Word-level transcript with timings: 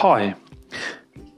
Hi, 0.00 0.34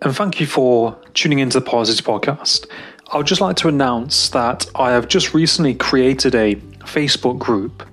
and 0.03 0.17
thank 0.17 0.41
you 0.41 0.47
for 0.47 1.01
tuning 1.15 1.39
into 1.39 1.61
the 1.61 1.65
Parrsitivity 1.65 2.03
Podcast. 2.03 2.67
I 3.13 3.17
would 3.17 3.27
just 3.29 3.41
like 3.41 3.55
to 3.59 3.69
announce 3.69 4.31
that 4.31 4.67
I 4.75 4.91
have 4.91 5.07
just 5.07 5.33
recently 5.33 5.77
created 5.77 6.35
a 6.35 6.57
Facebook 6.81 7.39
group 7.39 7.85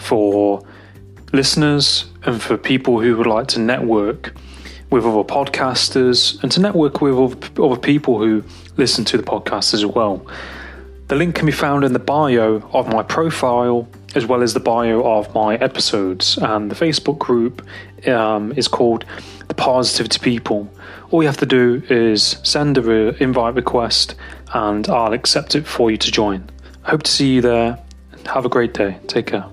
for 0.00 0.66
listeners 1.32 2.06
and 2.24 2.42
for 2.42 2.56
people 2.56 3.00
who 3.00 3.16
would 3.16 3.28
like 3.28 3.46
to 3.46 3.60
network 3.60 4.34
with 4.90 5.04
other 5.04 5.22
podcasters 5.22 6.42
and 6.42 6.50
to 6.50 6.60
network 6.60 7.00
with 7.00 7.56
other 7.56 7.78
people 7.78 8.18
who 8.18 8.42
listen 8.76 9.04
to 9.04 9.18
the 9.18 9.22
podcast 9.22 9.72
as 9.72 9.86
well. 9.86 10.26
The 11.06 11.14
link 11.14 11.36
can 11.36 11.46
be 11.46 11.52
found 11.52 11.84
in 11.84 11.92
the 11.92 12.00
bio 12.00 12.56
of 12.72 12.88
my 12.88 13.04
profile 13.04 13.88
as 14.16 14.26
well 14.26 14.42
as 14.42 14.52
the 14.52 14.60
bio 14.60 15.00
of 15.04 15.32
my 15.32 15.54
episodes. 15.56 16.38
And 16.38 16.72
the 16.72 16.74
Facebook 16.74 17.18
group 17.18 17.64
um, 18.08 18.52
is 18.56 18.66
called 18.66 19.04
The 19.58 19.64
Parrsitivity 19.64 20.22
People. 20.22 20.72
All 21.10 21.20
you 21.20 21.26
have 21.26 21.38
to 21.38 21.46
do 21.46 21.82
is 21.90 22.38
send 22.44 22.78
an 22.78 23.16
invite 23.18 23.56
request 23.56 24.14
and 24.54 24.88
I'll 24.88 25.12
accept 25.12 25.56
it 25.56 25.66
for 25.66 25.90
you 25.90 25.96
to 25.96 26.12
join. 26.12 26.48
I 26.84 26.90
hope 26.90 27.02
to 27.02 27.10
see 27.10 27.34
you 27.34 27.40
there. 27.40 27.76
And 28.12 28.28
have 28.28 28.44
a 28.44 28.48
great 28.48 28.72
day. 28.72 28.98
Take 29.08 29.26
care. 29.26 29.46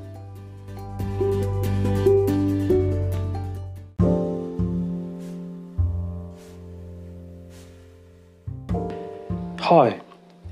Hi, 9.59 9.99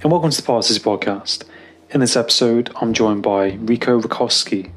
and 0.02 0.12
welcome 0.12 0.32
to 0.32 0.42
the 0.42 0.48
Parrsitivity 0.48 0.80
Podcast. 0.80 1.44
In 1.92 2.00
this 2.00 2.16
episode, 2.16 2.72
I'm 2.78 2.92
joined 2.92 3.22
by 3.22 3.52
Rico 3.52 4.02
Racosky. 4.02 4.72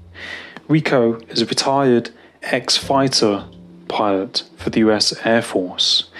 Rico 0.69 1.19
is 1.31 1.41
a 1.41 1.47
retired 1.47 2.11
ex 2.43 2.77
fighter 2.77 3.47
pilot 3.89 4.43
for 4.57 4.71
the 4.71 4.81
US 4.81 5.15
Air 5.25 5.43
Force. 5.43 6.11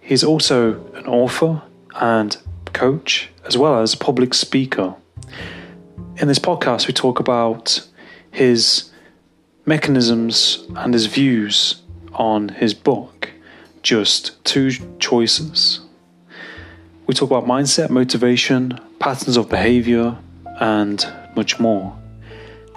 He's 0.00 0.24
also 0.24 0.84
an 0.94 1.06
author 1.06 1.62
and 2.00 2.36
coach, 2.72 3.30
as 3.44 3.56
well 3.56 3.80
as 3.80 3.94
public 3.94 4.34
speaker. 4.34 4.94
In 6.16 6.28
this 6.28 6.38
podcast, 6.38 6.86
we 6.86 6.92
talk 6.92 7.20
about 7.20 7.86
his 8.30 8.90
mechanisms 9.66 10.66
and 10.76 10.92
his 10.94 11.06
views 11.06 11.82
on 12.14 12.48
his 12.50 12.74
book, 12.74 13.30
Just 13.82 14.44
Two 14.44 14.70
Choices. 14.98 15.80
We 17.06 17.14
talk 17.14 17.30
about 17.30 17.46
mindset, 17.46 17.90
motivation, 17.90 18.78
patterns 18.98 19.36
of 19.36 19.48
behavior, 19.48 20.16
and 20.60 21.04
much 21.36 21.58
more. 21.58 21.96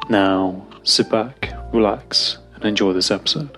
Now, 0.09 0.65
sit 0.83 1.09
back, 1.09 1.53
relax, 1.73 2.37
and 2.55 2.65
enjoy 2.65 2.93
this 2.93 3.11
episode. 3.11 3.57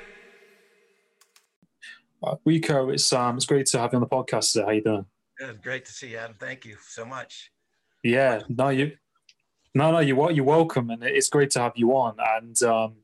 Uh, 2.23 2.35
Rico, 2.45 2.89
it's 2.89 3.11
um, 3.13 3.37
it's 3.37 3.45
great 3.47 3.65
to 3.67 3.79
have 3.79 3.93
you 3.93 3.97
on 3.97 4.01
the 4.01 4.07
podcast 4.07 4.51
today. 4.51 4.65
How 4.65 4.71
you 4.71 4.83
doing? 4.83 5.05
Good, 5.39 5.61
great 5.63 5.85
to 5.85 5.91
see 5.91 6.09
you, 6.09 6.17
Adam. 6.17 6.35
Thank 6.39 6.65
you 6.65 6.77
so 6.87 7.03
much. 7.03 7.51
Yeah, 8.03 8.41
no, 8.47 8.69
you, 8.69 8.91
no, 9.73 9.91
no, 9.91 9.99
you're 9.99 10.31
you're 10.31 10.45
welcome, 10.45 10.91
and 10.91 11.03
it's 11.03 11.29
great 11.29 11.49
to 11.51 11.59
have 11.61 11.73
you 11.75 11.91
on. 11.93 12.15
And 12.19 12.61
um, 12.61 12.97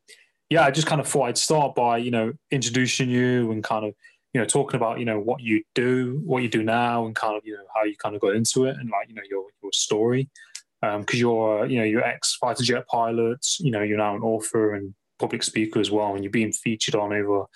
yeah, 0.52 0.64
I 0.64 0.72
just 0.72 0.86
kind 0.86 1.02
of 1.02 1.08
thought 1.08 1.30
I'd 1.30 1.38
start 1.38 1.74
by 1.74 1.98
you 1.98 2.12
know 2.12 2.34
introducing 2.52 3.10
you 3.10 3.52
and 3.52 3.64
kind 3.64 3.86
of 3.86 3.96
you 4.36 4.42
know 4.42 4.46
talking 4.46 4.76
about 4.76 5.00
you 5.00 5.06
know 5.06 5.20
what 5.20 5.42
you 5.42 5.64
do, 5.74 6.22
what 6.24 6.44
you 6.44 6.50
do 6.50 6.62
now, 6.62 7.08
and 7.08 7.16
kind 7.16 7.36
of 7.36 7.44
you 7.44 7.54
know 7.54 7.66
how 7.76 7.86
you 7.86 7.96
kind 7.98 8.14
of 8.14 8.22
got 8.22 8.36
into 8.36 8.66
it, 8.66 8.78
and 8.78 8.92
like 8.92 9.10
you 9.10 9.16
know 9.16 9.24
your 9.28 9.46
your 9.64 9.72
story, 9.72 10.30
because 10.82 10.96
um, 10.96 11.06
you're 11.12 11.66
you 11.66 11.80
know 11.80 11.86
you're 11.86 12.04
ex 12.04 12.36
fighter 12.36 12.64
jet 12.64 12.88
pilot, 12.88 13.44
you 13.60 13.72
know 13.72 13.82
you're 13.82 13.98
now 13.98 14.16
an 14.16 14.22
author 14.22 14.76
and 14.76 14.94
public 15.18 15.42
speaker 15.42 15.80
as 15.80 15.90
well, 15.90 16.14
and 16.14 16.24
you're 16.24 16.30
being 16.30 16.52
featured 16.52 16.94
on 16.94 17.14
over 17.14 17.48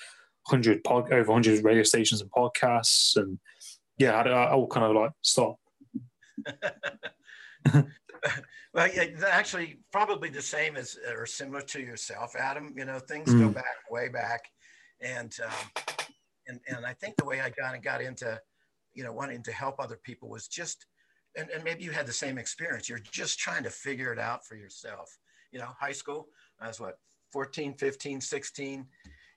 hundred 0.47 0.84
pod 0.84 1.12
over 1.12 1.31
hundred 1.31 1.63
radio 1.63 1.84
stations 1.84 2.22
and 2.22 2.31
podcasts, 2.31 3.16
and 3.16 3.40
yeah, 3.97 4.13
I, 4.13 4.29
I 4.29 4.56
will 4.56 4.68
kind 4.68 4.85
of 4.85 4.96
like 4.96 5.12
stop. 5.22 5.57
well, 8.74 8.88
yeah, 8.94 9.06
actually, 9.29 9.79
probably 9.91 10.29
the 10.29 10.41
same 10.41 10.75
as 10.75 10.97
or 11.16 11.25
similar 11.25 11.62
to 11.62 11.79
yourself, 11.79 12.35
Adam. 12.38 12.74
You 12.75 12.85
know, 12.85 13.00
things 13.00 13.29
mm. 13.29 13.40
go 13.40 13.50
back 13.50 13.66
way 13.90 14.09
back, 14.09 14.41
and 15.02 15.35
um, 15.44 16.06
and 16.47 16.59
and 16.68 16.85
I 16.85 16.94
think 16.94 17.16
the 17.18 17.25
way 17.25 17.41
I 17.41 17.50
got 17.50 17.73
and 17.75 17.84
got 17.84 18.02
into, 18.02 18.40
you 18.94 19.03
know, 19.03 19.13
wanting 19.13 19.44
to 19.44 19.52
help 19.52 19.79
other 19.79 20.00
people 20.03 20.29
was 20.29 20.47
just, 20.47 20.85
and, 21.38 21.50
and 21.50 21.63
maybe 21.63 21.84
you 21.84 21.91
had 21.91 22.08
the 22.08 22.13
same 22.13 22.38
experience. 22.38 22.90
You're 22.90 23.00
just 23.12 23.40
trying 23.40 23.63
to 23.63 23.69
figure 23.69 24.12
it 24.12 24.19
out 24.19 24.46
for 24.46 24.56
yourself. 24.56 25.18
You 25.52 25.59
know, 25.59 25.69
high 25.79 25.91
school, 25.91 26.28
I 26.59 26.68
was 26.68 26.79
what 26.79 26.97
14, 27.31 27.75
15, 27.75 28.22
16 28.22 28.85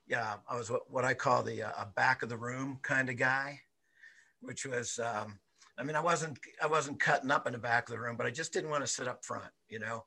yeah, 0.07 0.35
I 0.49 0.57
was 0.57 0.71
what, 0.71 0.91
what 0.91 1.05
I 1.05 1.15
call 1.15 1.43
the 1.43 1.63
uh, 1.63 1.73
a 1.79 1.87
back 1.87 2.23
of 2.23 2.29
the 2.29 2.37
room 2.37 2.79
kind 2.83 3.09
of 3.09 3.17
guy, 3.17 3.61
which 4.41 4.67
was, 4.67 4.99
um, 4.99 5.39
I 5.79 5.83
mean, 5.83 5.97
I 5.97 6.01
wasn't 6.01 6.39
I 6.63 6.67
wasn't 6.67 7.01
cutting 7.01 7.31
up 7.31 7.47
in 7.47 7.53
the 7.53 7.59
back 7.59 7.89
of 7.89 7.95
the 7.95 8.01
room, 8.01 8.17
but 8.17 8.27
I 8.27 8.31
just 8.31 8.53
didn't 8.53 8.71
want 8.71 8.85
to 8.85 8.93
sit 8.93 9.09
up 9.09 9.25
front, 9.25 9.51
you 9.69 9.79
know, 9.79 10.05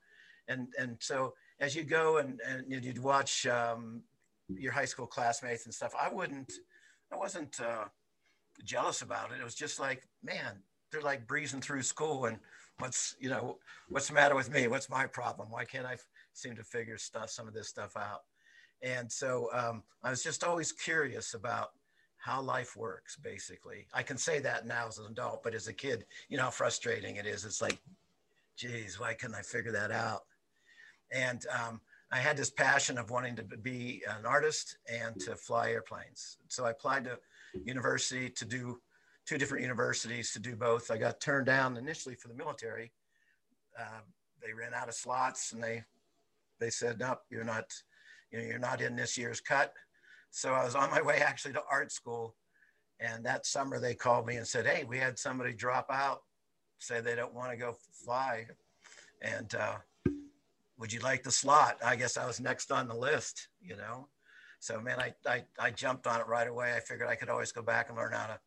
and 0.47 0.67
and 0.79 0.97
so 0.99 1.33
as 1.59 1.75
you 1.75 1.83
go 1.83 2.17
and 2.17 2.39
and 2.47 2.65
you'd 2.83 2.99
watch 2.99 3.45
um, 3.47 4.03
your 4.47 4.71
high 4.71 4.85
school 4.85 5.07
classmates 5.07 5.65
and 5.65 5.73
stuff, 5.73 5.93
I 5.99 6.13
wouldn't, 6.13 6.53
I 7.11 7.17
wasn't 7.17 7.59
uh, 7.59 7.85
jealous 8.63 9.01
about 9.01 9.31
it. 9.31 9.41
It 9.41 9.43
was 9.43 9.55
just 9.55 9.79
like, 9.79 10.07
man, 10.23 10.61
they're 10.91 11.01
like 11.01 11.27
breezing 11.27 11.61
through 11.61 11.81
school, 11.81 12.25
and 12.25 12.37
what's 12.79 13.15
you 13.19 13.29
know 13.29 13.57
what's 13.89 14.07
the 14.07 14.13
matter 14.13 14.35
with 14.35 14.53
me? 14.53 14.67
What's 14.67 14.89
my 14.89 15.07
problem? 15.07 15.49
Why 15.49 15.65
can't 15.65 15.87
I 15.87 15.97
seem 16.33 16.55
to 16.55 16.63
figure 16.63 16.97
stuff 16.97 17.31
some 17.31 17.47
of 17.47 17.53
this 17.53 17.67
stuff 17.67 17.97
out? 17.97 18.21
And 18.81 19.11
so 19.11 19.49
um, 19.53 19.83
I 20.03 20.09
was 20.09 20.23
just 20.23 20.43
always 20.43 20.71
curious 20.71 21.33
about 21.33 21.69
how 22.17 22.41
life 22.41 22.75
works, 22.75 23.15
basically. 23.15 23.87
I 23.93 24.03
can 24.03 24.17
say 24.17 24.39
that 24.39 24.65
now 24.65 24.87
as 24.87 24.97
an 24.97 25.05
adult, 25.09 25.43
but 25.43 25.55
as 25.55 25.67
a 25.67 25.73
kid, 25.73 26.05
you 26.29 26.37
know 26.37 26.43
how 26.43 26.49
frustrating 26.49 27.15
it 27.15 27.25
is. 27.25 27.45
It's 27.45 27.61
like, 27.61 27.79
geez, 28.57 28.99
why 28.99 29.13
couldn't 29.13 29.35
I 29.35 29.41
figure 29.41 29.71
that 29.71 29.91
out? 29.91 30.23
And 31.11 31.45
um, 31.47 31.79
I 32.11 32.17
had 32.17 32.37
this 32.37 32.49
passion 32.49 32.97
of 32.97 33.11
wanting 33.11 33.35
to 33.37 33.43
be 33.43 34.03
an 34.07 34.25
artist 34.25 34.77
and 34.91 35.19
to 35.21 35.35
fly 35.35 35.71
airplanes. 35.71 36.37
So 36.47 36.65
I 36.65 36.71
applied 36.71 37.05
to 37.05 37.19
university 37.65 38.29
to 38.29 38.45
do 38.45 38.79
two 39.25 39.37
different 39.37 39.61
universities 39.61 40.31
to 40.31 40.39
do 40.39 40.55
both. 40.55 40.89
I 40.89 40.97
got 40.97 41.19
turned 41.19 41.45
down 41.45 41.77
initially 41.77 42.15
for 42.15 42.29
the 42.29 42.33
military. 42.33 42.91
Uh, 43.77 44.01
they 44.41 44.53
ran 44.53 44.73
out 44.73 44.87
of 44.87 44.95
slots 44.95 45.51
and 45.51 45.61
they 45.61 45.83
they 46.59 46.69
said, 46.71 46.99
nope, 46.99 47.19
you're 47.29 47.43
not 47.43 47.71
you 48.31 48.39
know, 48.39 48.45
you're 48.45 48.59
not 48.59 48.81
in 48.81 48.95
this 48.95 49.17
year's 49.17 49.41
cut. 49.41 49.73
So 50.31 50.53
I 50.53 50.63
was 50.63 50.75
on 50.75 50.91
my 50.91 51.01
way 51.01 51.17
actually 51.17 51.53
to 51.53 51.63
art 51.71 51.91
school. 51.91 52.35
And 52.99 53.25
that 53.25 53.45
summer 53.45 53.79
they 53.79 53.93
called 53.93 54.25
me 54.25 54.37
and 54.37 54.47
said, 54.47 54.65
Hey, 54.65 54.83
we 54.83 54.97
had 54.97 55.19
somebody 55.19 55.53
drop 55.53 55.87
out, 55.91 56.21
say 56.79 56.99
they 56.99 57.15
don't 57.15 57.33
want 57.33 57.51
to 57.51 57.57
go 57.57 57.75
fly. 58.03 58.47
And 59.21 59.53
uh, 59.55 59.75
would 60.77 60.93
you 60.93 60.99
like 60.99 61.23
the 61.23 61.31
slot? 61.31 61.77
I 61.83 61.95
guess 61.95 62.17
I 62.17 62.25
was 62.25 62.39
next 62.39 62.71
on 62.71 62.87
the 62.87 62.95
list, 62.95 63.49
you 63.61 63.75
know? 63.75 64.07
So 64.59 64.81
man, 64.81 64.99
I, 64.99 65.13
I, 65.29 65.43
I 65.59 65.71
jumped 65.71 66.07
on 66.07 66.19
it 66.19 66.27
right 66.27 66.47
away. 66.47 66.73
I 66.75 66.79
figured 66.79 67.07
I 67.07 67.15
could 67.15 67.29
always 67.29 67.51
go 67.51 67.61
back 67.61 67.89
and 67.89 67.97
learn 67.97 68.13
how 68.13 68.27
to 68.27 68.39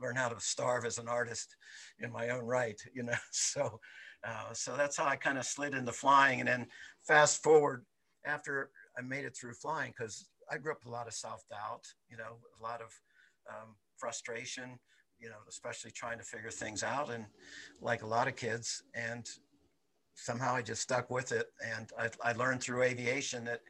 learn 0.00 0.14
how 0.14 0.28
to 0.28 0.40
starve 0.40 0.84
as 0.84 0.98
an 0.98 1.08
artist 1.08 1.56
in 1.98 2.12
my 2.12 2.28
own 2.28 2.44
right, 2.44 2.80
you 2.94 3.02
know? 3.02 3.12
So, 3.32 3.80
uh, 4.26 4.52
so 4.52 4.76
that's 4.76 4.96
how 4.96 5.06
I 5.06 5.16
kind 5.16 5.38
of 5.38 5.44
slid 5.44 5.74
into 5.74 5.92
flying. 5.92 6.40
And 6.40 6.48
then 6.48 6.66
fast 7.06 7.42
forward 7.42 7.84
after 8.28 8.70
I 8.98 9.02
made 9.02 9.24
it 9.24 9.36
through 9.36 9.54
flying 9.54 9.92
because 9.96 10.28
I 10.50 10.58
grew 10.58 10.72
up 10.72 10.78
with 10.84 10.92
a 10.92 10.96
lot 10.96 11.06
of 11.06 11.14
self 11.14 11.42
doubt, 11.50 11.84
you 12.10 12.16
know, 12.16 12.38
a 12.58 12.62
lot 12.62 12.80
of 12.80 12.92
um, 13.48 13.74
frustration, 13.96 14.78
you 15.18 15.28
know, 15.28 15.36
especially 15.48 15.90
trying 15.90 16.18
to 16.18 16.24
figure 16.24 16.50
things 16.50 16.82
out, 16.82 17.10
and 17.10 17.26
like 17.80 18.02
a 18.02 18.06
lot 18.06 18.28
of 18.28 18.36
kids, 18.36 18.82
and 18.94 19.26
somehow 20.14 20.54
I 20.54 20.62
just 20.62 20.82
stuck 20.82 21.10
with 21.10 21.32
it. 21.32 21.46
And 21.64 21.90
I, 21.98 22.10
I 22.22 22.32
learned 22.32 22.62
through 22.62 22.82
aviation 22.82 23.44
that 23.44 23.60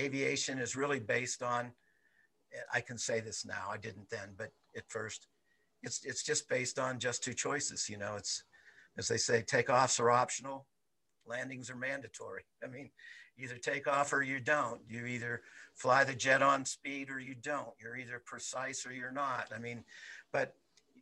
aviation 0.00 0.58
is 0.58 0.76
really 0.76 1.00
based 1.00 1.42
on. 1.42 1.72
I 2.72 2.80
can 2.80 2.96
say 2.96 3.20
this 3.20 3.44
now. 3.44 3.68
I 3.70 3.76
didn't 3.76 4.08
then, 4.08 4.30
but 4.38 4.50
at 4.76 4.84
first, 4.88 5.26
it's 5.82 6.04
it's 6.04 6.22
just 6.22 6.48
based 6.48 6.78
on 6.78 6.98
just 6.98 7.22
two 7.22 7.34
choices. 7.34 7.88
You 7.88 7.98
know, 7.98 8.14
it's 8.16 8.42
as 8.98 9.08
they 9.08 9.18
say, 9.18 9.42
takeoffs 9.42 10.00
are 10.00 10.10
optional, 10.10 10.66
landings 11.26 11.70
are 11.70 11.76
mandatory. 11.76 12.44
I 12.64 12.68
mean, 12.68 12.90
either 13.38 13.56
take 13.56 13.86
off 13.86 14.12
or 14.12 14.22
you 14.22 14.40
don't. 14.40 14.80
You 14.88 15.06
either 15.06 15.42
fly 15.74 16.04
the 16.04 16.14
jet 16.14 16.42
on 16.42 16.64
speed 16.64 17.10
or 17.10 17.20
you 17.20 17.34
don't. 17.34 17.74
You're 17.80 17.96
either 17.96 18.22
precise 18.24 18.86
or 18.86 18.92
you're 18.92 19.12
not. 19.12 19.48
I 19.54 19.58
mean, 19.58 19.84
but 20.32 20.54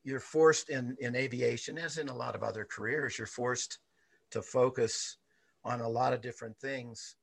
you're 0.03 0.21
forced 0.21 0.69
in, 0.69 0.97
in 1.01 1.17
aviation, 1.17 1.79
as 1.79 1.99
in 1.99 2.09
a 2.09 2.17
lot 2.17 2.35
of 2.35 2.43
other 2.43 2.65
careers, 2.65 3.19
you're 3.19 3.27
forced 3.27 3.79
to 4.31 4.43
focus 4.43 5.17
on 5.65 5.81
a 5.81 5.89
lot 5.89 6.13
of 6.13 6.21
different 6.21 6.59
things 6.59 7.17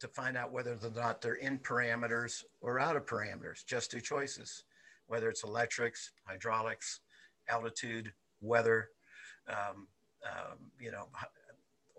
to 0.00 0.08
find 0.08 0.36
out 0.36 0.52
whether 0.52 0.72
or 0.72 0.90
not 0.94 1.22
they're 1.22 1.34
in 1.34 1.58
parameters 1.58 2.42
or 2.60 2.78
out 2.78 2.96
of 2.96 3.06
parameters. 3.06 3.64
Just 3.64 3.90
two 3.90 4.00
choices, 4.00 4.64
whether 5.06 5.30
it's 5.30 5.44
electrics, 5.44 6.12
hydraulics, 6.26 7.00
altitude, 7.48 8.12
weather, 8.40 8.88
um, 9.48 9.86
um, 10.26 10.58
you 10.78 10.90
know, 10.90 11.06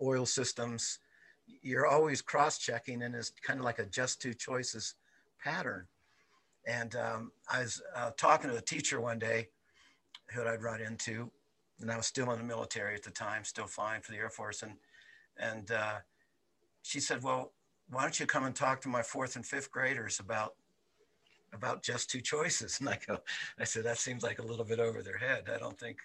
oil 0.02 0.26
systems. 0.26 1.00
You're 1.62 1.86
always 1.86 2.22
cross-checking, 2.22 3.02
and 3.02 3.14
it's 3.14 3.32
kind 3.42 3.58
of 3.58 3.64
like 3.64 3.78
a 3.78 3.86
just 3.86 4.20
two 4.20 4.34
choices 4.34 4.94
pattern. 5.42 5.86
And 6.66 6.96
um, 6.96 7.32
I 7.52 7.60
was 7.60 7.80
uh, 7.94 8.10
talking 8.16 8.50
to 8.50 8.56
a 8.56 8.62
teacher 8.62 9.00
one 9.00 9.18
day 9.18 9.48
who 10.32 10.42
I'd 10.42 10.62
run 10.62 10.80
into, 10.80 11.30
and 11.80 11.90
I 11.90 11.96
was 11.96 12.06
still 12.06 12.30
in 12.32 12.38
the 12.38 12.44
military 12.44 12.94
at 12.94 13.02
the 13.02 13.10
time, 13.10 13.44
still 13.44 13.66
flying 13.66 14.02
for 14.02 14.12
the 14.12 14.18
Air 14.18 14.30
Force, 14.30 14.62
and 14.62 14.72
and 15.38 15.70
uh, 15.70 15.96
she 16.82 17.00
said, 17.00 17.22
"Well, 17.22 17.52
why 17.90 18.02
don't 18.02 18.18
you 18.18 18.26
come 18.26 18.44
and 18.44 18.54
talk 18.54 18.80
to 18.82 18.88
my 18.88 19.02
fourth 19.02 19.36
and 19.36 19.46
fifth 19.46 19.70
graders 19.70 20.18
about 20.18 20.54
about 21.52 21.82
just 21.82 22.10
two 22.10 22.20
choices?" 22.20 22.78
And 22.80 22.88
I 22.88 22.98
go, 23.06 23.18
I 23.58 23.64
said, 23.64 23.84
"That 23.84 23.98
seems 23.98 24.22
like 24.22 24.38
a 24.38 24.46
little 24.46 24.64
bit 24.64 24.80
over 24.80 25.02
their 25.02 25.18
head. 25.18 25.44
I 25.54 25.58
don't 25.58 25.78
think 25.78 25.98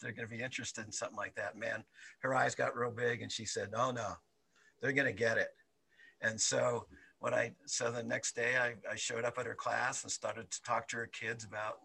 they're 0.00 0.12
going 0.12 0.28
to 0.28 0.36
be 0.36 0.42
interested 0.42 0.84
in 0.86 0.92
something 0.92 1.16
like 1.16 1.34
that." 1.34 1.56
Man, 1.56 1.82
her 2.20 2.34
eyes 2.34 2.54
got 2.54 2.76
real 2.76 2.92
big, 2.92 3.22
and 3.22 3.32
she 3.32 3.46
said, 3.46 3.70
"Oh 3.74 3.90
no, 3.90 4.14
they're 4.84 4.92
going 4.92 5.06
to 5.06 5.12
get 5.12 5.38
it." 5.38 5.48
And 6.20 6.38
so 6.38 6.86
when 7.18 7.32
I 7.32 7.52
so 7.64 7.90
the 7.90 8.02
next 8.02 8.36
day 8.36 8.56
I, 8.58 8.74
I 8.90 8.96
showed 8.96 9.24
up 9.24 9.38
at 9.38 9.46
her 9.46 9.54
class 9.54 10.02
and 10.02 10.12
started 10.12 10.50
to 10.50 10.62
talk 10.62 10.88
to 10.88 10.98
her 10.98 11.06
kids 11.06 11.44
about 11.44 11.78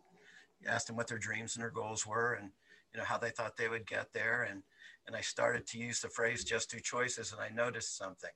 asked 0.67 0.87
them 0.87 0.97
what 0.97 1.07
their 1.07 1.17
dreams 1.17 1.55
and 1.55 1.63
their 1.63 1.69
goals 1.69 2.05
were 2.05 2.33
and 2.33 2.49
you 2.93 2.99
know 2.99 3.05
how 3.05 3.17
they 3.17 3.29
thought 3.29 3.55
they 3.55 3.69
would 3.69 3.87
get 3.87 4.11
there 4.13 4.43
and 4.49 4.63
and 5.07 5.15
I 5.15 5.21
started 5.21 5.65
to 5.67 5.79
use 5.79 6.01
the 6.01 6.09
phrase 6.09 6.43
just 6.43 6.69
two 6.69 6.81
choices 6.81 7.31
and 7.31 7.41
I 7.41 7.49
noticed 7.49 7.97
something. 7.97 8.29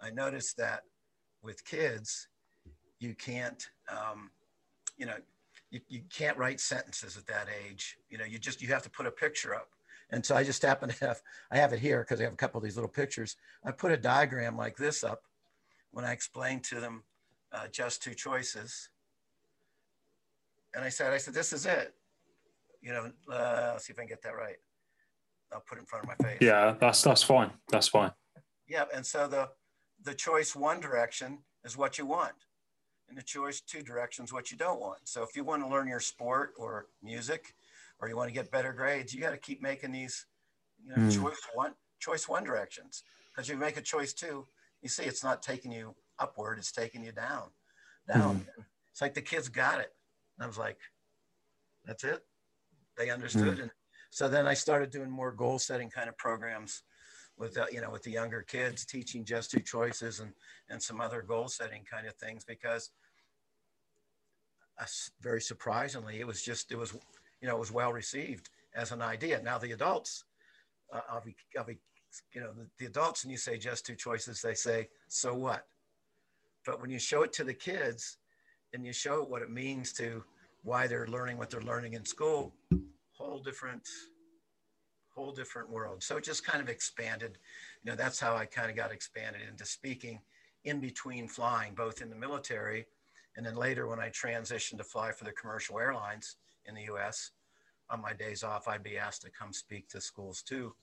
I 0.00 0.10
noticed 0.10 0.56
that 0.56 0.80
with 1.42 1.64
kids, 1.64 2.28
you 2.98 3.14
can't 3.14 3.64
um, 3.88 4.30
you 4.96 5.06
know 5.06 5.16
you, 5.70 5.80
you 5.88 6.00
can't 6.12 6.36
write 6.36 6.60
sentences 6.60 7.16
at 7.16 7.26
that 7.26 7.46
age. 7.64 7.96
You 8.08 8.18
know, 8.18 8.24
you 8.24 8.38
just 8.38 8.60
you 8.60 8.68
have 8.68 8.82
to 8.82 8.90
put 8.90 9.06
a 9.06 9.10
picture 9.10 9.54
up. 9.54 9.68
And 10.12 10.24
so 10.24 10.34
I 10.34 10.42
just 10.42 10.62
happen 10.62 10.88
to 10.88 11.04
have 11.06 11.20
I 11.50 11.56
have 11.56 11.72
it 11.72 11.78
here 11.78 12.00
because 12.00 12.20
I 12.20 12.24
have 12.24 12.32
a 12.32 12.36
couple 12.36 12.58
of 12.58 12.64
these 12.64 12.76
little 12.76 12.90
pictures. 12.90 13.36
I 13.64 13.70
put 13.70 13.92
a 13.92 13.96
diagram 13.96 14.56
like 14.56 14.76
this 14.76 15.04
up 15.04 15.22
when 15.92 16.04
I 16.04 16.12
explained 16.12 16.64
to 16.64 16.80
them 16.80 17.04
uh, 17.52 17.66
just 17.72 18.02
two 18.02 18.14
choices 18.14 18.90
and 20.74 20.84
I 20.84 20.88
said, 20.88 21.12
I 21.12 21.18
said, 21.18 21.34
this 21.34 21.52
is 21.52 21.66
it. 21.66 21.94
You 22.82 22.92
know, 22.92 23.12
uh, 23.30 23.70
let's 23.72 23.86
see 23.86 23.92
if 23.92 23.98
I 23.98 24.02
can 24.02 24.08
get 24.08 24.22
that 24.22 24.36
right. 24.36 24.56
I'll 25.52 25.62
put 25.68 25.78
it 25.78 25.80
in 25.80 25.86
front 25.86 26.04
of 26.04 26.08
my 26.08 26.28
face. 26.28 26.38
Yeah, 26.40 26.76
that's 26.80 27.02
that's 27.02 27.22
fine. 27.22 27.50
That's 27.70 27.88
fine. 27.88 28.12
Yeah, 28.68 28.84
and 28.94 29.04
so 29.04 29.26
the 29.26 29.48
the 30.04 30.14
choice 30.14 30.54
one 30.54 30.80
direction 30.80 31.38
is 31.64 31.76
what 31.76 31.98
you 31.98 32.06
want, 32.06 32.34
and 33.08 33.18
the 33.18 33.22
choice 33.22 33.60
two 33.60 33.82
directions 33.82 34.32
what 34.32 34.52
you 34.52 34.56
don't 34.56 34.80
want. 34.80 35.00
So 35.04 35.22
if 35.22 35.34
you 35.34 35.42
want 35.42 35.62
to 35.62 35.68
learn 35.68 35.88
your 35.88 36.00
sport 36.00 36.52
or 36.56 36.86
music, 37.02 37.54
or 38.00 38.08
you 38.08 38.16
want 38.16 38.28
to 38.28 38.34
get 38.34 38.50
better 38.50 38.72
grades, 38.72 39.14
you 39.14 39.20
got 39.20 39.30
to 39.30 39.38
keep 39.38 39.62
making 39.62 39.92
these, 39.92 40.26
you 40.84 40.90
know, 40.90 41.02
mm. 41.02 41.22
choice 41.22 41.40
one 41.54 41.74
choice 41.98 42.28
one 42.28 42.44
directions. 42.44 43.02
Because 43.34 43.48
you 43.48 43.56
make 43.56 43.76
a 43.76 43.82
choice 43.82 44.12
two, 44.12 44.46
you 44.82 44.88
see 44.88 45.04
it's 45.04 45.22
not 45.22 45.42
taking 45.42 45.72
you 45.72 45.94
upward; 46.18 46.58
it's 46.58 46.72
taking 46.72 47.04
you 47.04 47.12
down, 47.12 47.44
down. 48.12 48.36
Mm. 48.58 48.64
It's 48.90 49.00
like 49.00 49.14
the 49.14 49.22
kids 49.22 49.48
got 49.48 49.80
it. 49.80 49.92
And 50.36 50.44
I 50.44 50.46
was 50.46 50.58
like, 50.58 50.78
that's 51.84 52.04
it. 52.04 52.24
They 52.96 53.10
understood. 53.10 53.58
Mm. 53.58 53.62
And 53.62 53.70
so 54.10 54.28
then 54.28 54.46
I 54.46 54.54
started 54.54 54.90
doing 54.90 55.10
more 55.10 55.32
goal 55.32 55.58
setting 55.58 55.90
kind 55.90 56.08
of 56.08 56.16
programs 56.18 56.82
with, 57.38 57.56
uh, 57.56 57.66
you 57.70 57.80
know, 57.80 57.90
with 57.90 58.02
the 58.02 58.10
younger 58.10 58.42
kids, 58.42 58.84
teaching 58.84 59.24
just 59.24 59.50
two 59.50 59.60
choices 59.60 60.20
and, 60.20 60.32
and 60.68 60.82
some 60.82 61.00
other 61.00 61.22
goal 61.22 61.48
setting 61.48 61.84
kind 61.90 62.06
of 62.06 62.14
things 62.14 62.44
because 62.44 62.90
uh, 64.78 64.84
very 65.20 65.40
surprisingly, 65.40 66.20
it 66.20 66.26
was 66.26 66.42
just, 66.42 66.72
it 66.72 66.76
was, 66.76 66.94
you 67.40 67.48
know, 67.48 67.56
it 67.56 67.60
was 67.60 67.72
well 67.72 67.92
received 67.92 68.50
as 68.74 68.92
an 68.92 69.02
idea. 69.02 69.40
Now 69.42 69.58
the 69.58 69.72
adults, 69.72 70.24
uh, 70.92 71.00
I'll 71.10 71.22
be, 71.22 71.34
I'll 71.56 71.64
be, 71.64 71.78
you 72.32 72.40
know, 72.40 72.52
the, 72.52 72.66
the 72.78 72.86
adults, 72.86 73.24
and 73.24 73.30
you 73.30 73.38
say 73.38 73.56
just 73.56 73.86
two 73.86 73.94
choices, 73.94 74.42
they 74.42 74.54
say, 74.54 74.88
so 75.08 75.34
what? 75.34 75.66
But 76.66 76.80
when 76.80 76.90
you 76.90 76.98
show 76.98 77.22
it 77.22 77.32
to 77.34 77.44
the 77.44 77.54
kids, 77.54 78.18
and 78.72 78.86
you 78.86 78.92
show 78.92 79.24
what 79.24 79.42
it 79.42 79.50
means 79.50 79.92
to 79.94 80.22
why 80.62 80.86
they're 80.86 81.06
learning 81.08 81.38
what 81.38 81.50
they're 81.50 81.60
learning 81.62 81.94
in 81.94 82.04
school, 82.04 82.54
whole 83.12 83.40
different, 83.40 83.88
whole 85.12 85.32
different 85.32 85.68
world. 85.68 86.02
So 86.02 86.16
it 86.16 86.24
just 86.24 86.44
kind 86.44 86.62
of 86.62 86.68
expanded. 86.68 87.38
You 87.82 87.90
know, 87.90 87.96
that's 87.96 88.20
how 88.20 88.36
I 88.36 88.44
kind 88.44 88.70
of 88.70 88.76
got 88.76 88.92
expanded 88.92 89.42
into 89.48 89.64
speaking 89.64 90.20
in 90.64 90.78
between 90.78 91.26
flying, 91.26 91.74
both 91.74 92.00
in 92.00 92.10
the 92.10 92.16
military 92.16 92.86
and 93.36 93.46
then 93.46 93.56
later 93.56 93.86
when 93.86 94.00
I 94.00 94.10
transitioned 94.10 94.78
to 94.78 94.84
fly 94.84 95.12
for 95.12 95.24
the 95.24 95.32
commercial 95.32 95.78
airlines 95.78 96.36
in 96.66 96.74
the 96.74 96.84
US, 96.94 97.30
on 97.88 98.00
my 98.00 98.12
days 98.12 98.42
off, 98.42 98.68
I'd 98.68 98.82
be 98.82 98.98
asked 98.98 99.22
to 99.22 99.30
come 99.30 99.52
speak 99.52 99.88
to 99.90 100.00
schools 100.00 100.42
too, 100.42 100.74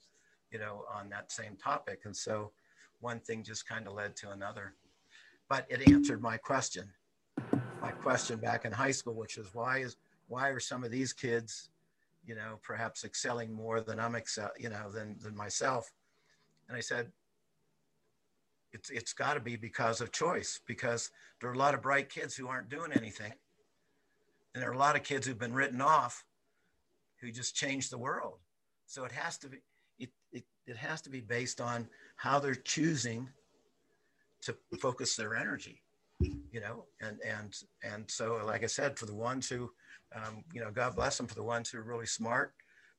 you 0.52 0.60
know, 0.60 0.84
on 0.94 1.10
that 1.10 1.32
same 1.32 1.56
topic. 1.56 2.02
And 2.06 2.16
so 2.16 2.52
one 3.00 3.20
thing 3.20 3.44
just 3.44 3.68
kind 3.68 3.88
of 3.88 3.94
led 3.94 4.16
to 4.18 4.32
another. 4.32 4.74
But 5.50 5.66
it 5.70 5.90
answered 5.90 6.22
my 6.22 6.38
question 6.38 6.92
my 7.82 7.92
question 7.92 8.40
back 8.40 8.66
in 8.66 8.72
high 8.72 8.92
school, 8.92 9.14
which 9.14 9.38
is 9.38 9.48
why 9.54 9.80
is 9.80 9.96
why 10.28 10.50
are 10.50 10.60
some 10.60 10.84
of 10.84 10.92
these 10.92 11.14
kids, 11.14 11.70
you 12.26 12.36
know, 12.36 12.60
perhaps 12.62 13.06
excelling 13.06 13.54
more 13.54 13.82
than 13.82 14.00
I'm 14.00 14.16
excel, 14.16 14.52
you 14.58 14.70
know, 14.70 14.92
than 14.92 15.18
than 15.20 15.36
myself? 15.36 15.92
And 16.68 16.78
I 16.78 16.82
said, 16.82 17.12
it's 18.74 18.90
it's 18.90 19.14
got 19.14 19.36
to 19.36 19.40
be 19.40 19.56
because 19.56 20.02
of 20.02 20.12
choice, 20.12 20.60
because 20.66 21.12
there 21.40 21.50
are 21.50 21.54
a 21.54 21.58
lot 21.58 21.74
of 21.74 21.82
bright 21.82 22.10
kids 22.10 22.36
who 22.36 22.48
aren't 22.48 22.70
doing 22.70 22.92
anything, 22.92 23.34
and 24.58 24.64
there 24.64 24.72
are 24.72 24.74
a 24.74 24.78
lot 24.78 24.96
of 24.96 25.04
kids 25.04 25.28
who've 25.28 25.38
been 25.38 25.54
written 25.54 25.82
off, 25.82 26.26
who 27.22 27.32
just 27.32 27.56
changed 27.56 27.92
the 27.92 27.98
world. 27.98 28.40
So 28.88 29.04
it 29.06 29.12
has 29.12 29.38
to 29.40 29.50
be 29.50 29.58
it 30.00 30.10
it, 30.32 30.46
it 30.66 30.78
has 30.78 31.02
to 31.04 31.10
be 31.10 31.22
based 31.22 31.62
on 31.62 31.88
how 32.16 32.40
they're 32.40 32.56
choosing 32.56 33.30
to 34.42 34.56
focus 34.80 35.16
their 35.16 35.36
energy 35.36 35.84
you 36.20 36.62
know, 36.62 36.86
and 37.02 37.20
and 37.26 37.56
and 37.84 38.10
so, 38.10 38.42
like 38.46 38.64
I 38.64 38.68
said, 38.68 38.98
for 38.98 39.06
the 39.06 39.16
ones 39.16 39.48
who, 39.48 39.70
um, 40.16 40.44
you 40.54 40.62
know, 40.62 40.72
God 40.72 40.96
bless 40.96 41.18
them 41.18 41.28
for 41.28 41.36
the 41.36 41.44
ones 41.44 41.70
who 41.70 41.78
are 41.78 41.84
really 41.84 42.06
smart, 42.06 42.54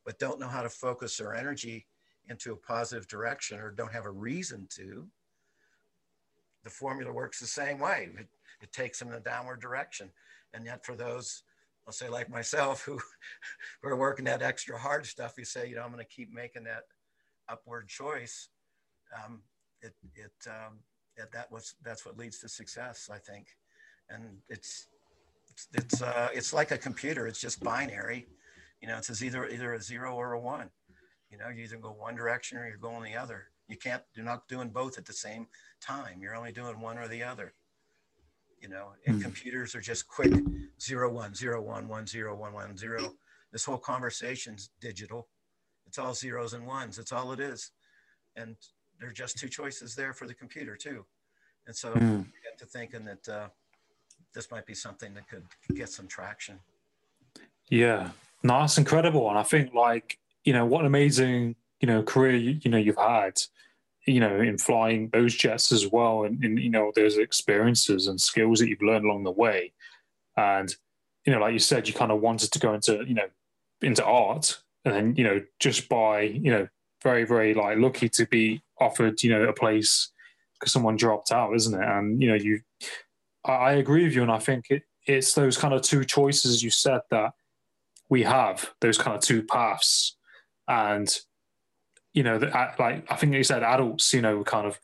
but 0.04 0.18
don't 0.18 0.38
know 0.38 0.49
how 0.49 0.62
to 0.62 0.68
focus 0.68 1.16
their 1.16 1.35
energy 1.35 1.87
into 2.28 2.52
a 2.52 2.56
positive 2.56 3.09
direction 3.09 3.59
or 3.59 3.71
don't 3.71 3.92
have 3.92 4.04
a 4.04 4.11
reason 4.11 4.68
to. 4.76 5.06
The 6.64 6.71
formula 6.71 7.12
works 7.12 7.40
the 7.40 7.47
same 7.47 7.78
way. 7.78 8.11
It, 8.18 8.28
it 8.61 8.73
takes 8.73 8.99
them 8.99 9.09
in 9.09 9.14
a 9.14 9.21
downward 9.21 9.61
direction, 9.61 10.11
and 10.54 10.64
yet 10.64 10.85
for 10.85 10.94
those, 10.94 11.42
I'll 11.88 11.92
say 11.92 12.11
like 12.11 12.28
myself, 12.28 12.83
who, 12.85 12.99
are 13.83 13.97
working 13.97 14.26
that 14.26 14.42
extra 14.42 14.78
hard 14.78 15.07
stuff, 15.07 15.35
you 15.38 15.47
say, 15.47 15.71
you 15.71 15.75
know, 15.75 15.83
I'm 15.83 15.90
going 15.90 16.04
to 16.04 16.14
keep 16.14 16.30
making 16.30 16.64
that 16.64 16.83
upward 17.49 17.88
choice. 17.88 18.50
Um, 19.16 19.40
it 19.80 19.95
it 20.14 20.33
um, 20.47 20.80
that 21.16 21.33
that 21.33 21.50
was 21.50 21.76
that's 21.83 22.04
what 22.04 22.18
leads 22.18 22.40
to 22.40 22.49
success, 22.49 23.09
I 23.11 23.16
think. 23.16 23.47
And 24.11 24.37
it's 24.50 24.88
it's 25.49 25.68
it's, 25.73 26.02
uh, 26.02 26.28
it's 26.35 26.52
like 26.52 26.73
a 26.73 26.78
computer. 26.78 27.26
It's 27.26 27.40
just 27.40 27.64
binary. 27.64 28.26
You 28.83 28.88
know, 28.88 28.99
it's 28.99 29.23
either 29.23 29.49
either 29.49 29.73
a 29.73 29.80
zero 29.80 30.14
or 30.14 30.33
a 30.33 30.40
one. 30.40 30.68
You 31.30 31.38
know, 31.38 31.49
you 31.49 31.64
either 31.64 31.78
go 31.78 31.92
one 31.92 32.16
direction 32.16 32.59
or 32.59 32.68
you're 32.68 32.76
going 32.76 33.02
the 33.02 33.18
other. 33.18 33.45
You 33.66 33.78
can't. 33.78 34.02
You're 34.14 34.26
not 34.26 34.47
doing 34.47 34.68
both 34.68 34.99
at 34.99 35.07
the 35.07 35.14
same 35.14 35.47
time. 35.80 36.21
You're 36.21 36.37
only 36.37 36.52
doing 36.52 36.80
one 36.80 36.99
or 36.99 37.09
the 37.09 37.23
other. 37.23 37.54
You 38.68 38.75
know, 38.75 38.88
and 39.06 39.18
mm. 39.18 39.22
computers 39.22 39.75
are 39.75 39.80
just 39.80 40.06
quick 40.06 40.30
zero 40.78 41.10
one 41.10 41.34
zero 41.34 41.62
one 41.62 41.88
one 41.88 42.06
zero 42.06 42.37
one 42.37 42.52
one 42.52 42.76
zero. 42.76 43.14
This 43.50 43.64
whole 43.64 43.78
conversation's 43.78 44.68
digital. 44.78 45.28
It's 45.87 45.96
all 45.96 46.12
zeros 46.12 46.52
and 46.52 46.66
ones. 46.66 46.98
That's 46.98 47.10
all 47.12 47.32
it 47.32 47.40
is. 47.40 47.70
And 48.37 48.56
there 49.00 49.08
are 49.08 49.12
just 49.12 49.38
two 49.38 49.48
choices 49.48 49.94
there 49.94 50.12
for 50.12 50.26
the 50.26 50.34
computer 50.34 50.76
too. 50.76 51.06
And 51.66 51.75
so 51.75 51.94
mm. 51.94 52.26
get 52.44 52.58
to 52.58 52.66
thinking 52.66 53.06
that 53.06 53.26
uh, 53.26 53.48
this 54.34 54.50
might 54.50 54.66
be 54.66 54.75
something 54.75 55.14
that 55.14 55.26
could 55.28 55.46
get 55.75 55.88
some 55.88 56.06
traction. 56.06 56.58
Yeah, 57.70 58.10
no, 58.42 58.60
that's 58.60 58.76
incredible. 58.76 59.30
And 59.30 59.38
I 59.38 59.44
think 59.44 59.72
like, 59.72 60.18
you 60.44 60.52
know, 60.52 60.66
what 60.66 60.82
an 60.82 60.87
amazing, 60.87 61.56
you 61.80 61.87
know, 61.87 62.02
career, 62.02 62.37
you, 62.37 62.58
you 62.62 62.70
know, 62.70 62.76
you've 62.76 62.98
had, 62.98 63.32
you 64.09 64.21
know, 64.21 64.41
in 64.41 64.59
flying 64.59 65.11
those 65.11 65.35
jets 65.35 65.71
as 65.73 65.87
well. 65.87 66.25
And, 66.25 66.43
and, 66.43 66.59
you 66.59 66.71
know, 66.71 66.93
those 66.95 67.17
experiences 67.19 68.07
and 68.07 68.21
skills 68.21 68.59
that 68.59 68.69
you've 68.69 68.83
learned 68.83 69.05
along 69.05 69.25
the 69.25 69.31
way. 69.31 69.73
And, 70.37 70.75
you 71.25 71.33
know, 71.33 71.41
like 71.41 71.53
you 71.53 71.59
said, 71.59 71.87
you 71.87 71.95
kind 71.95 72.12
of 72.12 72.21
wanted 72.21 72.53
to 72.53 72.59
go 72.59 72.75
into, 72.75 73.05
you 73.07 73.15
know, 73.15 73.29
into 73.83 74.05
art 74.05 74.61
and 74.85 74.95
then, 74.95 75.17
you 75.17 75.25
know, 75.25 75.43
just 75.61 75.88
by, 75.88 76.23
you 76.23 76.50
know, 76.50 76.69
very, 77.03 77.25
very 77.25 77.55
like 77.55 77.79
lucky 77.79 78.09
to 78.09 78.27
be 78.27 78.62
offered, 78.81 79.23
you 79.23 79.31
know, 79.31 79.45
a 79.45 79.53
place 79.53 80.11
because 80.59 80.73
someone 80.73 80.97
dropped 80.97 81.33
out, 81.33 81.55
isn't 81.55 81.81
it? 81.81 81.87
And 81.87 82.21
you 82.21 82.29
know, 82.29 82.35
you, 82.35 82.61
I, 83.45 83.53
I 83.53 83.73
agree 83.73 84.05
with 84.05 84.15
you, 84.15 84.23
and 84.23 84.31
I 84.31 84.38
think 84.38 84.67
it, 84.71 84.83
it's 85.07 85.35
those 85.35 85.57
kind 85.57 85.75
of 85.75 85.83
two 85.83 86.05
choices 86.05 86.62
you 86.62 86.71
said 86.71 87.00
that 87.11 87.33
we 88.09 88.23
have 88.23 88.73
those 88.81 88.99
kind 88.99 89.17
of 89.17 89.23
two 89.23 89.43
paths, 89.43 90.17
and 90.67 91.09
you 92.18 92.25
know, 92.25 92.37
the, 92.37 92.48
like 92.80 93.06
I 93.08 93.14
think 93.14 93.32
you 93.32 93.44
said, 93.44 93.62
adults, 93.62 94.12
you 94.12 94.20
know, 94.20 94.42
kind 94.42 94.66
of, 94.66 94.80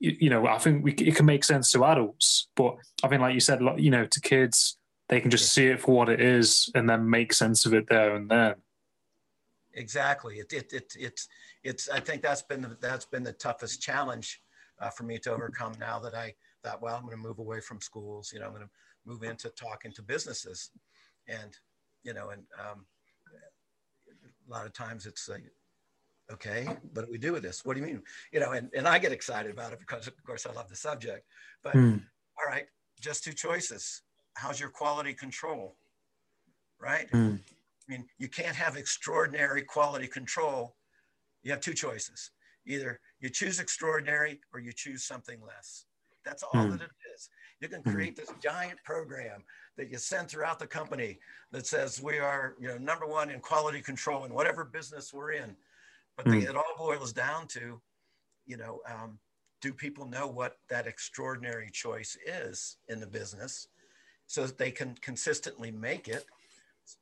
you, 0.00 0.16
you 0.22 0.30
know, 0.30 0.48
I 0.48 0.58
think 0.58 0.82
we, 0.82 0.94
it 0.94 1.14
can 1.14 1.24
make 1.24 1.44
sense 1.44 1.70
to 1.70 1.84
adults, 1.84 2.48
but 2.56 2.74
I 3.04 3.08
think, 3.08 3.22
like 3.22 3.34
you 3.34 3.40
said, 3.40 3.60
you 3.76 3.92
know, 3.92 4.04
to 4.04 4.20
kids, 4.20 4.76
they 5.08 5.20
can 5.20 5.30
just 5.30 5.52
see 5.52 5.68
it 5.68 5.80
for 5.80 5.94
what 5.94 6.08
it 6.08 6.20
is 6.20 6.68
and 6.74 6.90
then 6.90 7.08
make 7.08 7.32
sense 7.32 7.66
of 7.66 7.72
it 7.72 7.88
there 7.88 8.16
and 8.16 8.28
then. 8.28 8.56
Exactly. 9.74 10.40
It, 10.40 10.52
it, 10.52 10.72
it, 10.72 10.92
it's, 10.98 11.28
it's, 11.62 11.88
I 11.88 12.00
think 12.00 12.20
that's 12.20 12.42
been, 12.42 12.62
the, 12.62 12.76
that's 12.80 13.04
been 13.04 13.22
the 13.22 13.32
toughest 13.32 13.80
challenge 13.80 14.42
uh, 14.80 14.90
for 14.90 15.04
me 15.04 15.18
to 15.18 15.30
overcome 15.30 15.74
now 15.78 16.00
that 16.00 16.16
I 16.16 16.34
thought, 16.64 16.82
well, 16.82 16.96
I'm 16.96 17.04
going 17.04 17.16
to 17.16 17.22
move 17.22 17.38
away 17.38 17.60
from 17.60 17.80
schools, 17.80 18.32
you 18.34 18.40
know, 18.40 18.46
I'm 18.46 18.54
going 18.54 18.64
to 18.64 18.70
move 19.04 19.22
into 19.22 19.50
talking 19.50 19.92
to 19.92 20.02
businesses 20.02 20.72
and, 21.28 21.56
you 22.02 22.12
know, 22.12 22.30
and 22.30 22.42
um, 22.58 22.86
a 24.48 24.50
lot 24.50 24.66
of 24.66 24.72
times 24.72 25.06
it's 25.06 25.28
like, 25.28 25.44
okay, 26.32 26.66
what 26.92 27.06
do 27.06 27.10
we 27.10 27.18
do 27.18 27.32
with 27.32 27.42
this? 27.42 27.64
What 27.64 27.74
do 27.74 27.80
you 27.80 27.86
mean? 27.86 28.02
You 28.32 28.40
know, 28.40 28.52
and, 28.52 28.70
and 28.74 28.86
I 28.86 28.98
get 28.98 29.12
excited 29.12 29.50
about 29.50 29.72
it 29.72 29.78
because 29.78 30.06
of 30.06 30.24
course 30.24 30.46
I 30.46 30.52
love 30.52 30.68
the 30.68 30.76
subject, 30.76 31.26
but 31.62 31.74
mm. 31.74 32.00
all 32.38 32.50
right, 32.52 32.66
just 33.00 33.24
two 33.24 33.32
choices. 33.32 34.02
How's 34.34 34.60
your 34.60 34.70
quality 34.70 35.14
control? 35.14 35.76
Right? 36.80 37.10
Mm. 37.10 37.38
I 37.38 37.92
mean, 37.92 38.06
you 38.18 38.28
can't 38.28 38.56
have 38.56 38.76
extraordinary 38.76 39.62
quality 39.62 40.08
control. 40.08 40.76
You 41.42 41.52
have 41.52 41.60
two 41.60 41.74
choices. 41.74 42.30
Either 42.66 43.00
you 43.20 43.30
choose 43.30 43.60
extraordinary 43.60 44.40
or 44.52 44.60
you 44.60 44.72
choose 44.72 45.04
something 45.04 45.38
less. 45.46 45.86
That's 46.24 46.42
all 46.42 46.64
mm. 46.64 46.72
that 46.72 46.82
it 46.82 46.90
is. 47.14 47.30
You 47.60 47.68
can 47.68 47.82
create 47.82 48.16
this 48.16 48.30
giant 48.42 48.78
program 48.84 49.44
that 49.76 49.90
you 49.90 49.98
send 49.98 50.28
throughout 50.28 50.58
the 50.58 50.66
company 50.66 51.18
that 51.52 51.66
says 51.66 52.02
we 52.02 52.18
are, 52.18 52.54
you 52.60 52.68
know, 52.68 52.78
number 52.78 53.06
one 53.06 53.30
in 53.30 53.40
quality 53.40 53.80
control 53.80 54.24
in 54.24 54.34
whatever 54.34 54.64
business 54.64 55.12
we're 55.12 55.32
in. 55.32 55.56
But 56.16 56.26
mm. 56.26 56.40
the, 56.40 56.50
it 56.50 56.56
all 56.56 56.74
boils 56.78 57.12
down 57.12 57.46
to, 57.48 57.80
you 58.46 58.56
know, 58.56 58.80
um, 58.88 59.18
do 59.60 59.72
people 59.72 60.06
know 60.06 60.26
what 60.26 60.56
that 60.70 60.86
extraordinary 60.86 61.70
choice 61.70 62.16
is 62.26 62.76
in 62.88 63.00
the 63.00 63.06
business 63.06 63.68
so 64.26 64.46
that 64.46 64.58
they 64.58 64.70
can 64.70 64.94
consistently 65.00 65.70
make 65.70 66.08
it 66.08 66.24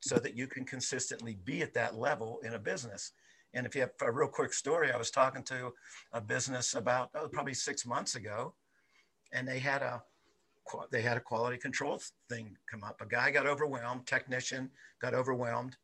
so 0.00 0.16
that 0.16 0.37
you 0.37 0.47
can 0.47 0.64
consistently 0.64 1.37
be 1.44 1.62
at 1.62 1.75
that 1.75 1.97
level 1.97 2.40
in 2.42 2.54
a 2.54 2.59
business. 2.59 3.12
And 3.52 3.66
if 3.66 3.75
you 3.75 3.83
have 3.83 3.90
a 4.02 4.11
real 4.11 4.28
quick 4.28 4.52
story, 4.52 4.90
I 4.90 4.97
was 4.97 5.11
talking 5.11 5.42
to 5.44 5.73
a 6.12 6.21
business 6.21 6.75
about 6.75 7.11
oh, 7.14 7.28
probably 7.28 7.54
six 7.54 7.87
months 7.87 8.16
ago, 8.16 8.54
and 9.33 9.47
they 9.47 9.59
had 9.59 9.83
a 9.83 10.02
they 10.90 11.02
had 11.02 11.18
a 11.18 11.21
quality 11.21 11.59
control 11.59 12.00
thing 12.28 12.56
come 12.71 12.83
up. 12.83 13.00
A 13.00 13.06
guy 13.06 13.30
got 13.30 13.47
overwhelmed, 13.47 14.06
technician 14.06 14.71
got 15.00 15.14
overwhelmed, 15.14 15.76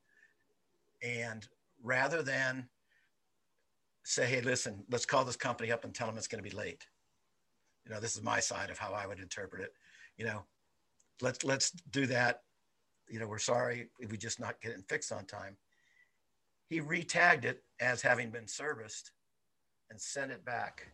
and 1.03 1.47
rather 1.83 2.23
than 2.23 2.69
say, 4.05 4.27
hey, 4.27 4.41
listen, 4.41 4.85
let's 4.91 5.07
call 5.07 5.25
this 5.25 5.37
company 5.37 5.71
up 5.71 5.85
and 5.85 5.95
tell 5.95 6.07
them 6.07 6.17
it's 6.17 6.29
going 6.29 6.43
to 6.43 6.49
be 6.49 6.57
late. 6.57 6.87
You 7.85 7.93
know, 7.93 8.01
this 8.01 8.17
is 8.17 8.23
my 8.23 8.41
side 8.41 8.71
of 8.71 8.79
how 8.79 8.93
I 8.93 9.07
would 9.07 9.21
interpret 9.21 9.63
it. 9.63 9.73
You 10.17 10.27
know, 10.27 10.45
let's 11.21 11.45
let's 11.45 11.71
do 11.91 12.07
that 12.07 12.41
you 13.11 13.19
know, 13.19 13.27
we're 13.27 13.39
sorry 13.39 13.89
if 13.99 14.11
we 14.11 14.17
just 14.17 14.41
not 14.41 14.61
getting 14.63 14.83
fixed 14.83 15.13
on 15.13 15.25
time. 15.27 15.57
He 16.69 16.81
retagged 16.81 17.45
it 17.45 17.63
as 17.81 18.01
having 18.01 18.31
been 18.31 18.47
serviced 18.47 19.11
and 19.91 20.01
sent 20.01 20.31
it 20.31 20.45
back 20.45 20.87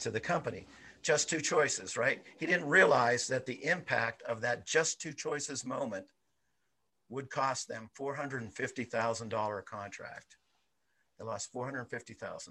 to 0.00 0.10
the 0.10 0.20
company. 0.20 0.66
Just 1.02 1.30
two 1.30 1.40
choices, 1.40 1.96
right? 1.96 2.22
He 2.38 2.44
didn't 2.44 2.68
realize 2.68 3.26
that 3.28 3.46
the 3.46 3.64
impact 3.64 4.22
of 4.22 4.42
that 4.42 4.66
just 4.66 5.00
two 5.00 5.14
choices 5.14 5.64
moment 5.64 6.04
would 7.08 7.30
cost 7.30 7.66
them 7.66 7.88
$450,000 7.98 9.64
contract. 9.64 10.36
They 11.20 11.26
lost 11.26 11.52
$450,000. 11.54 12.48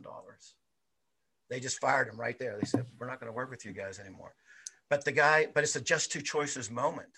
They 1.49 1.59
just 1.59 1.81
fired 1.81 2.07
him 2.07 2.17
right 2.17 2.39
there. 2.39 2.57
They 2.61 2.67
said, 2.67 2.85
We're 2.97 3.07
not 3.07 3.19
going 3.19 3.31
to 3.31 3.35
work 3.35 3.49
with 3.49 3.65
you 3.65 3.73
guys 3.73 3.99
anymore. 3.99 4.35
But 4.89 5.03
the 5.03 5.11
guy, 5.11 5.47
but 5.53 5.63
it's 5.63 5.75
a 5.75 5.81
just 5.81 6.11
two 6.11 6.21
choices 6.21 6.71
moment. 6.71 7.09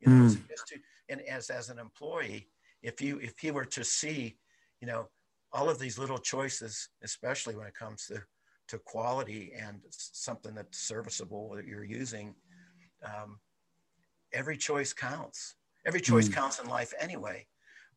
You 0.00 0.10
know, 0.10 0.24
mm. 0.24 0.48
just 0.48 0.66
two, 0.66 0.78
and 1.08 1.20
as 1.22 1.50
as 1.50 1.68
an 1.70 1.78
employee 1.78 2.48
if 2.82 3.00
you 3.00 3.18
if 3.18 3.38
he 3.38 3.50
were 3.50 3.64
to 3.64 3.84
see 3.84 4.36
you 4.80 4.86
know 4.86 5.08
all 5.52 5.68
of 5.68 5.78
these 5.78 5.98
little 5.98 6.18
choices 6.18 6.88
especially 7.02 7.56
when 7.56 7.66
it 7.66 7.74
comes 7.74 8.06
to 8.06 8.22
to 8.68 8.78
quality 8.78 9.52
and 9.56 9.80
something 9.90 10.54
that's 10.54 10.78
serviceable 10.78 11.54
that 11.54 11.66
you're 11.66 11.84
using 11.84 12.34
um, 13.04 13.38
every 14.32 14.56
choice 14.56 14.92
counts 14.92 15.54
every 15.86 16.00
choice 16.00 16.28
mm. 16.28 16.34
counts 16.34 16.58
in 16.58 16.68
life 16.68 16.92
anyway 17.00 17.46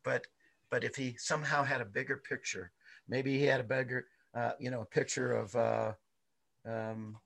but 0.04 0.26
but 0.70 0.84
if 0.84 0.94
he 0.94 1.16
somehow 1.18 1.64
had 1.64 1.80
a 1.80 1.84
bigger 1.84 2.16
picture 2.16 2.70
maybe 3.10 3.38
he 3.38 3.44
had 3.44 3.60
a 3.60 3.64
bigger 3.64 4.06
uh, 4.34 4.52
you 4.58 4.70
know 4.70 4.80
a 4.80 4.86
picture 4.86 5.34
of 5.34 5.54
uh, 5.54 5.92
um, 6.66 7.16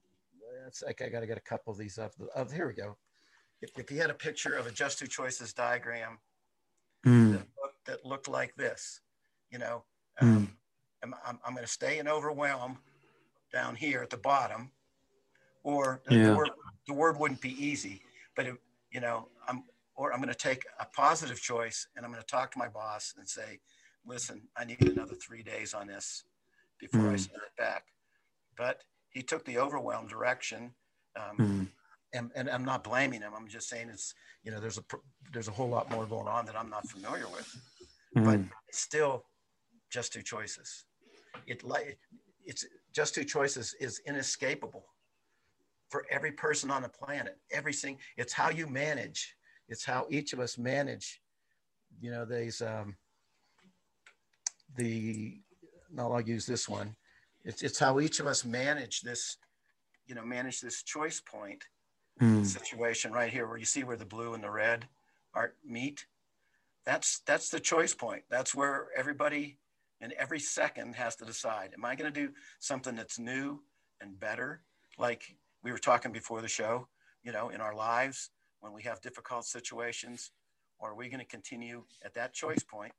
it's 0.66 0.82
like 0.82 1.00
i 1.00 1.08
got 1.08 1.20
to 1.20 1.26
get 1.26 1.36
a 1.36 1.42
couple 1.42 1.72
of 1.72 1.78
these 1.78 1.98
up 1.98 2.12
of 2.34 2.50
here 2.50 2.66
we 2.66 2.72
go 2.72 2.96
if, 3.64 3.70
if 3.78 3.88
he 3.88 3.96
had 3.96 4.10
a 4.10 4.14
picture 4.14 4.54
of 4.54 4.66
a 4.66 4.70
just 4.70 4.98
two 4.98 5.06
choices 5.06 5.52
diagram 5.52 6.18
mm. 7.06 7.32
that, 7.32 7.46
looked, 7.62 7.84
that, 7.86 8.04
looked, 8.04 8.28
like 8.28 8.54
this, 8.56 9.00
you 9.50 9.58
know, 9.58 9.84
um, 10.20 10.46
mm. 10.46 10.48
I'm, 11.02 11.14
I'm, 11.26 11.38
I'm 11.46 11.54
going 11.54 11.66
to 11.66 11.72
stay 11.72 11.98
and 11.98 12.08
overwhelm 12.08 12.78
down 13.52 13.74
here 13.74 14.02
at 14.02 14.10
the 14.10 14.18
bottom, 14.18 14.70
or 15.62 16.02
yeah. 16.10 16.28
the, 16.28 16.36
word, 16.36 16.50
the 16.86 16.92
word 16.92 17.18
wouldn't 17.18 17.40
be 17.40 17.52
easy, 17.64 18.02
but 18.36 18.46
it, 18.46 18.54
you 18.90 19.00
know, 19.00 19.28
I'm, 19.48 19.64
or 19.96 20.12
I'm 20.12 20.18
going 20.18 20.28
to 20.28 20.34
take 20.34 20.64
a 20.80 20.86
positive 20.86 21.40
choice 21.40 21.86
and 21.96 22.04
I'm 22.04 22.10
going 22.10 22.22
to 22.22 22.26
talk 22.26 22.50
to 22.52 22.58
my 22.58 22.68
boss 22.68 23.14
and 23.16 23.28
say, 23.28 23.60
listen, 24.06 24.42
I 24.56 24.64
need 24.64 24.82
another 24.82 25.14
three 25.14 25.42
days 25.42 25.74
on 25.74 25.86
this 25.86 26.24
before 26.80 27.02
mm. 27.02 27.12
I 27.12 27.16
send 27.16 27.36
it 27.36 27.56
back. 27.58 27.84
But 28.56 28.82
he 29.10 29.22
took 29.22 29.44
the 29.44 29.58
overwhelm 29.58 30.06
direction. 30.06 30.72
Um, 31.16 31.38
mm 31.38 31.66
and, 32.14 32.30
and 32.34 32.48
I'm 32.48 32.64
not 32.64 32.84
blaming 32.84 33.20
him. 33.20 33.32
I'm 33.36 33.48
just 33.48 33.68
saying 33.68 33.88
it's 33.92 34.14
you 34.44 34.50
know 34.50 34.60
there's 34.60 34.78
a 34.78 34.84
there's 35.32 35.48
a 35.48 35.52
whole 35.52 35.68
lot 35.68 35.90
more 35.90 36.06
going 36.06 36.28
on 36.28 36.46
that 36.46 36.56
I'm 36.56 36.70
not 36.70 36.88
familiar 36.88 37.26
with, 37.28 37.56
mm-hmm. 38.16 38.24
but 38.24 38.40
still, 38.70 39.24
just 39.90 40.12
two 40.12 40.22
choices. 40.22 40.84
It 41.46 41.64
like 41.64 41.98
it's 42.44 42.64
just 42.92 43.14
two 43.14 43.24
choices 43.24 43.74
is 43.80 44.00
inescapable 44.06 44.84
for 45.90 46.06
every 46.10 46.32
person 46.32 46.70
on 46.70 46.82
the 46.82 46.88
planet. 46.88 47.36
Everything. 47.52 47.98
It's 48.16 48.32
how 48.32 48.50
you 48.50 48.66
manage. 48.66 49.34
It's 49.68 49.84
how 49.84 50.06
each 50.08 50.32
of 50.32 50.40
us 50.40 50.56
manage. 50.56 51.20
You 52.00 52.10
know, 52.10 52.24
these 52.24 52.62
um, 52.62 52.96
the. 54.76 55.40
Now 55.92 56.12
I'll 56.12 56.20
use 56.20 56.46
this 56.46 56.68
one. 56.68 56.94
It's 57.44 57.62
it's 57.62 57.78
how 57.78 58.00
each 58.00 58.20
of 58.20 58.26
us 58.26 58.44
manage 58.44 59.02
this. 59.02 59.36
You 60.06 60.14
know, 60.14 60.24
manage 60.24 60.60
this 60.60 60.82
choice 60.82 61.20
point 61.20 61.64
mm. 62.20 62.44
situation 62.44 63.12
right 63.12 63.32
here 63.32 63.46
where 63.46 63.56
you 63.56 63.64
see 63.64 63.84
where 63.84 63.96
the 63.96 64.04
blue 64.04 64.34
and 64.34 64.42
the 64.42 64.50
red 64.50 64.86
are 65.34 65.54
meet. 65.64 66.06
That's 66.84 67.20
that's 67.20 67.48
the 67.48 67.60
choice 67.60 67.94
point. 67.94 68.24
That's 68.30 68.54
where 68.54 68.88
everybody 68.96 69.58
in 70.00 70.12
every 70.18 70.40
second 70.40 70.94
has 70.96 71.16
to 71.16 71.24
decide: 71.24 71.70
Am 71.74 71.84
I 71.84 71.94
going 71.94 72.12
to 72.12 72.26
do 72.26 72.32
something 72.58 72.94
that's 72.94 73.18
new 73.18 73.62
and 74.00 74.18
better, 74.18 74.60
like 74.98 75.36
we 75.62 75.72
were 75.72 75.78
talking 75.78 76.12
before 76.12 76.42
the 76.42 76.48
show? 76.48 76.88
You 77.22 77.32
know, 77.32 77.48
in 77.48 77.60
our 77.60 77.74
lives 77.74 78.30
when 78.60 78.72
we 78.72 78.82
have 78.82 79.00
difficult 79.00 79.44
situations, 79.44 80.32
or 80.78 80.90
are 80.90 80.94
we 80.94 81.08
going 81.08 81.20
to 81.20 81.26
continue 81.26 81.84
at 82.04 82.14
that 82.14 82.34
choice 82.34 82.62
point 82.62 82.92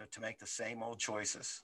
to, 0.00 0.06
to 0.06 0.20
make 0.20 0.38
the 0.38 0.46
same 0.46 0.82
old 0.82 0.98
choices? 0.98 1.62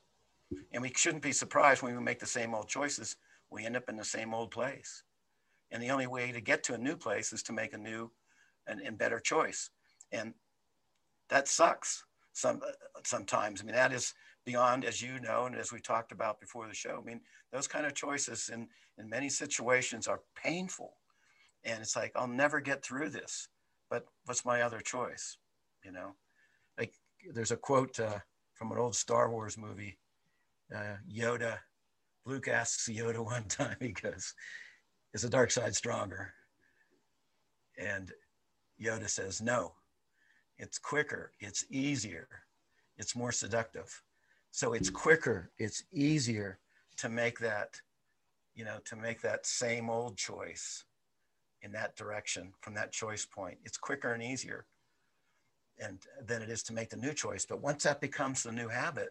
And 0.73 0.83
we 0.83 0.93
shouldn't 0.95 1.23
be 1.23 1.33
surprised 1.33 1.83
when 1.83 1.97
we 1.97 2.03
make 2.03 2.21
the 2.21 2.27
same 2.27 2.55
old 2.55 2.69
choices. 2.69 3.17
We 3.51 3.65
end 3.65 3.77
up 3.77 3.89
in 3.89 3.97
the 3.97 4.05
same 4.05 4.33
old 4.33 4.51
place. 4.51 5.03
And 5.71 5.83
the 5.83 5.91
only 5.91 6.07
way 6.07 6.31
to 6.31 6.41
get 6.41 6.63
to 6.65 6.75
a 6.75 6.79
new 6.79 6.97
place 6.97 7.33
is 7.33 7.43
to 7.45 7.53
make 7.53 7.73
a 7.73 7.79
new 7.79 8.11
and, 8.67 8.81
and 8.81 8.97
better 8.97 9.19
choice. 9.19 9.71
And 10.13 10.35
that 11.29 11.49
sucks 11.49 12.05
some 12.33 12.61
sometimes. 13.05 13.61
I 13.61 13.65
mean, 13.65 13.75
that 13.75 13.93
is 13.93 14.15
beyond, 14.45 14.85
as 14.85 15.03
you 15.03 15.19
know, 15.21 15.47
and 15.47 15.57
as 15.57 15.73
we 15.73 15.81
talked 15.81 16.13
about 16.13 16.41
before 16.41 16.69
the 16.69 16.75
show. 16.75 17.01
I 17.03 17.05
mean, 17.05 17.21
those 17.53 17.67
kind 17.67 17.85
of 17.85 17.95
choices 17.95 18.49
in, 18.53 18.69
in 18.99 19.09
many 19.09 19.29
situations 19.29 20.07
are 20.07 20.21
painful. 20.37 20.97
And 21.65 21.81
it's 21.81 21.97
like, 21.97 22.13
I'll 22.15 22.29
never 22.29 22.61
get 22.61 22.85
through 22.85 23.11
this. 23.11 23.49
But 23.91 24.07
what's 24.25 24.45
my 24.45 24.63
other 24.63 24.81
choice? 24.81 25.37
You 25.85 25.91
know, 25.93 26.15
there's 27.33 27.51
a 27.51 27.57
quote 27.57 27.99
uh, 28.01 28.19
from 28.55 28.73
an 28.73 28.79
old 28.79 28.97
Star 28.97 29.31
Wars 29.31 29.59
movie. 29.59 29.99
Uh, 30.75 30.97
Yoda, 31.11 31.59
Luke 32.25 32.49
asks 32.49 32.89
Yoda 32.89 33.19
one 33.25 33.45
time, 33.45 33.77
he 33.81 33.93
goes, 33.93 34.35
is 35.15 35.23
the 35.23 35.29
dark 35.29 35.51
side 35.51 35.75
stronger? 35.75 36.33
And 37.79 38.13
Yoda 38.81 39.09
says, 39.09 39.41
no, 39.41 39.73
it's 40.59 40.79
quicker, 40.79 41.33
it's 41.41 41.65
easier, 41.71 42.29
it's 42.97 43.17
more 43.17 43.33
seductive. 43.33 44.03
So 44.51 44.73
it's 44.73 44.89
quicker, 44.89 45.51
it's 45.59 45.85
easier 45.93 46.59
to 46.97 47.11
make 47.11 47.39
that, 47.41 47.79
you 48.55 48.65
know, 48.65 48.79
to 48.87 48.97
make 48.97 49.21
that 49.21 49.45
same 49.45 49.91
old 49.91 50.17
choice 50.17 50.85
in 51.61 51.73
that 51.73 51.95
direction 51.97 52.53
from 52.61 52.75
that 52.75 52.93
choice 52.93 53.27
point. 53.27 53.59
It's 53.65 53.77
quicker 53.77 54.13
and 54.13 54.23
easier 54.23 54.65
and 55.79 55.99
than 56.25 56.43
it 56.43 56.51
is 56.51 56.63
to 56.65 56.73
make 56.73 56.91
the 56.91 56.97
new 56.97 57.13
choice. 57.13 57.45
But 57.45 57.61
once 57.61 57.85
that 57.85 58.01
becomes 58.01 58.43
the 58.43 58.53
new 58.53 58.69
habit, 58.69 59.11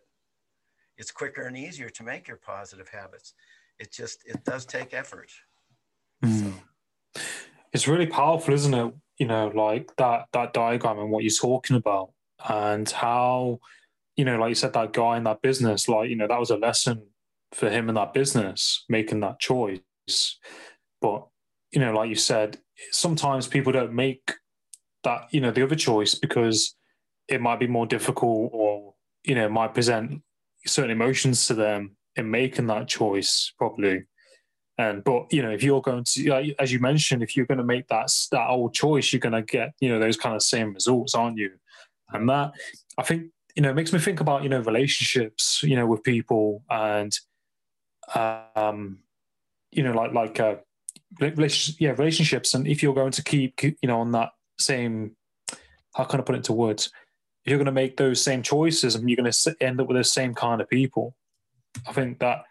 it's 0.97 1.11
quicker 1.11 1.43
and 1.43 1.57
easier 1.57 1.89
to 1.89 2.03
make 2.03 2.27
your 2.27 2.37
positive 2.37 2.89
habits. 2.89 3.33
It 3.79 3.91
just 3.91 4.19
it 4.25 4.43
does 4.43 4.65
take 4.65 4.93
effort. 4.93 5.31
Mm. 6.23 6.53
So. 7.15 7.21
It's 7.73 7.87
really 7.87 8.07
powerful, 8.07 8.53
isn't 8.53 8.73
it? 8.73 8.93
You 9.17 9.27
know, 9.27 9.47
like 9.53 9.95
that 9.97 10.27
that 10.33 10.53
diagram 10.53 10.99
and 10.99 11.11
what 11.11 11.23
you're 11.23 11.31
talking 11.31 11.75
about, 11.75 12.11
and 12.47 12.89
how, 12.89 13.59
you 14.15 14.25
know, 14.25 14.37
like 14.37 14.49
you 14.49 14.55
said, 14.55 14.73
that 14.73 14.93
guy 14.93 15.17
in 15.17 15.23
that 15.25 15.41
business, 15.41 15.89
like 15.89 16.09
you 16.09 16.15
know, 16.15 16.27
that 16.27 16.39
was 16.39 16.51
a 16.51 16.57
lesson 16.57 17.03
for 17.51 17.69
him 17.69 17.89
in 17.89 17.95
that 17.95 18.13
business 18.13 18.85
making 18.89 19.21
that 19.21 19.39
choice. 19.39 19.81
But 21.01 21.27
you 21.71 21.79
know, 21.79 21.93
like 21.93 22.09
you 22.09 22.15
said, 22.15 22.59
sometimes 22.91 23.47
people 23.47 23.71
don't 23.73 23.93
make 23.93 24.33
that 25.05 25.27
you 25.31 25.39
know 25.39 25.51
the 25.51 25.63
other 25.63 25.75
choice 25.75 26.15
because 26.15 26.75
it 27.27 27.41
might 27.41 27.59
be 27.59 27.67
more 27.67 27.87
difficult 27.87 28.51
or 28.53 28.93
you 29.23 29.35
know 29.35 29.47
might 29.49 29.73
present 29.73 30.21
certain 30.67 30.91
emotions 30.91 31.47
to 31.47 31.53
them 31.53 31.95
in 32.15 32.29
making 32.29 32.67
that 32.67 32.87
choice 32.87 33.53
probably. 33.57 34.03
And 34.77 35.03
but 35.03 35.31
you 35.31 35.41
know 35.41 35.51
if 35.51 35.63
you're 35.63 35.81
going 35.81 36.03
to 36.03 36.53
as 36.59 36.73
you 36.73 36.79
mentioned 36.79 37.23
if 37.23 37.37
you're 37.37 37.45
going 37.45 37.59
to 37.59 37.63
make 37.63 37.87
that 37.87 38.11
that 38.31 38.49
old 38.49 38.73
choice 38.73 39.13
you're 39.13 39.21
going 39.21 39.33
to 39.33 39.41
get 39.41 39.73
you 39.79 39.87
know 39.87 39.99
those 39.99 40.17
kind 40.17 40.35
of 40.35 40.43
same 40.43 40.73
results 40.73 41.15
aren't 41.15 41.37
you? 41.37 41.51
And 42.11 42.29
that 42.29 42.51
i 42.97 43.03
think 43.03 43.31
you 43.55 43.63
know 43.63 43.73
makes 43.73 43.91
me 43.91 43.99
think 43.99 44.19
about 44.19 44.43
you 44.43 44.49
know 44.49 44.59
relationships 44.59 45.63
you 45.63 45.75
know 45.75 45.87
with 45.87 46.03
people 46.03 46.63
and 46.69 47.17
um 48.15 48.99
you 49.71 49.81
know 49.81 49.91
like 49.91 50.13
like 50.13 50.39
uh 50.39 50.55
yeah 51.19 51.91
relationships. 51.91 52.53
And 52.53 52.67
if 52.67 52.81
you're 52.81 52.93
going 52.93 53.11
to 53.11 53.23
keep 53.23 53.61
you 53.63 53.75
know 53.83 53.99
on 53.99 54.11
that 54.11 54.29
same 54.59 55.15
how 55.95 56.03
can 56.03 56.19
i 56.19 56.23
put 56.23 56.35
it 56.35 56.39
into 56.39 56.53
words? 56.53 56.91
If 57.43 57.51
you're 57.51 57.59
going 57.59 57.65
to 57.65 57.71
make 57.71 57.97
those 57.97 58.21
same 58.21 58.41
choices 58.41 58.95
and 58.95 59.07
you're 59.07 59.17
going 59.17 59.31
to 59.31 59.55
end 59.61 59.79
up 59.79 59.87
with 59.87 59.97
the 59.97 60.03
same 60.03 60.33
kind 60.33 60.61
of 60.61 60.69
people 60.69 61.15
i 61.87 61.91
think 61.91 62.19
that 62.19 62.43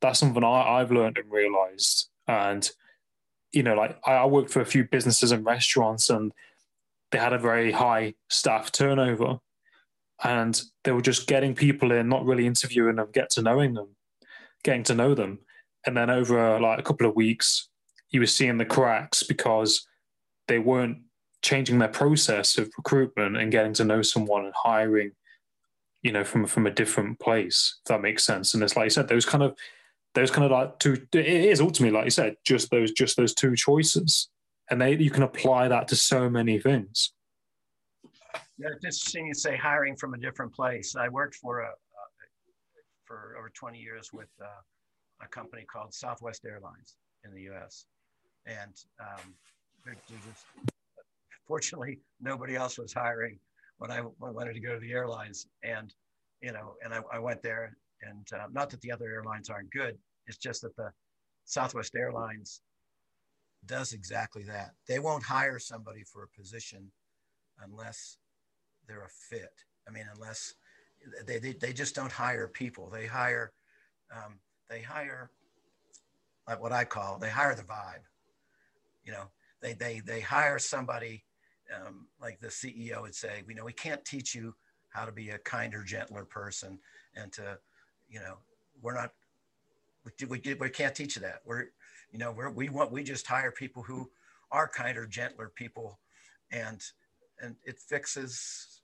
that's 0.00 0.18
something 0.18 0.44
I, 0.44 0.78
have 0.78 0.92
learned 0.92 1.18
and 1.18 1.30
realized. 1.30 2.08
And 2.28 2.68
you 3.52 3.62
know 3.62 3.74
like 3.74 3.98
I, 4.04 4.14
I 4.14 4.26
worked 4.26 4.50
for 4.50 4.60
a 4.60 4.66
few 4.66 4.84
businesses 4.84 5.32
and 5.32 5.44
restaurants 5.44 6.10
and 6.10 6.32
they 7.12 7.18
had 7.18 7.32
a 7.32 7.38
very 7.38 7.72
high 7.72 8.14
staff 8.28 8.72
turnover 8.72 9.38
and 10.24 10.60
they 10.82 10.92
were 10.92 11.02
just 11.02 11.28
getting 11.28 11.54
people 11.54 11.92
in 11.92 12.08
not 12.08 12.24
really 12.24 12.46
interviewing 12.46 12.96
them 12.96 13.08
get 13.12 13.30
to 13.30 13.42
knowing 13.42 13.74
them 13.74 13.88
getting 14.64 14.82
to 14.82 14.94
know 14.94 15.14
them. 15.14 15.38
And 15.86 15.96
then 15.96 16.10
over 16.10 16.58
like 16.58 16.80
a 16.80 16.82
couple 16.82 17.06
of 17.06 17.14
weeks 17.14 17.68
you 18.10 18.20
were 18.20 18.26
seeing 18.26 18.58
the 18.58 18.64
cracks 18.64 19.22
because 19.22 19.86
they 20.48 20.58
weren't 20.58 20.98
changing 21.46 21.78
their 21.78 21.88
process 21.88 22.58
of 22.58 22.68
recruitment 22.76 23.36
and 23.36 23.52
getting 23.52 23.72
to 23.72 23.84
know 23.84 24.02
someone 24.02 24.44
and 24.44 24.54
hiring, 24.64 25.12
you 26.02 26.10
know, 26.10 26.24
from 26.24 26.44
from 26.46 26.66
a 26.66 26.70
different 26.70 27.20
place. 27.20 27.78
If 27.80 27.88
that 27.88 28.02
makes 28.02 28.24
sense. 28.24 28.52
And 28.52 28.62
it's 28.62 28.76
like 28.76 28.86
you 28.86 28.90
said, 28.90 29.08
those 29.08 29.24
kind 29.24 29.44
of 29.44 29.56
those 30.14 30.30
kind 30.30 30.44
of 30.44 30.50
like 30.50 30.78
two. 30.80 31.06
It 31.12 31.26
is 31.26 31.60
ultimately, 31.60 31.96
like 31.96 32.06
you 32.06 32.10
said, 32.10 32.36
just 32.44 32.70
those 32.70 32.90
just 32.90 33.16
those 33.16 33.32
two 33.32 33.54
choices, 33.54 34.28
and 34.70 34.80
they 34.80 34.96
you 34.96 35.10
can 35.10 35.22
apply 35.22 35.68
that 35.68 35.86
to 35.88 35.96
so 35.96 36.28
many 36.28 36.58
things. 36.58 37.12
Yeah, 38.58 38.70
just 38.82 39.08
seeing 39.08 39.28
you 39.28 39.34
say 39.34 39.56
hiring 39.56 39.96
from 39.96 40.14
a 40.14 40.18
different 40.18 40.52
place. 40.52 40.96
I 40.96 41.08
worked 41.08 41.36
for 41.36 41.60
a, 41.60 41.70
for 43.04 43.36
over 43.38 43.50
20 43.54 43.78
years 43.78 44.10
with 44.12 44.30
uh, 44.42 44.46
a 45.22 45.28
company 45.28 45.64
called 45.70 45.92
Southwest 45.94 46.44
Airlines 46.44 46.96
in 47.24 47.34
the 47.34 47.42
U.S. 47.42 47.84
And 48.46 48.72
um, 48.98 49.34
just, 50.08 50.46
fortunately, 51.46 52.00
nobody 52.20 52.56
else 52.56 52.78
was 52.78 52.92
hiring 52.92 53.38
when 53.78 53.90
I 53.90 54.02
wanted 54.20 54.54
to 54.54 54.60
go 54.60 54.74
to 54.74 54.80
the 54.80 54.92
airlines. 54.92 55.46
And, 55.62 55.92
you 56.40 56.52
know, 56.52 56.74
and 56.84 56.94
I, 56.94 57.00
I 57.12 57.18
went 57.18 57.42
there 57.42 57.76
and 58.02 58.26
uh, 58.32 58.46
not 58.52 58.70
that 58.70 58.80
the 58.80 58.92
other 58.92 59.06
airlines 59.06 59.50
aren't 59.50 59.70
good. 59.70 59.96
It's 60.26 60.38
just 60.38 60.62
that 60.62 60.76
the 60.76 60.90
Southwest 61.44 61.94
Airlines 61.96 62.60
does 63.64 63.92
exactly 63.92 64.42
that. 64.44 64.72
They 64.88 64.98
won't 64.98 65.22
hire 65.24 65.58
somebody 65.58 66.02
for 66.04 66.24
a 66.24 66.38
position 66.38 66.90
unless 67.64 68.18
they're 68.86 69.04
a 69.04 69.34
fit. 69.34 69.52
I 69.88 69.92
mean, 69.92 70.06
unless 70.14 70.54
they, 71.26 71.38
they, 71.38 71.52
they 71.52 71.72
just 71.72 71.94
don't 71.94 72.12
hire 72.12 72.48
people. 72.48 72.90
They 72.90 73.06
hire, 73.06 73.52
um, 74.14 74.40
they 74.68 74.82
hire 74.82 75.30
like 76.48 76.60
what 76.60 76.72
I 76.72 76.84
call, 76.84 77.18
they 77.18 77.30
hire 77.30 77.54
the 77.54 77.62
vibe 77.62 78.04
you 79.06 79.12
know, 79.12 79.30
they 79.62 79.72
they 79.72 80.00
they 80.04 80.20
hire 80.20 80.58
somebody 80.58 81.24
um, 81.74 82.06
like 82.20 82.40
the 82.40 82.48
CEO 82.48 83.02
would 83.02 83.14
say, 83.14 83.42
you 83.48 83.54
know, 83.54 83.64
we 83.64 83.72
can't 83.72 84.04
teach 84.04 84.34
you 84.34 84.54
how 84.90 85.04
to 85.04 85.12
be 85.12 85.30
a 85.30 85.38
kinder, 85.38 85.82
gentler 85.82 86.24
person, 86.24 86.78
and 87.14 87.32
to, 87.32 87.58
you 88.08 88.20
know, 88.20 88.38
we're 88.80 88.94
not, 88.94 89.12
we, 90.04 90.26
we, 90.26 90.54
we 90.54 90.70
can't 90.70 90.94
teach 90.94 91.16
you 91.16 91.22
that. 91.22 91.40
We're, 91.44 91.64
you 92.12 92.18
know, 92.18 92.32
we're, 92.32 92.50
we 92.50 92.68
want, 92.68 92.92
we 92.92 93.02
just 93.02 93.26
hire 93.26 93.50
people 93.50 93.82
who 93.82 94.10
are 94.50 94.68
kinder, 94.68 95.06
gentler 95.06 95.52
people, 95.54 95.98
and 96.50 96.80
and 97.40 97.56
it 97.64 97.78
fixes, 97.78 98.80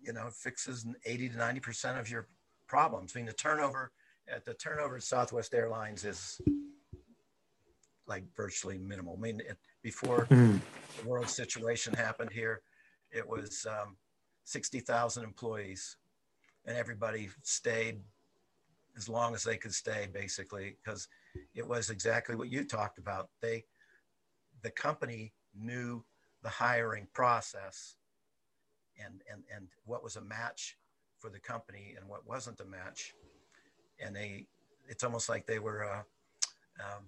you 0.00 0.12
know, 0.12 0.30
fixes 0.30 0.86
80 1.04 1.30
to 1.30 1.36
90 1.36 1.60
percent 1.60 1.98
of 1.98 2.08
your 2.08 2.28
problems. 2.68 3.12
I 3.14 3.18
mean, 3.18 3.26
the 3.26 3.32
turnover 3.32 3.92
at 4.32 4.44
the 4.44 4.54
turnover 4.54 4.96
at 4.96 5.02
Southwest 5.02 5.54
Airlines 5.54 6.04
is 6.04 6.40
like 8.06 8.24
virtually 8.36 8.78
minimal. 8.78 9.16
I 9.18 9.20
mean, 9.20 9.40
it, 9.40 9.58
before 9.82 10.26
mm. 10.30 10.60
World 11.04 11.28
situation 11.28 11.94
happened 11.94 12.30
here, 12.32 12.62
it 13.10 13.26
was 13.26 13.66
um, 13.68 13.96
60,000 14.44 15.24
employees, 15.24 15.96
and 16.66 16.76
everybody 16.76 17.28
stayed 17.42 18.00
as 18.96 19.08
long 19.08 19.34
as 19.34 19.44
they 19.44 19.56
could 19.56 19.72
stay, 19.72 20.08
basically, 20.12 20.76
because 20.82 21.08
it 21.54 21.66
was 21.66 21.90
exactly 21.90 22.34
what 22.34 22.50
you 22.50 22.64
talked 22.64 22.98
about. 22.98 23.28
They, 23.40 23.64
the 24.62 24.70
company 24.70 25.32
knew 25.54 26.04
the 26.42 26.48
hiring 26.48 27.06
process 27.12 27.96
and, 29.04 29.22
and, 29.32 29.44
and 29.54 29.68
what 29.84 30.02
was 30.02 30.16
a 30.16 30.20
match 30.20 30.76
for 31.18 31.30
the 31.30 31.38
company 31.38 31.94
and 31.98 32.08
what 32.08 32.26
wasn't 32.26 32.60
a 32.60 32.64
match. 32.64 33.14
And 34.00 34.14
they, 34.14 34.46
it's 34.88 35.04
almost 35.04 35.28
like 35.28 35.46
they 35.46 35.58
were, 35.58 35.84
uh, 35.84 36.02
um, 36.80 37.04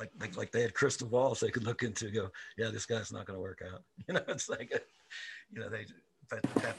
like 0.00 0.10
like 0.18 0.36
like 0.36 0.50
they 0.50 0.62
had 0.62 0.74
crystal 0.74 1.06
balls 1.06 1.38
they 1.38 1.50
could 1.50 1.64
look 1.64 1.82
into 1.82 2.10
go 2.10 2.30
yeah 2.56 2.70
this 2.70 2.86
guy's 2.86 3.12
not 3.12 3.26
going 3.26 3.36
to 3.36 3.40
work 3.40 3.62
out. 3.72 3.82
You 4.08 4.14
know 4.14 4.22
it's 4.28 4.48
like 4.48 4.72
a, 4.74 4.80
you 5.52 5.60
know 5.60 5.68
they 5.68 5.84
but 6.28 6.42
that 6.62 6.76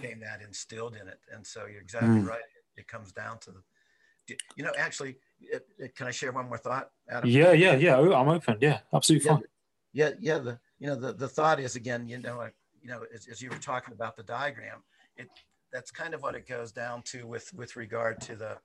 became 0.00 0.20
that 0.20 0.40
instilled 0.40 0.96
in 1.00 1.08
it. 1.08 1.18
And 1.34 1.46
so 1.46 1.66
you're 1.66 1.80
exactly 1.80 2.08
mm. 2.08 2.26
right. 2.26 2.38
It, 2.38 2.80
it, 2.80 2.88
comes 2.88 3.12
down 3.12 3.38
to 3.40 3.50
the 3.50 4.36
you 4.56 4.64
know 4.64 4.70
actually 4.78 5.16
it, 5.40 5.66
it, 5.78 5.96
can 5.96 6.06
i 6.06 6.10
share 6.12 6.30
one 6.30 6.46
more 6.46 6.56
thought 6.56 6.90
Adam? 7.10 7.28
yeah 7.28 7.52
yeah 7.52 7.74
yeah. 7.74 7.98
I'm 7.98 8.28
open. 8.28 8.56
Yeah 8.60 8.78
absolutely 8.94 9.26
yeah, 9.26 9.34
fine. 9.34 9.44
yeah 9.92 10.10
yeah 10.20 10.38
the 10.38 10.58
you 10.78 10.86
know 10.86 10.96
the, 10.96 11.12
the 11.12 11.28
thought 11.28 11.60
is 11.60 11.76
again 11.76 12.08
you 12.08 12.18
know 12.18 12.38
like, 12.38 12.54
you 12.80 12.88
know 12.88 13.00
as, 13.14 13.26
as 13.26 13.42
you 13.42 13.50
were 13.50 13.56
talking 13.56 13.92
about 13.92 14.16
the 14.16 14.22
diagram 14.22 14.82
it 15.16 15.28
that's 15.72 15.90
kind 15.90 16.14
of 16.14 16.22
what 16.22 16.34
it 16.34 16.46
goes 16.46 16.72
down 16.72 17.02
to 17.02 17.26
with 17.26 17.52
with 17.54 17.76
regard 17.76 18.20
to 18.20 18.36
the 18.36 18.56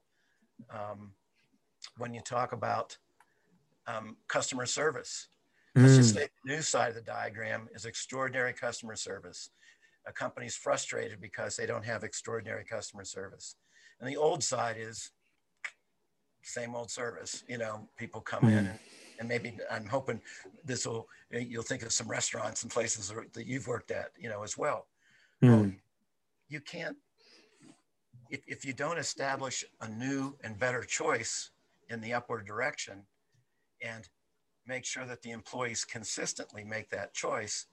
um, 0.70 1.12
when 1.98 2.14
you 2.14 2.22
talk 2.22 2.52
about 2.52 2.98
um, 3.88 4.18
customer 4.28 4.66
service. 4.66 5.30
Let's 5.76 5.96
just 5.96 6.14
hmm. 6.14 6.20
say 6.20 6.28
the 6.44 6.54
new 6.56 6.62
side 6.62 6.90
of 6.90 6.96
the 6.96 7.02
diagram 7.02 7.68
is 7.74 7.86
extraordinary 7.86 8.54
customer 8.54 8.96
service. 8.96 9.52
A 10.08 10.12
company's 10.12 10.56
frustrated 10.56 11.22
because 11.22 11.56
they 11.56 11.66
don't 11.66 11.86
have 11.86 12.04
extraordinary 12.04 12.66
customer 12.66 13.04
service. 13.04 13.56
And 14.00 14.10
the 14.10 14.18
old 14.18 14.44
side 14.44 14.78
is 14.80 15.12
same 16.42 16.74
old 16.76 16.90
service. 16.90 17.44
You 17.48 17.58
know, 17.58 17.88
people 17.98 18.22
come 18.22 18.44
mm. 18.44 18.52
in 18.52 18.58
and, 18.58 18.80
and 19.20 19.28
maybe 19.28 19.58
I'm 19.70 19.86
hoping 19.86 20.22
this 20.64 20.86
will, 20.86 21.08
you'll 21.32 21.64
think 21.64 21.84
of 21.84 21.92
some 21.92 22.08
restaurants 22.08 22.64
and 22.64 22.72
places 22.72 23.14
that 23.34 23.46
you've 23.46 23.68
worked 23.68 23.92
at, 23.92 24.12
you 24.18 24.30
know, 24.30 24.44
as 24.44 24.58
well. 24.58 24.88
Mm. 25.44 25.50
well 25.50 25.72
you 26.50 26.62
can't, 26.62 26.96
if, 28.30 28.42
if 28.48 28.66
you 28.66 28.74
don't 28.74 28.98
establish 28.98 29.64
a 29.82 29.90
new 29.90 30.36
and 30.44 30.58
better 30.58 30.84
choice 30.84 31.52
in 31.90 32.02
the 32.02 32.14
upward 32.14 32.46
direction, 32.46 33.04
and 33.82 34.08
make 34.66 34.86
sure 34.86 35.06
that 35.06 35.22
the 35.22 35.32
employees 35.32 35.86
consistently 35.86 36.64
make 36.64 36.90
that 36.90 37.14
choice, 37.14 37.68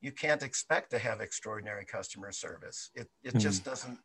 you 0.00 0.12
can't 0.12 0.42
expect 0.42 0.90
to 0.90 0.98
have 0.98 1.20
extraordinary 1.20 1.84
customer 1.84 2.30
service. 2.32 2.90
It, 2.94 3.08
it 3.22 3.30
mm-hmm. 3.30 3.38
just 3.38 3.64
doesn't, 3.64 3.98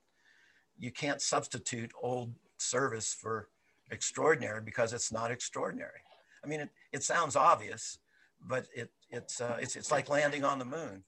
you 0.80 0.92
can't 0.92 1.22
substitute 1.22 1.92
old 2.02 2.34
service 2.58 3.14
for 3.14 3.50
extraordinary 3.92 4.62
because 4.62 4.94
it's 4.94 5.12
not 5.12 5.32
extraordinary. 5.32 6.02
I 6.44 6.48
mean, 6.48 6.62
it, 6.62 6.70
it 6.94 7.04
sounds 7.04 7.36
obvious, 7.36 8.00
but 8.48 8.66
it, 8.74 8.90
it's, 9.10 9.42
uh, 9.42 9.58
it's, 9.60 9.76
it's 9.76 9.92
like 9.92 10.10
landing 10.10 10.44
on 10.44 10.60
the 10.60 10.66
moon. 10.66 11.04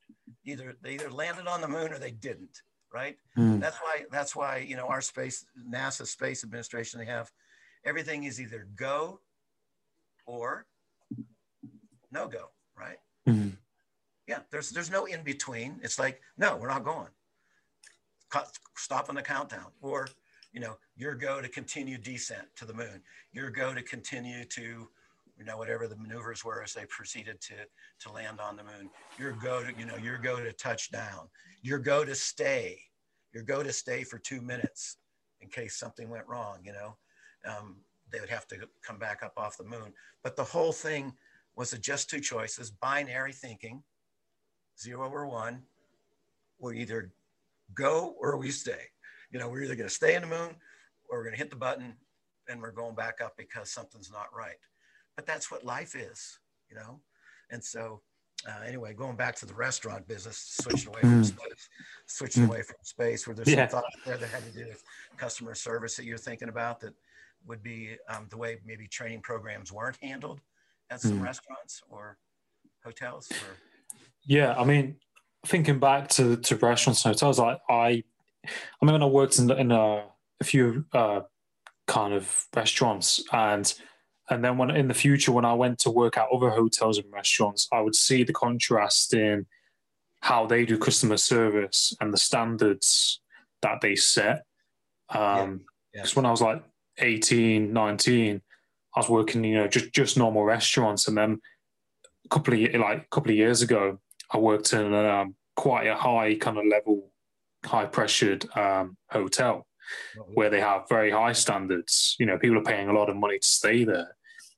Either 0.45 0.75
they 0.81 0.95
either 0.95 1.09
landed 1.09 1.47
on 1.47 1.61
the 1.61 1.67
moon 1.67 1.91
or 1.93 1.97
they 1.97 2.11
didn't, 2.11 2.61
right? 2.93 3.17
Mm. 3.37 3.59
That's 3.59 3.77
why 3.77 4.03
that's 4.11 4.35
why 4.35 4.57
you 4.57 4.75
know 4.75 4.87
our 4.87 5.01
space 5.01 5.45
NASA 5.69 6.05
Space 6.05 6.43
Administration 6.43 6.99
they 6.99 7.05
have 7.05 7.31
everything 7.85 8.23
is 8.25 8.39
either 8.39 8.67
go 8.75 9.19
or 10.25 10.65
no 12.11 12.27
go, 12.27 12.49
right? 12.77 12.97
Mm-hmm. 13.27 13.49
Yeah, 14.27 14.39
there's 14.51 14.69
there's 14.69 14.91
no 14.91 15.05
in 15.05 15.23
between. 15.23 15.79
It's 15.83 15.99
like 15.99 16.21
no, 16.37 16.57
we're 16.57 16.69
not 16.69 16.83
going. 16.83 17.09
Stop 18.75 19.09
on 19.09 19.15
the 19.15 19.21
countdown, 19.21 19.67
or 19.81 20.07
you 20.51 20.59
know, 20.59 20.77
your 20.95 21.13
go 21.13 21.41
to 21.41 21.47
continue 21.47 21.97
descent 21.97 22.47
to 22.55 22.65
the 22.65 22.73
moon, 22.73 23.01
your 23.31 23.49
go 23.49 23.73
to 23.73 23.81
continue 23.81 24.43
to 24.45 24.87
you 25.37 25.45
know, 25.45 25.57
whatever 25.57 25.87
the 25.87 25.97
maneuvers 25.97 26.45
were 26.45 26.61
as 26.61 26.73
they 26.73 26.85
proceeded 26.85 27.41
to, 27.41 27.55
to 27.99 28.11
land 28.11 28.39
on 28.39 28.55
the 28.55 28.63
moon. 28.63 28.89
Your 29.17 29.33
go 29.33 29.63
to, 29.63 29.73
you 29.77 29.85
know, 29.85 29.97
your 29.97 30.17
go 30.17 30.39
to 30.39 30.53
touch 30.53 30.91
down, 30.91 31.27
your 31.61 31.79
go 31.79 32.05
to 32.05 32.15
stay, 32.15 32.79
your 33.33 33.43
go 33.43 33.63
to 33.63 33.73
stay 33.73 34.03
for 34.03 34.19
two 34.19 34.41
minutes 34.41 34.97
in 35.41 35.49
case 35.49 35.75
something 35.75 36.09
went 36.09 36.27
wrong, 36.27 36.59
you 36.63 36.71
know, 36.71 36.95
um, 37.45 37.77
they 38.13 38.21
would 38.21 38.29
have 38.29 38.47
to 38.47 38.55
come 38.81 38.97
back 38.97 39.21
up 39.23 39.33
off 39.35 39.57
the 39.57 39.65
moon. 39.65 39.91
But 40.23 40.37
the 40.37 40.43
whole 40.45 40.71
thing 40.71 41.13
was 41.57 41.71
just 41.71 42.09
two 42.09 42.21
choices, 42.21 42.71
binary 42.71 43.33
thinking, 43.33 43.83
zero 44.79 45.09
or 45.09 45.27
one. 45.27 45.63
We 46.59 46.79
either 46.79 47.11
go 47.75 48.15
or 48.17 48.37
we 48.37 48.51
stay. 48.51 48.85
You 49.31 49.39
know, 49.39 49.49
we're 49.49 49.63
either 49.63 49.75
going 49.75 49.89
to 49.89 49.93
stay 49.93 50.15
in 50.15 50.21
the 50.21 50.27
moon 50.27 50.55
or 51.09 51.17
we're 51.17 51.23
going 51.23 51.33
to 51.33 51.39
hit 51.39 51.49
the 51.49 51.57
button 51.57 51.95
and 52.47 52.61
we're 52.61 52.71
going 52.71 52.95
back 52.95 53.19
up 53.21 53.33
because 53.35 53.69
something's 53.69 54.11
not 54.11 54.27
right 54.33 54.55
but 55.15 55.25
that's 55.25 55.51
what 55.51 55.63
life 55.63 55.95
is, 55.95 56.39
you 56.69 56.75
know? 56.75 56.99
And 57.51 57.63
so, 57.63 58.01
uh, 58.47 58.63
anyway, 58.65 58.93
going 58.93 59.15
back 59.15 59.35
to 59.37 59.45
the 59.45 59.53
restaurant 59.53 60.07
business, 60.07 60.57
switching 60.61 60.89
away 60.89 61.01
from 61.01 61.21
mm. 61.21 61.25
space, 61.25 61.69
switching 62.07 62.43
mm. 62.43 62.49
away 62.49 62.61
from 62.63 62.75
space, 62.83 63.27
where 63.27 63.35
there's 63.35 63.49
yeah. 63.49 63.67
some 63.67 63.81
thoughts 63.81 63.95
there 64.05 64.17
that 64.17 64.29
had 64.29 64.43
to 64.43 64.51
do 64.51 64.67
with 64.67 64.83
customer 65.17 65.55
service 65.55 65.95
that 65.95 66.05
you're 66.05 66.17
thinking 66.17 66.49
about 66.49 66.79
that 66.81 66.93
would 67.47 67.63
be 67.63 67.97
um, 68.09 68.27
the 68.29 68.37
way 68.37 68.59
maybe 68.65 68.87
training 68.87 69.21
programs 69.21 69.71
weren't 69.71 69.97
handled 70.01 70.41
at 70.89 71.01
some 71.01 71.19
mm. 71.19 71.23
restaurants 71.23 71.81
or 71.89 72.17
hotels. 72.83 73.29
Or... 73.31 73.97
Yeah, 74.25 74.53
I 74.57 74.63
mean, 74.63 74.97
thinking 75.45 75.79
back 75.79 76.09
to 76.09 76.37
to 76.37 76.55
restaurants 76.57 77.05
and 77.05 77.13
hotels, 77.13 77.39
I 77.39 77.57
I, 77.69 78.03
I 78.81 78.85
mean, 78.85 79.01
I 79.01 79.05
worked 79.05 79.39
in 79.39 79.49
in 79.51 79.71
a, 79.71 80.05
a 80.39 80.43
few 80.43 80.85
uh, 80.93 81.21
kind 81.87 82.13
of 82.13 82.47
restaurants 82.55 83.23
and 83.31 83.73
and 84.29 84.43
then 84.43 84.57
when 84.57 84.71
in 84.71 84.87
the 84.87 84.93
future, 84.93 85.31
when 85.31 85.45
I 85.45 85.53
went 85.53 85.79
to 85.79 85.91
work 85.91 86.17
at 86.17 86.27
other 86.33 86.49
hotels 86.49 86.97
and 86.97 87.11
restaurants, 87.11 87.67
I 87.71 87.81
would 87.81 87.95
see 87.95 88.23
the 88.23 88.33
contrast 88.33 89.13
in 89.13 89.45
how 90.21 90.45
they 90.45 90.65
do 90.65 90.77
customer 90.77 91.17
service 91.17 91.93
and 91.99 92.13
the 92.13 92.17
standards 92.17 93.19
that 93.61 93.81
they 93.81 93.95
set. 93.95 94.45
Because 95.09 95.43
um, 95.43 95.61
yeah. 95.93 96.03
yeah. 96.05 96.09
when 96.13 96.25
I 96.25 96.31
was 96.31 96.41
like 96.41 96.63
18, 96.97 97.73
19, 97.73 98.41
I 98.95 98.99
was 98.99 99.09
working, 99.09 99.43
you 99.43 99.55
know, 99.55 99.67
just 99.67 99.91
just 99.93 100.17
normal 100.17 100.43
restaurants, 100.43 101.07
and 101.07 101.17
then 101.17 101.39
a 102.25 102.29
couple 102.29 102.53
of 102.53 102.59
like 102.59 102.99
a 102.99 103.07
couple 103.09 103.31
of 103.31 103.37
years 103.37 103.61
ago, 103.61 103.99
I 104.31 104.37
worked 104.37 104.73
in 104.73 104.93
um, 104.93 105.35
quite 105.55 105.87
a 105.87 105.95
high 105.95 106.35
kind 106.35 106.57
of 106.57 106.65
level, 106.65 107.11
high 107.65 107.85
pressured 107.85 108.45
um, 108.55 108.97
hotel 109.09 109.65
where 110.33 110.49
they 110.49 110.59
have 110.59 110.87
very 110.89 111.11
high 111.11 111.33
standards. 111.33 112.15
You 112.19 112.25
know, 112.25 112.37
people 112.37 112.57
are 112.57 112.63
paying 112.63 112.89
a 112.89 112.93
lot 112.93 113.09
of 113.09 113.15
money 113.15 113.39
to 113.39 113.47
stay 113.47 113.83
there. 113.83 114.15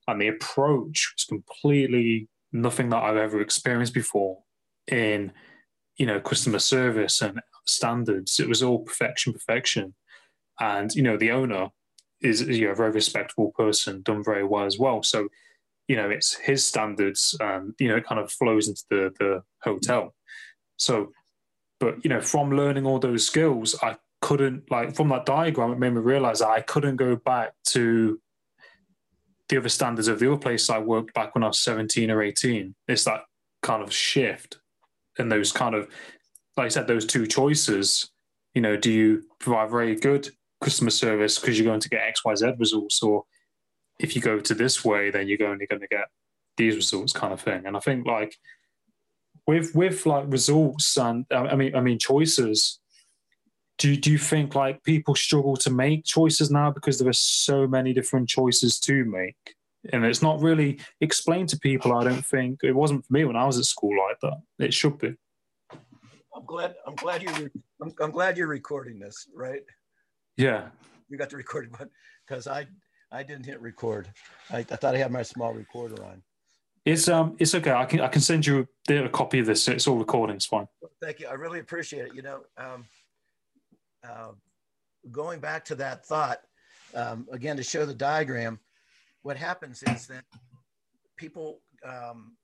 And 0.08 0.20
the 0.20 0.28
approach 0.28 1.12
was 1.16 1.24
completely 1.24 2.28
nothing 2.52 2.90
that 2.90 3.02
I've 3.02 3.16
ever 3.16 3.40
experienced 3.40 3.94
before 3.94 4.38
in, 4.86 5.32
you 5.96 6.06
know, 6.06 6.20
customer 6.20 6.60
service 6.60 7.20
and 7.22 7.40
standards. 7.66 8.38
It 8.38 8.48
was 8.48 8.62
all 8.62 8.80
perfection, 8.80 9.32
perfection. 9.32 9.94
And, 10.60 10.94
you 10.94 11.02
know, 11.02 11.16
the 11.16 11.32
owner 11.32 11.70
is 12.20 12.42
you 12.42 12.66
know, 12.66 12.72
a 12.72 12.76
very 12.76 12.90
respectable 12.90 13.52
person, 13.56 14.02
done 14.02 14.24
very 14.24 14.44
well 14.44 14.64
as 14.64 14.78
well. 14.78 15.02
So, 15.02 15.28
you 15.88 15.96
know, 15.96 16.10
it's 16.10 16.34
his 16.34 16.64
standards 16.64 17.36
and, 17.40 17.74
you 17.78 17.88
know, 17.88 17.96
it 17.96 18.06
kind 18.06 18.20
of 18.20 18.32
flows 18.32 18.68
into 18.68 18.82
the, 18.90 19.12
the 19.18 19.42
hotel. 19.62 20.14
So, 20.76 21.12
but, 21.78 22.02
you 22.04 22.08
know, 22.08 22.20
from 22.20 22.50
learning 22.50 22.86
all 22.86 22.98
those 22.98 23.26
skills, 23.26 23.76
I 23.82 23.96
couldn't 24.26 24.70
like 24.70 24.94
from 24.94 25.08
that 25.08 25.26
diagram 25.26 25.72
it 25.72 25.78
made 25.78 25.92
me 25.92 26.00
realize 26.00 26.38
that 26.38 26.48
i 26.48 26.60
couldn't 26.60 26.96
go 26.96 27.16
back 27.16 27.52
to 27.64 28.20
the 29.48 29.56
other 29.56 29.68
standards 29.68 30.08
of 30.08 30.18
the 30.18 30.26
other 30.26 30.40
place 30.40 30.70
i 30.70 30.78
worked 30.78 31.12
back 31.14 31.34
when 31.34 31.44
i 31.44 31.46
was 31.46 31.60
17 31.60 32.10
or 32.10 32.22
18 32.22 32.74
it's 32.88 33.04
that 33.04 33.22
kind 33.62 33.82
of 33.82 33.92
shift 33.92 34.58
and 35.18 35.30
those 35.30 35.52
kind 35.52 35.74
of 35.74 35.88
like 36.56 36.66
i 36.66 36.68
said 36.68 36.86
those 36.86 37.06
two 37.06 37.26
choices 37.26 38.10
you 38.54 38.62
know 38.62 38.76
do 38.76 38.90
you 38.90 39.22
provide 39.38 39.70
very 39.70 39.94
good 39.94 40.30
customer 40.60 40.90
service 40.90 41.38
because 41.38 41.58
you're 41.58 41.66
going 41.66 41.80
to 41.80 41.88
get 41.88 42.14
xyz 42.16 42.58
results 42.58 43.02
or 43.02 43.24
if 43.98 44.16
you 44.16 44.22
go 44.22 44.40
to 44.40 44.54
this 44.54 44.84
way 44.84 45.10
then 45.10 45.28
you're 45.28 45.46
only 45.46 45.66
going 45.66 45.80
to 45.80 45.88
get 45.88 46.06
these 46.56 46.76
results 46.76 47.12
kind 47.12 47.32
of 47.32 47.40
thing. 47.40 47.66
And 47.66 47.76
i 47.76 47.80
think 47.80 48.06
like 48.06 48.36
with 49.46 49.74
with 49.74 50.06
like 50.06 50.24
results 50.28 50.96
and 50.96 51.24
i 51.30 51.54
mean 51.54 51.74
i 51.74 51.80
mean 51.80 51.98
choices 51.98 52.80
do, 53.78 53.94
do 53.94 54.10
you 54.10 54.18
think 54.18 54.54
like 54.54 54.82
people 54.84 55.14
struggle 55.14 55.54
to 55.58 55.70
make 55.70 56.04
choices 56.04 56.50
now 56.50 56.70
because 56.70 56.98
there 56.98 57.10
are 57.10 57.12
so 57.12 57.66
many 57.66 57.92
different 57.92 58.26
choices 58.26 58.80
to 58.80 59.04
make? 59.04 59.36
And 59.92 60.02
it's 60.02 60.22
not 60.22 60.40
really 60.40 60.80
explained 61.02 61.50
to 61.50 61.58
people 61.58 61.94
i 61.94 62.02
don't 62.02 62.24
think. 62.24 62.60
It 62.62 62.72
wasn't 62.72 63.04
for 63.04 63.12
me 63.12 63.24
when 63.24 63.36
i 63.36 63.44
was 63.44 63.58
at 63.58 63.66
school 63.66 63.94
like 64.08 64.18
that. 64.22 64.66
It 64.66 64.72
should 64.72 64.98
be. 64.98 65.14
I'm 66.34 66.44
glad 66.46 66.74
i'm 66.86 66.94
glad 66.94 67.22
you 67.22 67.50
I'm, 67.82 67.92
I'm 68.00 68.10
glad 68.10 68.36
you're 68.36 68.46
recording 68.46 68.98
this 68.98 69.28
right 69.34 69.62
yeah 70.36 70.68
you 71.08 71.16
got 71.16 71.30
the 71.30 71.36
recording 71.36 71.70
button 71.70 71.90
because 72.26 72.46
i 72.46 72.66
i 73.12 73.22
didn't 73.22 73.46
hit 73.46 73.60
record 73.60 74.08
I, 74.50 74.58
I 74.58 74.62
thought 74.62 74.94
i 74.94 74.98
had 74.98 75.12
my 75.12 75.22
small 75.22 75.52
recorder 75.52 76.02
on 76.04 76.22
it's 76.86 77.08
um, 77.08 77.34
it's 77.40 77.52
okay. 77.52 77.72
I 77.72 77.84
can 77.84 78.00
I 78.00 78.06
can 78.06 78.20
send 78.20 78.46
you 78.46 78.68
a 78.88 79.08
copy 79.08 79.40
of 79.40 79.46
this. 79.46 79.66
It's 79.66 79.88
all 79.88 79.96
recording. 79.96 80.36
It's 80.36 80.46
fine. 80.46 80.68
Thank 81.02 81.18
you. 81.18 81.26
I 81.26 81.32
really 81.32 81.58
appreciate 81.58 82.06
it. 82.06 82.14
You 82.14 82.22
know, 82.22 82.42
um, 82.56 82.84
uh, 84.08 84.30
going 85.10 85.40
back 85.40 85.64
to 85.64 85.74
that 85.74 86.06
thought, 86.06 86.38
um, 86.94 87.26
again, 87.32 87.56
to 87.56 87.64
show 87.64 87.86
the 87.86 87.94
diagram, 87.94 88.60
what 89.22 89.36
happens 89.36 89.82
is 89.82 90.06
that 90.06 90.24
people, 91.16 91.60
um, 91.84 92.36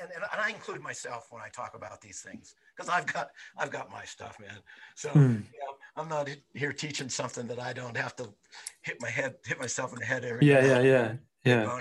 and, 0.00 0.10
and, 0.14 0.24
I 0.38 0.50
include 0.50 0.82
myself 0.82 1.28
when 1.30 1.40
I 1.40 1.48
talk 1.48 1.74
about 1.74 2.00
these 2.02 2.20
things 2.20 2.54
because 2.76 2.90
I've 2.90 3.06
got 3.06 3.28
I've 3.56 3.70
got 3.70 3.90
my 3.90 4.04
stuff, 4.04 4.38
man. 4.38 4.58
So 4.94 5.08
mm. 5.08 5.36
know, 5.36 5.65
I'm 5.96 6.08
not 6.08 6.28
here 6.54 6.72
teaching 6.72 7.08
something 7.08 7.46
that 7.46 7.58
I 7.58 7.72
don't 7.72 7.96
have 7.96 8.14
to 8.16 8.28
hit 8.82 8.96
my 9.00 9.08
head, 9.08 9.36
hit 9.44 9.58
myself 9.58 9.92
in 9.92 9.98
the 9.98 10.04
head 10.04 10.24
every. 10.24 10.46
Yeah, 10.46 10.64
yeah, 10.64 10.80
yeah, 10.80 11.12
yeah. 11.44 11.80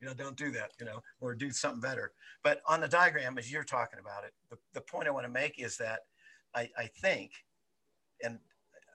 You 0.00 0.06
know, 0.06 0.14
don't 0.14 0.36
do 0.36 0.50
that. 0.52 0.72
You 0.78 0.86
know, 0.86 1.00
or 1.20 1.34
do 1.34 1.50
something 1.50 1.80
better. 1.80 2.12
But 2.44 2.60
on 2.68 2.80
the 2.80 2.88
diagram, 2.88 3.38
as 3.38 3.50
you're 3.50 3.64
talking 3.64 3.98
about 3.98 4.24
it, 4.24 4.32
the, 4.50 4.56
the 4.74 4.80
point 4.80 5.08
I 5.08 5.10
want 5.10 5.24
to 5.24 5.32
make 5.32 5.58
is 5.58 5.76
that 5.78 6.00
I, 6.54 6.68
I 6.78 6.88
think, 7.00 7.32
and 8.22 8.38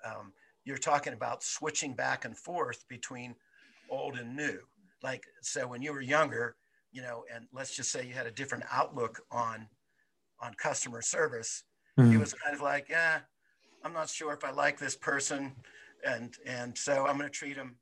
um, 0.05 0.33
you're 0.65 0.77
talking 0.77 1.13
about 1.13 1.43
switching 1.43 1.93
back 1.93 2.25
and 2.25 2.37
forth 2.37 2.85
between 2.87 3.35
old 3.89 4.17
and 4.17 4.35
new. 4.35 4.59
Like, 5.01 5.23
so 5.41 5.67
when 5.67 5.81
you 5.81 5.91
were 5.93 6.01
younger, 6.01 6.55
you 6.91 7.01
know, 7.01 7.23
and 7.33 7.47
let's 7.51 7.75
just 7.75 7.91
say 7.91 8.05
you 8.05 8.13
had 8.13 8.27
a 8.27 8.31
different 8.31 8.63
outlook 8.71 9.19
on 9.31 9.67
on 10.41 10.53
customer 10.55 11.01
service, 11.01 11.63
mm-hmm. 11.97 12.13
it 12.13 12.19
was 12.19 12.33
kind 12.33 12.55
of 12.55 12.61
like, 12.61 12.87
yeah, 12.89 13.19
I'm 13.83 13.93
not 13.93 14.09
sure 14.09 14.33
if 14.33 14.43
I 14.43 14.51
like 14.51 14.79
this 14.79 14.95
person, 14.95 15.51
and 16.05 16.33
and 16.45 16.77
so 16.77 17.05
I'm 17.05 17.17
going 17.17 17.29
to 17.29 17.37
treat 17.37 17.55
them 17.55 17.75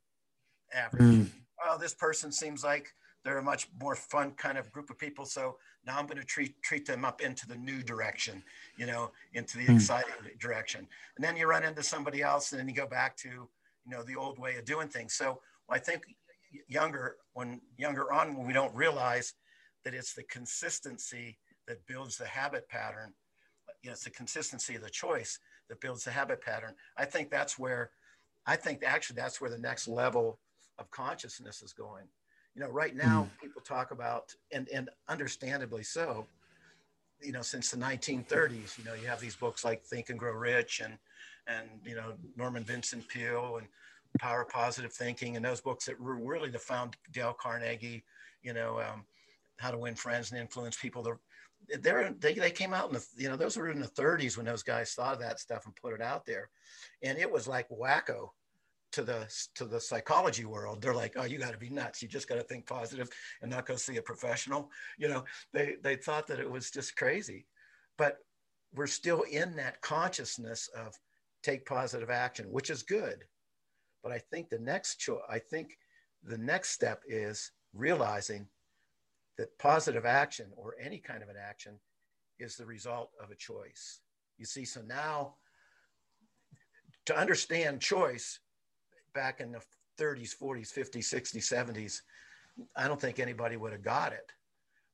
average. 0.74 1.02
Mm-hmm. 1.02 1.38
Oh, 1.64 1.78
this 1.78 1.94
person 1.94 2.32
seems 2.32 2.64
like 2.64 2.92
they're 3.24 3.38
a 3.38 3.42
much 3.42 3.68
more 3.80 3.94
fun 3.94 4.32
kind 4.32 4.58
of 4.58 4.70
group 4.72 4.90
of 4.90 4.98
people. 4.98 5.24
So 5.24 5.56
now 5.86 5.98
I'm 5.98 6.06
going 6.06 6.18
to 6.18 6.24
treat 6.24 6.60
treat 6.62 6.86
them 6.86 7.04
up 7.04 7.20
into 7.20 7.46
the 7.46 7.56
new 7.56 7.82
direction, 7.82 8.42
you 8.76 8.86
know, 8.86 9.12
into 9.34 9.58
the 9.58 9.66
mm. 9.66 9.76
exciting 9.76 10.12
direction. 10.40 10.86
And 11.16 11.24
then 11.24 11.36
you 11.36 11.46
run 11.46 11.62
into 11.62 11.82
somebody 11.82 12.22
else, 12.22 12.52
and 12.52 12.60
then 12.60 12.68
you 12.68 12.74
go 12.74 12.86
back 12.86 13.16
to 13.18 13.28
you 13.28 13.48
know 13.90 14.02
the 14.02 14.16
old 14.16 14.38
way 14.38 14.56
of 14.56 14.64
doing 14.64 14.88
things. 14.88 15.14
So 15.14 15.40
I 15.70 15.78
think 15.78 16.02
younger 16.68 17.16
when 17.34 17.60
younger 17.78 18.12
on 18.12 18.36
when 18.36 18.46
we 18.46 18.52
don't 18.52 18.74
realize 18.74 19.34
that 19.84 19.94
it's 19.94 20.14
the 20.14 20.24
consistency 20.24 21.38
that 21.68 21.86
builds 21.86 22.16
the 22.16 22.26
habit 22.26 22.68
pattern. 22.68 23.12
You 23.82 23.90
know, 23.90 23.92
it's 23.92 24.04
the 24.04 24.10
consistency 24.10 24.74
of 24.76 24.82
the 24.82 24.90
choice 24.90 25.38
that 25.72 25.80
builds 25.80 26.04
the 26.04 26.10
habit 26.10 26.42
pattern. 26.42 26.74
I 26.98 27.06
think 27.06 27.30
that's 27.30 27.58
where 27.58 27.90
I 28.46 28.56
think 28.56 28.82
actually 28.84 29.16
that's 29.16 29.40
where 29.40 29.48
the 29.48 29.56
next 29.58 29.88
level 29.88 30.38
of 30.78 30.90
consciousness 30.90 31.62
is 31.62 31.72
going 31.72 32.04
you 32.54 32.62
know 32.62 32.68
right 32.68 32.94
now 32.94 33.22
mm. 33.22 33.40
people 33.40 33.62
talk 33.62 33.90
about 33.90 34.34
and 34.52 34.68
and 34.68 34.90
understandably 35.08 35.82
so 35.82 36.26
you 37.22 37.32
know 37.32 37.42
since 37.42 37.70
the 37.70 37.76
1930s 37.76 38.78
you 38.78 38.84
know 38.84 38.94
you 38.94 39.06
have 39.06 39.20
these 39.20 39.36
books 39.36 39.64
like 39.64 39.82
think 39.82 40.10
and 40.10 40.18
grow 40.18 40.32
rich 40.32 40.80
and 40.84 40.98
and 41.46 41.68
you 41.84 41.94
know 41.94 42.12
norman 42.36 42.64
vincent 42.64 43.06
peale 43.08 43.56
and 43.58 43.66
power 44.18 44.42
of 44.42 44.48
positive 44.48 44.92
thinking 44.92 45.36
and 45.36 45.44
those 45.44 45.60
books 45.60 45.86
that 45.86 45.98
were 45.98 46.16
really 46.16 46.50
the 46.50 46.58
found 46.58 46.96
dale 47.12 47.34
carnegie 47.40 48.04
you 48.42 48.52
know 48.52 48.80
um, 48.80 49.04
how 49.56 49.70
to 49.70 49.78
win 49.78 49.94
friends 49.94 50.30
and 50.30 50.40
influence 50.40 50.76
people 50.76 51.02
the 51.02 51.16
they're 51.80 52.14
they, 52.18 52.34
they 52.34 52.50
came 52.50 52.74
out 52.74 52.88
in 52.88 52.94
the 52.94 53.06
you 53.16 53.28
know 53.28 53.36
those 53.36 53.56
were 53.56 53.70
in 53.70 53.80
the 53.80 53.88
30s 53.88 54.36
when 54.36 54.46
those 54.46 54.62
guys 54.62 54.92
thought 54.92 55.14
of 55.14 55.20
that 55.20 55.40
stuff 55.40 55.64
and 55.66 55.76
put 55.76 55.94
it 55.94 56.02
out 56.02 56.26
there. 56.26 56.50
And 57.02 57.18
it 57.18 57.30
was 57.30 57.48
like 57.48 57.68
wacko 57.68 58.28
to 58.92 59.02
the 59.02 59.32
to 59.54 59.64
the 59.64 59.80
psychology 59.80 60.44
world. 60.44 60.82
They're 60.82 60.94
like 60.94 61.14
oh 61.16 61.24
you 61.24 61.38
got 61.38 61.52
to 61.52 61.58
be 61.58 61.70
nuts. 61.70 62.02
You 62.02 62.08
just 62.08 62.28
got 62.28 62.36
to 62.36 62.42
think 62.42 62.66
positive 62.66 63.08
and 63.40 63.50
not 63.50 63.66
go 63.66 63.76
see 63.76 63.96
a 63.96 64.02
professional. 64.02 64.70
You 64.98 65.08
know 65.08 65.24
they 65.52 65.76
they 65.82 65.96
thought 65.96 66.26
that 66.28 66.40
it 66.40 66.50
was 66.50 66.70
just 66.70 66.96
crazy. 66.96 67.46
But 67.98 68.18
we're 68.74 68.86
still 68.86 69.22
in 69.22 69.56
that 69.56 69.80
consciousness 69.82 70.68
of 70.76 70.94
take 71.42 71.66
positive 71.66 72.10
action 72.10 72.46
which 72.50 72.70
is 72.70 72.82
good. 72.82 73.24
But 74.02 74.12
i 74.12 74.18
think 74.18 74.48
the 74.48 74.58
next 74.58 74.96
cho- 74.96 75.22
i 75.28 75.38
think 75.38 75.76
the 76.24 76.38
next 76.38 76.70
step 76.70 77.02
is 77.06 77.52
realizing 77.74 78.46
that 79.38 79.58
positive 79.58 80.04
action 80.04 80.46
or 80.56 80.74
any 80.80 80.98
kind 80.98 81.22
of 81.22 81.28
an 81.28 81.36
action 81.40 81.78
is 82.38 82.56
the 82.56 82.66
result 82.66 83.10
of 83.22 83.30
a 83.30 83.36
choice 83.36 84.00
you 84.38 84.44
see 84.44 84.64
so 84.64 84.80
now 84.82 85.34
to 87.06 87.16
understand 87.16 87.80
choice 87.80 88.38
back 89.14 89.40
in 89.40 89.52
the 89.52 89.60
30s, 89.98 90.34
40s, 90.40 90.72
50s, 90.72 91.12
60s, 91.12 91.52
70s, 91.52 92.00
I 92.76 92.88
don't 92.88 93.00
think 93.00 93.18
anybody 93.18 93.56
would 93.56 93.72
have 93.72 93.82
got 93.82 94.12
it. 94.12 94.30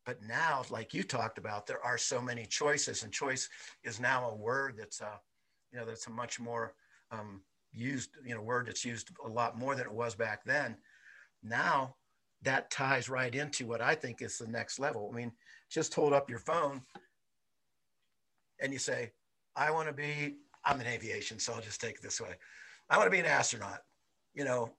But 0.06 0.22
now, 0.22 0.62
like 0.70 0.94
you 0.94 1.02
talked 1.02 1.38
about, 1.38 1.66
there 1.66 1.84
are 1.84 1.98
so 1.98 2.20
many 2.20 2.46
choices, 2.46 3.02
and 3.02 3.12
choice 3.12 3.48
is 3.84 4.00
now 4.00 4.30
a 4.30 4.34
word 4.34 4.76
that's 4.78 5.00
a, 5.00 5.20
you 5.70 5.78
know, 5.78 5.84
that's 5.84 6.06
a 6.06 6.10
much 6.10 6.40
more 6.40 6.74
um, 7.10 7.42
used, 7.72 8.10
you 8.24 8.34
know, 8.34 8.40
word 8.40 8.66
that's 8.66 8.84
used 8.84 9.10
a 9.24 9.28
lot 9.28 9.58
more 9.58 9.74
than 9.74 9.84
it 9.84 9.92
was 9.92 10.14
back 10.14 10.44
then. 10.44 10.76
Now, 11.42 11.96
that 12.42 12.70
ties 12.70 13.08
right 13.08 13.34
into 13.34 13.66
what 13.66 13.80
I 13.80 13.94
think 13.94 14.22
is 14.22 14.38
the 14.38 14.46
next 14.46 14.78
level. 14.78 15.10
I 15.12 15.16
mean, 15.16 15.32
just 15.70 15.94
hold 15.94 16.12
up 16.12 16.30
your 16.30 16.38
phone 16.38 16.82
and 18.60 18.72
you 18.72 18.78
say, 18.78 19.12
I 19.56 19.70
want 19.70 19.88
to 19.88 19.94
be, 19.94 20.36
I'm 20.64 20.80
in 20.80 20.86
aviation, 20.86 21.38
so 21.38 21.52
I'll 21.52 21.60
just 21.60 21.80
take 21.80 21.96
it 21.96 22.02
this 22.02 22.20
way. 22.20 22.34
I 22.90 22.96
want 22.96 23.06
to 23.06 23.10
be 23.10 23.18
an 23.18 23.26
astronaut 23.26 23.80
you 24.38 24.44
know, 24.44 24.70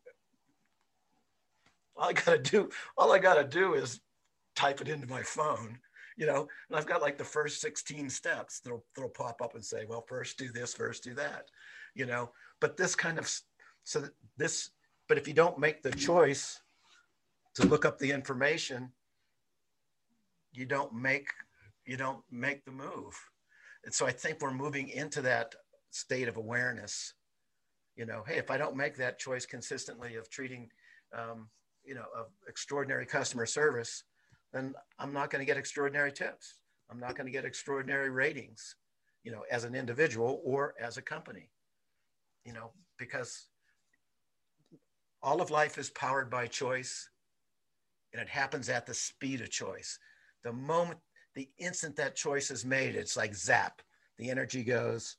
all 1.98 2.10
I 2.10 2.14
gotta 2.14 2.40
do, 2.40 2.70
all 2.98 3.12
I 3.12 3.20
gotta 3.20 3.44
do 3.44 3.74
is 3.74 4.00
type 4.56 4.80
it 4.80 4.88
into 4.88 5.08
my 5.08 5.22
phone, 5.22 5.78
you 6.16 6.26
know, 6.26 6.48
and 6.70 6.78
I've 6.78 6.88
got 6.88 7.02
like 7.02 7.18
the 7.18 7.26
first 7.26 7.60
16 7.60 8.10
steps 8.10 8.62
that'll, 8.62 8.86
that'll 8.96 9.10
pop 9.10 9.42
up 9.42 9.56
and 9.56 9.64
say, 9.64 9.86
well, 9.88 10.06
first 10.08 10.38
do 10.38 10.50
this, 10.52 10.74
first 10.74 11.04
do 11.04 11.14
that, 11.16 11.46
you 11.94 12.06
know, 12.06 12.32
but 12.62 12.78
this 12.78 12.96
kind 12.96 13.20
of, 13.20 13.30
so 13.84 14.06
this, 14.38 14.70
but 15.10 15.18
if 15.18 15.28
you 15.28 15.34
don't 15.34 15.60
make 15.60 15.84
the 15.84 15.92
choice 15.92 16.62
to 17.56 17.66
look 17.66 17.86
up 17.86 18.00
the 18.00 18.12
information, 18.12 18.92
you 20.52 20.66
don't 20.66 20.94
make, 20.94 21.30
you 21.86 21.98
don't 21.98 22.24
make 22.32 22.66
the 22.66 22.72
move. 22.72 23.18
And 23.86 23.94
so 23.94 24.06
I 24.06 24.12
think 24.12 24.40
we're 24.42 24.54
moving 24.54 24.90
into 24.90 25.22
that 25.22 25.56
state 25.92 26.28
of 26.28 26.38
awareness 26.38 27.14
you 28.00 28.06
know, 28.06 28.24
hey, 28.26 28.38
if 28.38 28.50
I 28.50 28.58
don't 28.58 28.78
make 28.78 28.96
that 28.96 29.20
choice 29.20 29.46
consistently 29.46 30.16
of 30.16 30.30
treating, 30.30 30.70
um, 31.14 31.50
you 31.84 31.96
know, 31.96 32.06
of 32.18 32.28
extraordinary 32.48 33.06
customer 33.06 33.46
service, 33.46 34.06
then 34.54 34.74
I'm 35.00 35.12
not 35.12 35.30
going 35.30 35.42
to 35.42 35.46
get 35.46 35.58
extraordinary 35.58 36.14
tips. 36.14 36.60
I'm 36.90 37.02
not 37.02 37.18
going 37.18 37.26
to 37.26 37.32
get 37.32 37.44
extraordinary 37.44 38.10
ratings, 38.10 38.78
you 39.26 39.34
know, 39.34 39.44
as 39.52 39.66
an 39.66 39.76
individual 39.76 40.42
or 40.46 40.76
as 40.80 40.96
a 40.96 41.02
company, 41.02 41.52
you 42.46 42.54
know, 42.54 42.72
because 42.98 43.50
all 45.22 45.42
of 45.42 45.52
life 45.52 45.78
is 45.78 45.90
powered 45.90 46.32
by 46.32 46.48
choice 46.48 47.10
and 48.14 48.22
it 48.22 48.30
happens 48.30 48.70
at 48.70 48.86
the 48.86 48.94
speed 48.94 49.42
of 49.42 49.50
choice. 49.50 50.00
The 50.44 50.54
moment, 50.54 51.00
the 51.36 51.50
instant 51.58 51.96
that 51.98 52.16
choice 52.16 52.52
is 52.52 52.66
made, 52.66 52.96
it's 52.96 53.18
like 53.18 53.36
zap, 53.36 53.82
the 54.18 54.30
energy 54.30 54.64
goes, 54.64 55.18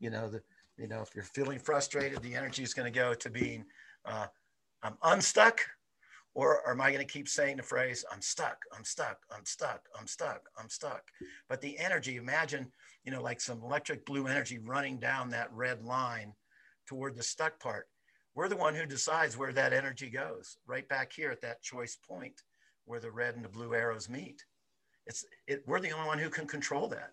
you 0.00 0.10
know, 0.10 0.28
the, 0.28 0.42
you 0.76 0.88
know, 0.88 1.00
if 1.00 1.14
you're 1.14 1.24
feeling 1.24 1.58
frustrated, 1.58 2.22
the 2.22 2.34
energy 2.34 2.62
is 2.62 2.74
going 2.74 2.90
to 2.92 2.98
go 2.98 3.14
to 3.14 3.30
being, 3.30 3.64
uh, 4.04 4.26
I'm 4.82 4.96
unstuck, 5.02 5.60
or, 6.34 6.62
or 6.62 6.72
am 6.72 6.80
I 6.80 6.90
going 6.90 7.06
to 7.06 7.12
keep 7.12 7.28
saying 7.28 7.58
the 7.58 7.62
phrase, 7.62 8.04
I'm 8.10 8.22
stuck, 8.22 8.58
I'm 8.76 8.84
stuck, 8.84 9.18
I'm 9.34 9.44
stuck, 9.44 9.86
I'm 9.98 10.06
stuck, 10.06 10.48
I'm 10.58 10.68
stuck? 10.68 11.02
But 11.48 11.60
the 11.60 11.78
energy, 11.78 12.16
imagine, 12.16 12.72
you 13.04 13.12
know, 13.12 13.22
like 13.22 13.40
some 13.40 13.62
electric 13.62 14.06
blue 14.06 14.26
energy 14.26 14.58
running 14.58 14.98
down 14.98 15.30
that 15.30 15.52
red 15.52 15.82
line 15.82 16.34
toward 16.86 17.16
the 17.16 17.22
stuck 17.22 17.60
part. 17.60 17.88
We're 18.34 18.48
the 18.48 18.56
one 18.56 18.74
who 18.74 18.86
decides 18.86 19.36
where 19.36 19.52
that 19.52 19.72
energy 19.72 20.08
goes, 20.08 20.56
right 20.66 20.88
back 20.88 21.12
here 21.12 21.30
at 21.30 21.42
that 21.42 21.62
choice 21.62 21.96
point 21.96 22.42
where 22.86 23.00
the 23.00 23.10
red 23.10 23.36
and 23.36 23.44
the 23.44 23.48
blue 23.48 23.74
arrows 23.74 24.08
meet. 24.08 24.44
It's 25.06 25.24
it, 25.46 25.62
we're 25.66 25.80
the 25.80 25.90
only 25.90 26.06
one 26.06 26.18
who 26.18 26.30
can 26.30 26.46
control 26.46 26.88
that. 26.88 27.12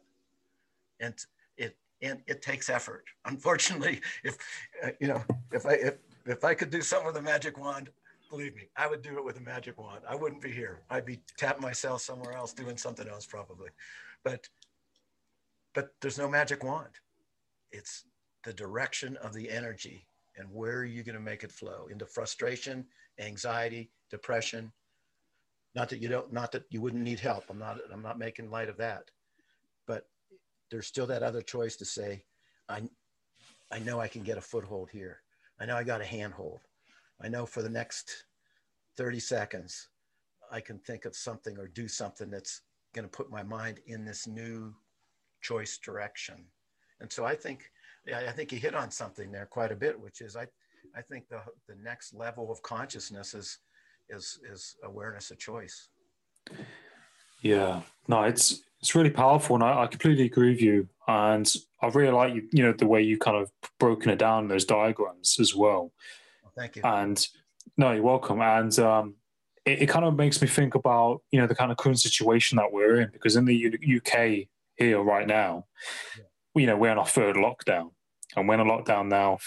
And 1.00 1.14
it 1.58 1.76
and 2.02 2.22
it 2.28 2.42
takes 2.42 2.70
effort. 2.70 3.06
Unfortunately, 3.26 4.02
if 4.24 4.38
uh, 4.84 4.90
you 5.00 5.08
know, 5.08 5.24
if 5.52 5.66
I 5.66 5.74
if 5.74 5.96
if 6.26 6.44
I 6.44 6.54
could 6.54 6.70
do 6.70 6.82
something 6.82 7.08
with 7.08 7.18
a 7.18 7.22
magic 7.22 7.58
wand, 7.58 7.90
believe 8.30 8.56
me, 8.56 8.70
I 8.78 8.88
would 8.88 9.02
do 9.02 9.18
it 9.18 9.26
with 9.26 9.38
a 9.38 9.42
magic 9.42 9.78
wand. 9.78 10.04
I 10.08 10.16
wouldn't 10.16 10.42
be 10.42 10.52
here. 10.52 10.82
I'd 10.90 11.06
be 11.06 11.20
tapping 11.38 11.62
myself 11.62 12.02
somewhere 12.02 12.34
else, 12.34 12.54
doing 12.54 12.78
something 12.78 13.08
else 13.08 13.26
probably. 13.26 13.70
But 14.24 14.48
but 15.74 15.90
there's 16.02 16.18
no 16.18 16.30
magic 16.30 16.64
wand. 16.64 16.94
It's 17.72 18.06
the 18.44 18.54
direction 18.54 19.18
of 19.18 19.34
the 19.34 19.50
energy 19.50 20.06
and 20.40 20.50
where 20.52 20.78
are 20.78 20.86
you 20.86 21.04
going 21.04 21.16
to 21.16 21.22
make 21.22 21.44
it 21.44 21.52
flow 21.52 21.88
into 21.92 22.06
frustration, 22.06 22.86
anxiety, 23.20 23.92
depression. 24.10 24.72
Not 25.76 25.90
that 25.90 26.02
you 26.02 26.10
don't, 26.10 26.34
not 26.34 26.52
that 26.54 26.66
you 26.70 26.82
wouldn't 26.82 27.04
need 27.04 27.20
help. 27.20 27.46
I'm 27.50 27.60
not, 27.60 27.78
I'm 27.94 28.02
not 28.02 28.18
making 28.18 28.50
light 28.50 28.70
of 28.70 28.78
that 28.78 29.12
But 29.88 30.08
there's 30.72 30.88
still 30.88 31.08
that 31.08 31.24
other 31.24 31.42
choice 31.42 31.76
to 31.78 31.86
say, 31.86 32.26
I, 32.68 32.84
I 33.72 33.80
know 33.80 34.00
I 34.00 34.08
can 34.08 34.24
get 34.24 34.38
a 34.38 34.42
foothold 34.42 34.90
here. 34.92 35.22
I 35.60 35.66
know 35.66 35.76
I 35.78 35.84
got 35.84 36.02
a 36.02 36.06
handhold. 36.06 36.62
I 37.22 37.28
know 37.28 37.46
for 37.46 37.62
the 37.62 37.70
next 37.70 38.26
30 38.98 39.20
seconds, 39.20 39.90
I 40.52 40.62
can 40.62 40.80
think 40.80 41.06
of 41.06 41.16
something 41.16 41.58
or 41.58 41.68
do 41.68 41.88
something 41.88 42.30
that's 42.30 42.62
going 42.94 43.06
to 43.06 43.12
put 43.12 43.30
my 43.30 43.44
mind 43.44 43.80
in 43.88 44.06
this 44.06 44.28
new 44.28 44.74
choice 45.42 45.78
direction. 45.78 46.46
And 47.02 47.12
so 47.12 47.26
I 47.26 47.36
think, 47.36 47.72
I 48.14 48.32
think 48.32 48.52
you 48.52 48.60
hit 48.60 48.76
on 48.76 48.92
something 48.92 49.32
there 49.32 49.46
quite 49.46 49.72
a 49.72 49.76
bit, 49.76 50.00
which 50.00 50.22
is 50.22 50.36
I, 50.36 50.48
I 50.96 51.02
think 51.02 51.30
the, 51.30 51.42
the 51.68 51.76
next 51.84 52.14
level 52.14 52.52
of 52.52 52.62
consciousness 52.62 53.34
is, 53.34 53.60
is, 54.10 54.40
is 54.52 54.76
awareness 54.84 55.32
of 55.32 55.38
choice. 55.38 55.90
Yeah, 57.42 57.82
no, 58.08 58.24
it's 58.24 58.64
it's 58.82 58.96
really 58.96 59.10
powerful, 59.10 59.56
and 59.56 59.64
I, 59.64 59.84
I, 59.84 59.88
completely 59.88 60.26
agree 60.26 60.52
with 60.52 60.62
you. 60.62 60.88
And 61.08 61.52
I 61.82 61.88
really 61.88 62.12
like 62.12 62.34
you, 62.34 62.48
you 62.52 62.64
know, 62.64 62.72
the 62.72 62.88
way 62.88 63.02
you 63.02 63.18
kind 63.18 63.38
of 63.38 63.52
broken 63.78 64.10
it 64.10 64.20
down 64.20 64.48
those 64.48 64.66
diagrams 64.66 65.38
as 65.40 65.54
well. 65.54 65.92
well 66.44 66.54
thank 66.58 66.76
you. 66.76 66.82
And 66.84 67.26
no, 67.78 67.92
you're 67.92 68.04
welcome. 68.04 68.42
And 68.42 68.78
um, 68.80 69.16
it, 69.66 69.84
it, 69.84 69.90
kind 69.90 70.06
of 70.06 70.16
makes 70.16 70.42
me 70.42 70.48
think 70.48 70.76
about 70.76 71.22
you 71.32 71.40
know 71.40 71.48
the 71.48 71.56
kind 71.56 71.72
of 71.72 71.78
current 71.78 72.00
situation 72.00 72.58
that 72.58 72.72
we're 72.72 73.02
in 73.02 73.10
because 73.12 73.36
in 73.36 73.46
the 73.46 73.56
U- 73.56 73.98
UK 73.98 74.48
here 74.76 75.02
right 75.02 75.28
now, 75.28 75.66
yeah. 76.18 76.24
you 76.56 76.68
know, 76.68 76.78
we're 76.78 76.92
in 76.92 76.98
our 76.98 77.06
third 77.06 77.36
lockdown, 77.36 77.92
and 78.36 78.48
we're 78.48 78.56
in 78.56 78.60
a 78.60 78.66
lockdown 78.66 79.08
now, 79.08 79.40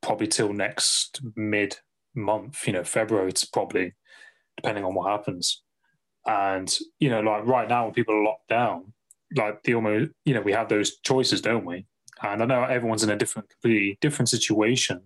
probably 0.00 0.26
till 0.26 0.52
next 0.52 1.20
mid 1.36 1.78
month. 2.14 2.66
You 2.66 2.74
know, 2.74 2.84
February. 2.84 3.28
It's 3.28 3.44
probably 3.44 3.94
depending 4.56 4.84
on 4.84 4.94
what 4.94 5.10
happens. 5.10 5.62
And 6.26 6.76
you 6.98 7.10
know, 7.10 7.20
like 7.20 7.46
right 7.46 7.68
now 7.68 7.84
when 7.84 7.94
people 7.94 8.14
are 8.14 8.24
locked 8.24 8.48
down, 8.48 8.92
like 9.34 9.62
the 9.62 9.74
almost 9.74 10.10
you 10.24 10.34
know 10.34 10.42
we 10.42 10.52
have 10.52 10.68
those 10.68 10.98
choices, 10.98 11.40
don't 11.40 11.64
we? 11.64 11.86
And 12.22 12.42
I 12.42 12.46
know 12.46 12.64
everyone's 12.64 13.04
in 13.04 13.10
a 13.10 13.16
different, 13.16 13.48
completely 13.48 13.98
different 14.00 14.28
situation, 14.28 15.02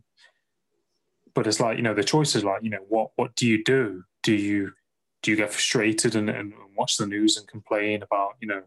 but 1.34 1.46
it's 1.46 1.60
like 1.60 1.76
you 1.76 1.82
know 1.82 1.94
the 1.94 2.04
choice 2.04 2.34
is 2.34 2.44
like 2.44 2.62
you 2.62 2.70
know 2.70 2.84
what 2.88 3.10
what 3.16 3.34
do 3.36 3.46
you 3.46 3.62
do? 3.62 4.04
Do 4.22 4.34
you 4.34 4.72
do 5.22 5.30
you 5.30 5.36
get 5.36 5.52
frustrated 5.52 6.16
and, 6.16 6.28
and 6.28 6.52
watch 6.76 6.96
the 6.96 7.06
news 7.06 7.36
and 7.36 7.46
complain 7.46 8.02
about 8.02 8.34
you 8.40 8.48
know 8.48 8.62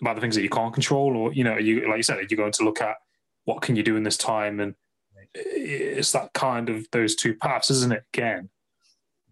about 0.00 0.14
the 0.14 0.20
things 0.20 0.36
that 0.36 0.42
you 0.42 0.50
can't 0.50 0.72
control, 0.72 1.16
or 1.16 1.32
you 1.32 1.44
know 1.44 1.56
you 1.56 1.88
like 1.88 1.96
you 1.96 2.02
said, 2.02 2.18
are 2.18 2.22
you 2.22 2.36
going 2.36 2.52
to 2.52 2.64
look 2.64 2.80
at 2.80 2.96
what 3.48 3.62
can 3.62 3.76
you 3.76 3.82
do 3.82 3.96
in 3.96 4.02
this 4.02 4.18
time 4.18 4.60
and 4.60 4.74
it's 5.34 6.12
that 6.12 6.34
kind 6.34 6.68
of 6.68 6.86
those 6.92 7.14
two 7.14 7.34
paths, 7.34 7.70
isn't 7.70 7.92
it? 7.92 8.04
Again, 8.12 8.50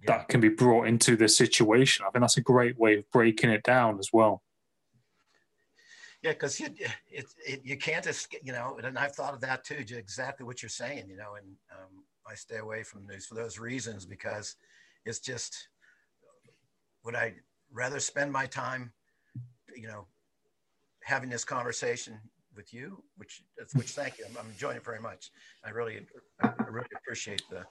yeah. 0.01 0.07
that 0.07 0.29
can 0.29 0.41
be 0.41 0.49
brought 0.49 0.87
into 0.87 1.17
the 1.17 1.29
situation. 1.29 2.07
I 2.07 2.11
think 2.11 2.23
that's 2.23 2.39
a 2.39 2.41
great 2.41 2.79
way 2.79 2.97
of 2.97 3.11
breaking 3.11 3.51
it 3.51 3.63
down 3.63 3.99
as 3.99 4.15
well. 4.15 4.43
Yeah, 6.23 6.33
because 6.33 6.59
you, 6.59 6.69
it, 7.11 7.27
it, 7.47 7.61
you 7.63 7.77
can't 7.77 8.07
escape, 8.07 8.41
you 8.43 8.53
know, 8.53 8.79
and 8.83 8.99
I've 8.99 9.15
thought 9.15 9.35
of 9.35 9.41
that 9.43 9.65
too, 9.65 9.85
exactly 9.91 10.47
what 10.47 10.63
you're 10.63 10.71
saying, 10.71 11.11
you 11.11 11.17
know, 11.19 11.35
and 11.35 11.55
um, 11.71 12.05
I 12.27 12.37
stay 12.37 12.57
away 12.57 12.85
from 12.85 13.07
news 13.07 13.27
for 13.27 13.35
those 13.35 13.59
reasons 13.59 14.07
because 14.07 14.57
it's 15.05 15.19
just, 15.19 15.69
would 17.05 17.15
I 17.15 17.35
rather 17.71 18.01
spend 18.01 18.33
my 18.33 18.47
time, 18.47 18.95
you 19.77 19.89
know, 19.89 20.07
having 21.05 21.29
this 21.29 21.45
conversation 21.45 22.19
with 22.57 22.73
you, 22.73 23.03
which, 23.17 23.43
which 23.75 23.91
thank 23.91 24.19
you, 24.19 24.25
I'm, 24.29 24.37
I'm 24.39 24.51
enjoying 24.51 24.77
it 24.77 24.85
very 24.85 25.01
much. 25.01 25.31
I 25.65 25.71
really, 25.71 26.01
I 26.43 26.53
really 26.69 26.89
appreciate 26.97 27.43
the, 27.51 27.65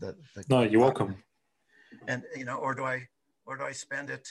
the, 0.00 0.14
the 0.34 0.44
no, 0.48 0.62
you're 0.62 0.80
welcome 0.80 1.16
and 2.06 2.22
you 2.36 2.44
know 2.44 2.56
or 2.56 2.74
do 2.74 2.84
i 2.84 3.00
or 3.46 3.56
do 3.56 3.64
i 3.64 3.72
spend 3.72 4.10
it 4.10 4.28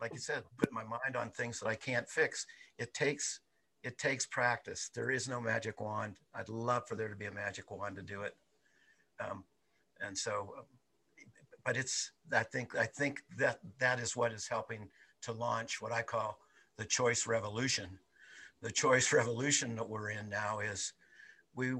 like 0.00 0.12
you 0.12 0.18
said, 0.20 0.42
put 0.58 0.72
my 0.72 0.84
mind 0.84 1.16
on 1.16 1.30
things 1.30 1.60
that 1.60 1.68
I 1.68 1.74
can't 1.74 2.08
fix. 2.08 2.46
It 2.78 2.94
takes 2.94 3.40
it 3.82 3.98
takes 3.98 4.26
practice. 4.26 4.90
There 4.94 5.10
is 5.10 5.28
no 5.28 5.40
magic 5.40 5.80
wand. 5.80 6.16
I'd 6.34 6.48
love 6.48 6.88
for 6.88 6.96
there 6.96 7.08
to 7.08 7.14
be 7.14 7.26
a 7.26 7.32
magic 7.32 7.70
wand 7.70 7.96
to 7.96 8.02
do 8.02 8.22
it. 8.22 8.34
Um, 9.20 9.44
and 10.00 10.16
so, 10.16 10.54
but 11.64 11.76
it's 11.76 12.10
I 12.32 12.42
think 12.42 12.76
I 12.76 12.86
think 12.86 13.20
that 13.38 13.60
that 13.78 14.00
is 14.00 14.16
what 14.16 14.32
is 14.32 14.48
helping 14.48 14.88
to 15.22 15.32
launch 15.32 15.80
what 15.80 15.92
I 15.92 16.02
call 16.02 16.38
the 16.76 16.84
choice 16.84 17.26
revolution. 17.26 17.98
The 18.62 18.70
choice 18.70 19.12
revolution 19.12 19.76
that 19.76 19.88
we're 19.88 20.10
in 20.10 20.28
now 20.28 20.60
is 20.60 20.92
we 21.54 21.74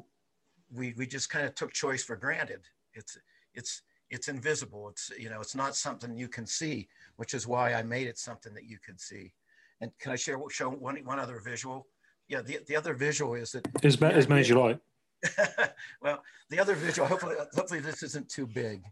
we 0.73 0.95
we 0.97 1.07
just 1.07 1.31
kind 1.31 1.47
of 1.47 1.55
took 1.55 1.73
choice 1.73 2.03
for 2.03 2.17
granted. 2.17 2.61
It's 2.95 3.19
it's 3.55 3.83
it's 4.11 4.29
invisible. 4.29 4.89
It's 4.89 5.11
you 5.19 5.31
know 5.31 5.41
it's 5.41 5.55
not 5.55 5.75
something 5.75 6.17
you 6.17 6.29
can 6.29 6.47
see, 6.47 6.89
which 7.17 7.35
is 7.35 7.47
why 7.47 7.75
I 7.75 7.83
made 7.83 8.07
it 8.07 8.19
something 8.19 8.55
that 8.55 8.65
you 8.65 8.79
could 8.85 9.01
see. 9.01 9.33
And 9.81 9.91
can 9.99 10.13
I 10.13 10.17
share 10.17 10.39
show 10.51 10.71
one 10.71 10.97
one 11.05 11.19
other 11.19 11.41
visual? 11.41 11.87
Yeah, 12.29 12.43
the, 12.43 12.59
the 12.67 12.77
other 12.77 12.95
visual 12.95 13.35
is 13.35 13.53
that 13.53 13.67
as, 13.85 14.01
ma- 14.01 14.09
as 14.09 14.29
many 14.29 14.41
as 14.41 14.49
you 14.49 14.59
like. 14.59 14.81
well, 16.03 16.23
the 16.51 16.59
other 16.59 16.75
visual. 16.75 17.07
Hopefully, 17.07 17.37
hopefully 17.55 17.81
this 17.81 18.03
isn't 18.03 18.29
too 18.29 18.47
big. 18.47 18.83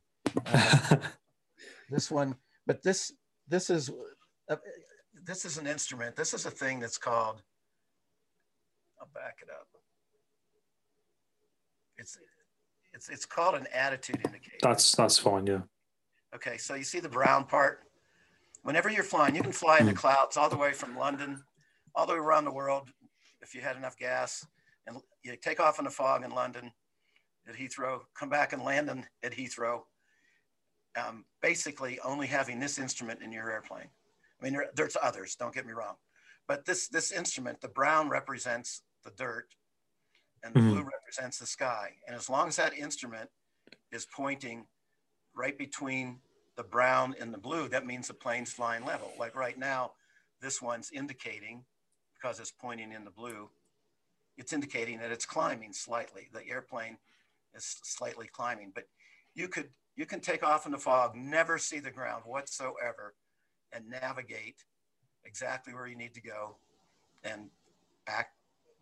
Uh, 0.46 0.96
this 1.90 2.10
one, 2.10 2.36
but 2.66 2.82
this 2.82 3.12
this 3.48 3.70
is 3.70 3.90
uh, 4.48 4.56
this 5.24 5.44
is 5.44 5.58
an 5.58 5.66
instrument. 5.66 6.16
This 6.16 6.34
is 6.34 6.46
a 6.46 6.50
thing 6.50 6.80
that's 6.80 6.98
called. 6.98 7.42
I'll 9.04 9.10
back 9.12 9.38
it 9.42 9.48
up. 9.50 9.66
It's 11.98 12.18
it's 12.94 13.08
it's 13.08 13.26
called 13.26 13.54
an 13.54 13.66
attitude 13.72 14.16
indicator. 14.24 14.56
That's 14.62 14.94
that's 14.94 15.18
fine, 15.18 15.46
yeah. 15.46 15.60
Okay, 16.34 16.56
so 16.56 16.74
you 16.74 16.84
see 16.84 17.00
the 17.00 17.08
brown 17.08 17.44
part. 17.44 17.80
Whenever 18.62 18.88
you're 18.88 19.04
flying, 19.04 19.34
you 19.34 19.42
can 19.42 19.52
fly 19.52 19.78
in 19.78 19.86
the 19.86 19.92
hmm. 19.92 19.98
clouds 19.98 20.36
all 20.36 20.48
the 20.48 20.56
way 20.56 20.72
from 20.72 20.96
London, 20.96 21.42
all 21.94 22.06
the 22.06 22.14
way 22.14 22.18
around 22.18 22.44
the 22.44 22.52
world, 22.52 22.88
if 23.42 23.54
you 23.54 23.60
had 23.60 23.76
enough 23.76 23.96
gas, 23.98 24.46
and 24.86 24.96
you 25.22 25.36
take 25.36 25.60
off 25.60 25.78
in 25.78 25.84
the 25.84 25.90
fog 25.90 26.24
in 26.24 26.30
London, 26.30 26.72
at 27.46 27.54
Heathrow, 27.54 28.00
come 28.18 28.30
back 28.30 28.54
and 28.54 28.62
land 28.62 28.88
in, 28.88 29.04
at 29.22 29.32
Heathrow. 29.32 29.82
Um, 30.96 31.26
basically, 31.42 31.98
only 32.00 32.26
having 32.26 32.58
this 32.58 32.78
instrument 32.78 33.20
in 33.20 33.32
your 33.32 33.50
airplane. 33.50 33.88
I 34.40 34.44
mean, 34.44 34.54
there, 34.54 34.70
there's 34.74 34.96
others. 35.02 35.36
Don't 35.36 35.54
get 35.54 35.66
me 35.66 35.72
wrong, 35.72 35.96
but 36.48 36.64
this 36.64 36.88
this 36.88 37.12
instrument, 37.12 37.60
the 37.60 37.68
brown 37.68 38.08
represents 38.08 38.82
the 39.04 39.12
dirt, 39.16 39.54
and 40.42 40.54
the 40.54 40.60
mm-hmm. 40.60 40.70
blue 40.70 40.82
represents 40.82 41.38
the 41.38 41.46
sky. 41.46 41.90
And 42.06 42.16
as 42.16 42.28
long 42.28 42.48
as 42.48 42.56
that 42.56 42.76
instrument 42.76 43.30
is 43.92 44.06
pointing 44.06 44.66
right 45.34 45.56
between 45.56 46.20
the 46.56 46.62
brown 46.62 47.14
and 47.20 47.32
the 47.32 47.38
blue, 47.38 47.68
that 47.68 47.86
means 47.86 48.08
the 48.08 48.14
plane's 48.14 48.52
flying 48.52 48.84
level. 48.84 49.12
Like 49.18 49.34
right 49.34 49.58
now, 49.58 49.92
this 50.40 50.60
one's 50.60 50.90
indicating 50.92 51.64
because 52.14 52.38
it's 52.40 52.52
pointing 52.52 52.92
in 52.92 53.04
the 53.04 53.10
blue, 53.10 53.50
it's 54.36 54.52
indicating 54.52 54.98
that 54.98 55.10
it's 55.10 55.26
climbing 55.26 55.72
slightly. 55.72 56.28
The 56.32 56.46
airplane 56.48 56.98
is 57.54 57.76
slightly 57.82 58.26
climbing, 58.26 58.72
but 58.74 58.84
you 59.34 59.48
could 59.48 59.68
you 59.96 60.06
can 60.06 60.20
take 60.20 60.42
off 60.42 60.66
in 60.66 60.72
the 60.72 60.78
fog, 60.78 61.14
never 61.14 61.56
see 61.56 61.78
the 61.78 61.90
ground 61.90 62.24
whatsoever, 62.26 63.14
and 63.72 63.88
navigate 63.88 64.64
exactly 65.24 65.72
where 65.72 65.86
you 65.86 65.96
need 65.96 66.14
to 66.14 66.20
go, 66.20 66.56
and 67.22 67.48
back, 68.06 68.30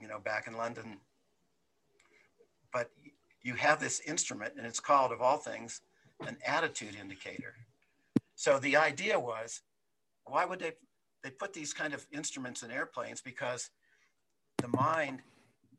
you 0.02 0.08
know, 0.08 0.18
back 0.18 0.48
in 0.48 0.56
London. 0.56 0.98
But 2.72 2.90
you 3.42 3.54
have 3.54 3.80
this 3.80 4.00
instrument 4.00 4.54
and 4.58 4.66
it's 4.66 4.80
called 4.80 5.12
of 5.12 5.22
all 5.22 5.38
things 5.38 5.80
an 6.26 6.36
attitude 6.46 6.96
indicator. 7.00 7.54
So 8.34 8.58
the 8.58 8.76
idea 8.76 9.18
was 9.18 9.62
why 10.24 10.44
would 10.44 10.58
they 10.58 10.72
they 11.22 11.30
put 11.30 11.52
these 11.52 11.72
kind 11.72 11.94
of 11.94 12.04
instruments 12.12 12.64
in 12.64 12.72
airplanes? 12.72 13.20
Because 13.20 13.70
the 14.58 14.68
mind 14.68 15.20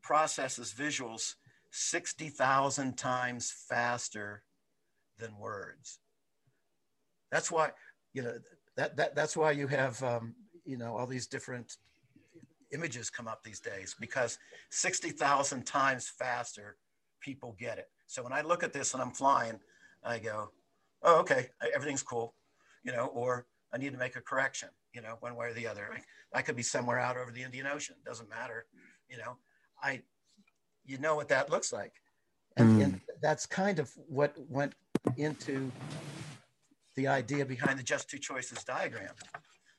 processes 0.02 0.74
visuals 0.76 1.34
60,000 1.70 2.96
times 2.96 3.52
faster 3.68 4.42
than 5.18 5.36
words. 5.38 5.98
That's 7.30 7.50
why 7.50 7.70
you 8.12 8.22
know 8.22 8.34
that, 8.76 8.96
that 8.96 9.14
that's 9.14 9.36
why 9.36 9.50
you 9.50 9.66
have 9.66 10.02
um, 10.02 10.34
you 10.64 10.78
know 10.78 10.96
all 10.96 11.06
these 11.06 11.26
different 11.26 11.76
images 12.74 13.08
come 13.08 13.28
up 13.28 13.42
these 13.42 13.60
days 13.60 13.94
because 13.98 14.38
60,000 14.70 15.64
times 15.64 16.08
faster 16.18 16.76
people 17.20 17.56
get 17.58 17.78
it. 17.78 17.88
So 18.06 18.22
when 18.22 18.32
I 18.32 18.42
look 18.42 18.62
at 18.62 18.72
this 18.72 18.92
and 18.92 19.02
I'm 19.02 19.12
flying, 19.12 19.58
I 20.04 20.18
go, 20.18 20.50
oh, 21.02 21.20
okay, 21.20 21.48
everything's 21.74 22.02
cool, 22.02 22.34
you 22.84 22.92
know, 22.92 23.06
or 23.06 23.46
I 23.72 23.78
need 23.78 23.92
to 23.92 23.98
make 23.98 24.16
a 24.16 24.20
correction, 24.20 24.68
you 24.92 25.00
know, 25.00 25.16
one 25.20 25.34
way 25.34 25.46
or 25.46 25.54
the 25.54 25.66
other. 25.66 25.88
I, 25.92 26.38
I 26.38 26.42
could 26.42 26.56
be 26.56 26.62
somewhere 26.62 26.98
out 26.98 27.16
over 27.16 27.30
the 27.30 27.42
Indian 27.42 27.66
Ocean, 27.66 27.96
doesn't 28.04 28.28
matter, 28.28 28.66
you 29.08 29.16
know. 29.16 29.36
I, 29.82 30.02
you 30.84 30.98
know 30.98 31.14
what 31.14 31.28
that 31.28 31.50
looks 31.50 31.72
like, 31.72 31.92
and, 32.56 32.78
mm. 32.78 32.84
and 32.84 33.00
that's 33.22 33.46
kind 33.46 33.78
of 33.78 33.90
what 34.08 34.34
went 34.48 34.74
into 35.16 35.70
the 36.96 37.08
idea 37.08 37.44
behind 37.44 37.78
the 37.78 37.82
just 37.82 38.08
two 38.08 38.18
choices 38.18 38.62
diagram. 38.64 39.14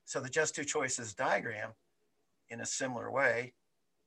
So 0.03 0.19
the 0.19 0.29
just 0.29 0.55
two 0.55 0.65
choices 0.65 1.13
diagram, 1.13 1.71
in 2.49 2.61
a 2.61 2.65
similar 2.65 3.11
way. 3.11 3.53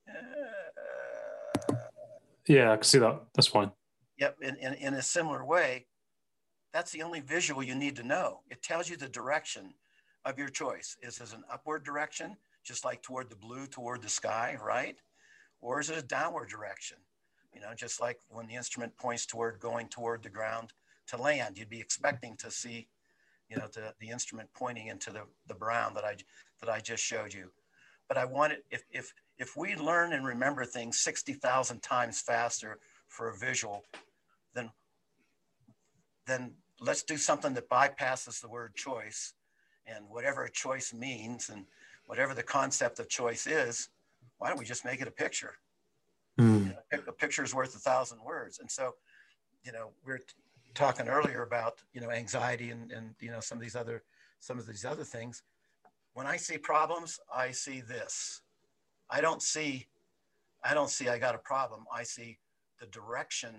Uh, 0.09 1.75
yeah, 2.47 2.71
I 2.71 2.75
can 2.75 2.83
see 2.83 2.99
that. 2.99 3.19
That's 3.35 3.47
fine. 3.47 3.71
Yep. 4.17 4.37
In, 4.41 4.55
in, 4.55 4.73
in 4.73 4.93
a 4.95 5.01
similar 5.01 5.45
way, 5.45 5.85
that's 6.73 6.91
the 6.91 7.03
only 7.03 7.19
visual 7.19 7.63
you 7.63 7.75
need 7.75 7.95
to 7.95 8.03
know. 8.03 8.41
It 8.49 8.61
tells 8.61 8.89
you 8.89 8.97
the 8.97 9.07
direction 9.09 9.73
of 10.25 10.37
your 10.37 10.49
choice. 10.49 10.97
Is 11.01 11.19
it 11.19 11.33
an 11.33 11.43
upward 11.51 11.83
direction, 11.83 12.35
just 12.63 12.85
like 12.85 13.01
toward 13.01 13.29
the 13.29 13.35
blue, 13.35 13.67
toward 13.67 14.01
the 14.01 14.09
sky, 14.09 14.57
right? 14.63 14.97
Or 15.61 15.79
is 15.79 15.89
it 15.89 15.97
a 15.97 16.01
downward 16.01 16.49
direction? 16.49 16.97
You 17.53 17.61
know, 17.61 17.73
just 17.75 17.99
like 18.01 18.19
when 18.29 18.47
the 18.47 18.55
instrument 18.55 18.95
points 18.97 19.25
toward 19.25 19.59
going 19.59 19.87
toward 19.87 20.23
the 20.23 20.29
ground 20.29 20.73
to 21.07 21.17
land, 21.17 21.57
you'd 21.57 21.69
be 21.69 21.79
expecting 21.79 22.35
to 22.37 22.51
see, 22.51 22.87
you 23.49 23.57
know, 23.57 23.67
the, 23.73 23.93
the 23.99 24.09
instrument 24.09 24.49
pointing 24.53 24.87
into 24.87 25.11
the, 25.11 25.21
the 25.47 25.55
brown 25.55 25.93
that 25.95 26.05
I 26.05 26.15
that 26.61 26.69
I 26.69 26.79
just 26.79 27.03
showed 27.03 27.33
you. 27.33 27.51
But 28.09 28.17
I 28.17 28.25
wanted 28.25 28.59
if 28.69 28.83
if 28.91 29.13
if 29.39 29.55
we 29.55 29.75
learn 29.75 30.11
and 30.11 30.25
remember 30.25 30.65
things 30.65 30.99
60,000 30.99 31.81
times 31.81 32.19
faster 32.19 32.77
for 33.07 33.29
a 33.29 33.37
visual, 33.37 33.85
then, 34.53 34.69
then 36.27 36.51
let's 36.81 37.03
do 37.03 37.15
something 37.15 37.53
that 37.53 37.69
bypasses 37.69 38.41
the 38.41 38.49
word 38.49 38.75
choice 38.75 39.33
and 39.87 40.05
whatever 40.09 40.43
a 40.43 40.51
choice 40.51 40.93
means 40.93 41.49
and 41.49 41.65
whatever 42.05 42.33
the 42.33 42.43
concept 42.43 42.99
of 42.99 43.07
choice 43.07 43.47
is, 43.47 43.89
why 44.37 44.49
don't 44.49 44.59
we 44.59 44.65
just 44.65 44.83
make 44.83 45.01
it 45.01 45.07
a 45.07 45.11
picture? 45.11 45.55
Mm. 46.39 46.65
You 46.65 46.73
know, 46.97 47.03
a 47.07 47.11
picture 47.13 47.43
is 47.43 47.55
worth 47.55 47.75
a 47.75 47.79
thousand 47.79 48.21
words. 48.21 48.59
And 48.59 48.69
so, 48.69 48.95
you 49.63 49.71
know, 49.71 49.91
we 50.05 50.13
are 50.13 50.19
talking 50.73 51.07
earlier 51.07 51.43
about, 51.43 51.81
you 51.93 52.01
know, 52.01 52.11
anxiety 52.11 52.71
and, 52.71 52.91
and, 52.91 53.15
you 53.19 53.31
know, 53.31 53.39
some 53.39 53.57
of 53.57 53.61
these 53.61 53.75
other, 53.75 54.03
some 54.39 54.59
of 54.59 54.67
these 54.67 54.85
other 54.85 55.03
things. 55.03 55.43
When 56.19 56.27
I 56.27 56.35
see 56.35 56.57
problems, 56.57 57.17
I 57.33 57.51
see 57.51 57.79
this. 57.79 58.41
I 59.09 59.21
don't 59.21 59.41
see, 59.41 59.87
I 60.61 60.73
don't 60.73 60.89
see 60.89 61.07
I 61.07 61.17
got 61.17 61.33
a 61.33 61.37
problem. 61.37 61.85
I 61.95 62.03
see 62.03 62.39
the 62.77 62.87
direction 62.87 63.55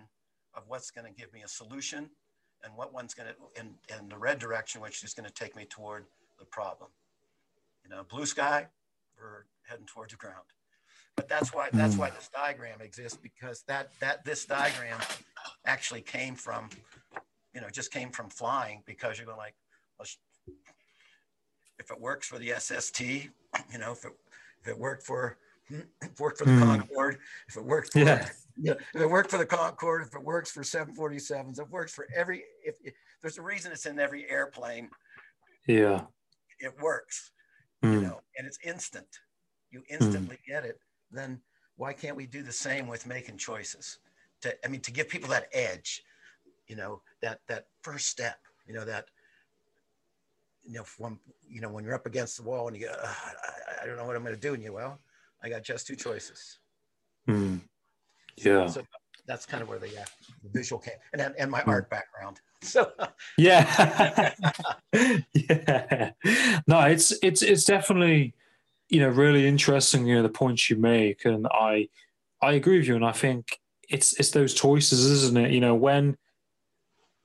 of 0.53 0.65
what's 0.67 0.91
going 0.91 1.07
to 1.07 1.11
give 1.19 1.33
me 1.33 1.41
a 1.43 1.49
solution 1.49 2.11
and 2.63 2.77
what 2.77 2.93
one's 2.93 3.15
going 3.15 3.31
to, 3.31 3.59
in, 3.59 3.77
in 3.99 4.11
the 4.11 4.19
red 4.19 4.39
direction, 4.39 4.83
which 4.83 5.03
is 5.03 5.15
going 5.15 5.27
to 5.27 5.33
take 5.33 5.57
me 5.57 5.65
toward 5.71 6.05
the 6.39 6.45
problem. 6.45 6.91
You 7.83 7.89
know, 7.89 8.05
blue 8.11 8.27
sky, 8.27 8.67
we're 9.17 9.47
heading 9.67 9.87
towards 9.87 10.13
the 10.13 10.19
ground. 10.19 10.45
But 11.17 11.31
that's 11.31 11.55
why 11.55 11.71
that's 11.73 11.97
why 11.97 12.11
this 12.11 12.29
diagram 12.29 12.83
exists 12.83 13.19
because 13.23 13.65
that 13.69 13.89
that 14.01 14.23
this 14.27 14.45
diagram 14.45 15.01
actually 15.65 16.03
came 16.03 16.35
from, 16.35 16.69
you 17.55 17.63
know, 17.63 17.71
just 17.71 17.91
came 17.91 18.11
from 18.11 18.29
flying 18.29 18.83
because 18.85 19.17
you're 19.17 19.27
going 19.27 19.39
like, 19.39 19.55
well, 19.99 20.07
if 21.81 21.91
it 21.91 22.01
works 22.01 22.29
for 22.29 22.39
the 22.39 22.53
SST, 22.57 23.01
you 23.01 23.79
know, 23.79 23.93
if 23.93 24.05
it 24.05 24.13
if 24.63 24.69
it 24.69 24.79
worked 24.79 25.03
for 25.03 25.39
it 25.71 25.87
worked 26.19 26.39
for 26.39 26.45
the 26.45 26.51
mm. 26.51 26.63
Concorde, 26.63 27.19
if 27.49 27.57
it 27.57 27.65
worked 27.65 27.93
for 27.93 27.99
yeah. 28.01 28.29
if 28.63 28.77
it 28.95 29.11
worked 29.11 29.31
for 29.31 29.39
the 29.39 29.47
Concorde, 29.47 30.03
if 30.03 30.15
it 30.15 30.23
works 30.23 30.51
for 30.51 30.63
747s, 30.63 31.59
if 31.59 31.61
it 31.61 31.71
works 31.71 31.93
for 31.93 32.07
every 32.15 32.45
if, 32.65 32.77
if 32.85 32.95
there's 33.23 33.39
a 33.39 33.43
reason 33.43 33.73
it's 33.73 33.87
in 33.87 33.99
every 33.99 34.31
airplane. 34.31 34.89
Yeah. 35.67 36.03
It 36.59 36.75
works. 36.81 37.33
Mm. 37.83 37.93
You 37.93 37.99
hmm. 37.99 38.05
know, 38.05 38.21
and 38.37 38.47
it's 38.47 38.59
instant. 38.63 39.07
You 39.71 39.83
instantly 39.89 40.37
mm. 40.37 40.47
get 40.47 40.65
it. 40.65 40.79
Then 41.11 41.41
why 41.77 41.95
can't 41.95 42.17
we 42.17 42.27
do 42.27 42.43
the 42.43 42.53
same 42.53 42.87
with 42.87 43.07
making 43.07 43.39
choices? 43.39 43.99
To 44.43 44.55
I 44.65 44.69
mean 44.69 44.83
to 44.83 44.93
give 44.93 45.09
people 45.09 45.31
that 45.31 45.49
edge, 45.53 46.03
you 46.67 46.77
know, 46.77 47.01
that 47.23 47.41
that 47.49 47.67
first 47.83 48.09
step, 48.09 48.39
you 48.67 48.75
know, 48.75 48.85
that 48.85 49.07
you 50.65 50.75
know, 50.75 50.85
from 50.85 51.19
you 51.49 51.61
know, 51.61 51.69
when 51.69 51.85
you're 51.85 51.95
up 51.95 52.07
against 52.07 52.37
the 52.37 52.43
wall 52.43 52.69
and 52.69 52.77
you 52.77 52.87
go, 52.87 52.95
I, 53.03 53.83
I, 53.83 53.87
don't 53.87 53.97
know 53.97 54.05
what 54.05 54.17
I'm 54.17 54.23
going 54.23 54.35
to 54.35 54.41
do, 54.41 54.55
and 54.55 54.63
you 54.63 54.73
well, 54.73 54.99
I 55.43 55.49
got 55.49 55.63
just 55.63 55.87
two 55.87 55.97
choices. 55.97 56.59
Mm. 57.29 57.61
Yeah. 58.37 58.67
So, 58.67 58.81
so, 58.81 58.87
that's 59.27 59.47
kind 59.47 59.63
of 59.63 59.69
where 59.69 59.79
the, 59.79 59.89
uh, 59.89 60.05
the 60.43 60.51
visual 60.51 60.81
came, 60.81 60.95
and 61.13 61.35
and 61.39 61.51
my 61.51 61.61
mm. 61.61 61.69
art 61.69 61.91
background. 61.91 62.41
So 62.63 62.93
yeah, 63.39 64.35
yeah, 64.93 66.11
no, 66.67 66.81
it's 66.81 67.11
it's 67.23 67.41
it's 67.41 67.65
definitely 67.65 68.35
you 68.91 69.01
know 69.01 69.09
really 69.09 69.47
interesting. 69.47 70.07
You 70.07 70.17
know 70.17 70.23
the 70.23 70.29
points 70.29 70.69
you 70.69 70.77
make, 70.77 71.25
and 71.25 71.47
I 71.51 71.89
I 72.43 72.53
agree 72.53 72.77
with 72.77 72.87
you, 72.87 72.97
and 72.97 73.05
I 73.07 73.13
think 73.13 73.59
it's 73.89 74.13
it's 74.21 74.33
those 74.33 74.53
choices, 74.53 75.07
isn't 75.07 75.39
it? 75.39 75.53
You 75.53 75.61
know 75.61 75.75
when 75.75 76.19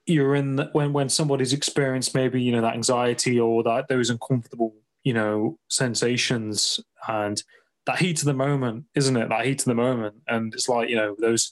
you're 0.06 0.36
in 0.36 0.58
the, 0.58 0.70
when 0.74 0.94
when 0.94 1.10
somebody's 1.10 1.54
experienced 1.54 2.14
maybe 2.14 2.42
you 2.42 2.52
know 2.52 2.62
that 2.62 2.76
anxiety 2.76 3.40
or 3.40 3.64
that 3.64 3.88
those 3.88 4.10
uncomfortable 4.10 4.74
you 5.04 5.14
know 5.14 5.58
sensations 5.68 6.80
and 7.08 7.44
that 7.86 8.00
heat 8.00 8.20
of 8.20 8.26
the 8.26 8.34
moment, 8.34 8.86
isn't 8.96 9.16
it? 9.16 9.30
That 9.30 9.46
heat 9.46 9.62
of 9.62 9.66
the 9.66 9.76
moment, 9.76 10.16
and 10.28 10.54
it's 10.54 10.70
like 10.70 10.90
you 10.90 10.96
know 10.96 11.16
those 11.20 11.52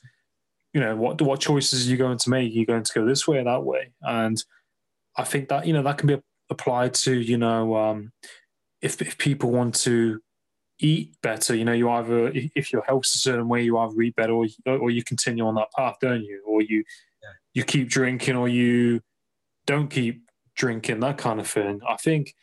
you 0.73 0.81
know 0.81 0.95
what 0.95 1.21
what 1.21 1.39
choices 1.39 1.87
are 1.87 1.91
you 1.91 1.97
going 1.97 2.17
to 2.17 2.29
make? 2.29 2.51
Are 2.51 2.55
you 2.55 2.65
going 2.65 2.83
to 2.83 2.93
go 2.93 3.05
this 3.05 3.27
way 3.27 3.37
or 3.37 3.43
that 3.43 3.63
way? 3.63 3.91
And 4.01 4.43
I 5.17 5.23
think 5.23 5.49
that 5.49 5.67
you 5.67 5.73
know 5.73 5.83
that 5.83 5.97
can 5.97 6.07
be 6.07 6.21
applied 6.49 6.93
to 6.95 7.13
you 7.13 7.37
know 7.37 7.75
um, 7.75 8.11
if 8.81 9.01
if 9.01 9.17
people 9.17 9.51
want 9.51 9.75
to 9.75 10.19
eat 10.79 11.15
better, 11.21 11.55
you 11.55 11.65
know, 11.65 11.73
you 11.73 11.89
either 11.89 12.31
if 12.33 12.73
your 12.73 12.83
health's 12.83 13.15
a 13.15 13.19
certain 13.19 13.47
way, 13.47 13.63
you 13.63 13.77
either 13.77 14.01
eat 14.01 14.15
better 14.15 14.33
or 14.33 14.47
or 14.67 14.91
you 14.91 15.03
continue 15.03 15.45
on 15.45 15.55
that 15.55 15.71
path, 15.75 15.95
don't 16.01 16.23
you? 16.23 16.43
Or 16.45 16.61
you. 16.61 16.83
You 17.53 17.63
keep 17.63 17.89
drinking 17.89 18.35
or 18.35 18.47
you 18.47 19.01
don't 19.65 19.89
keep 19.89 20.23
drinking, 20.55 20.99
that 21.01 21.17
kind 21.17 21.39
of 21.39 21.47
thing. 21.47 21.81
I 21.87 21.95
think 21.97 22.33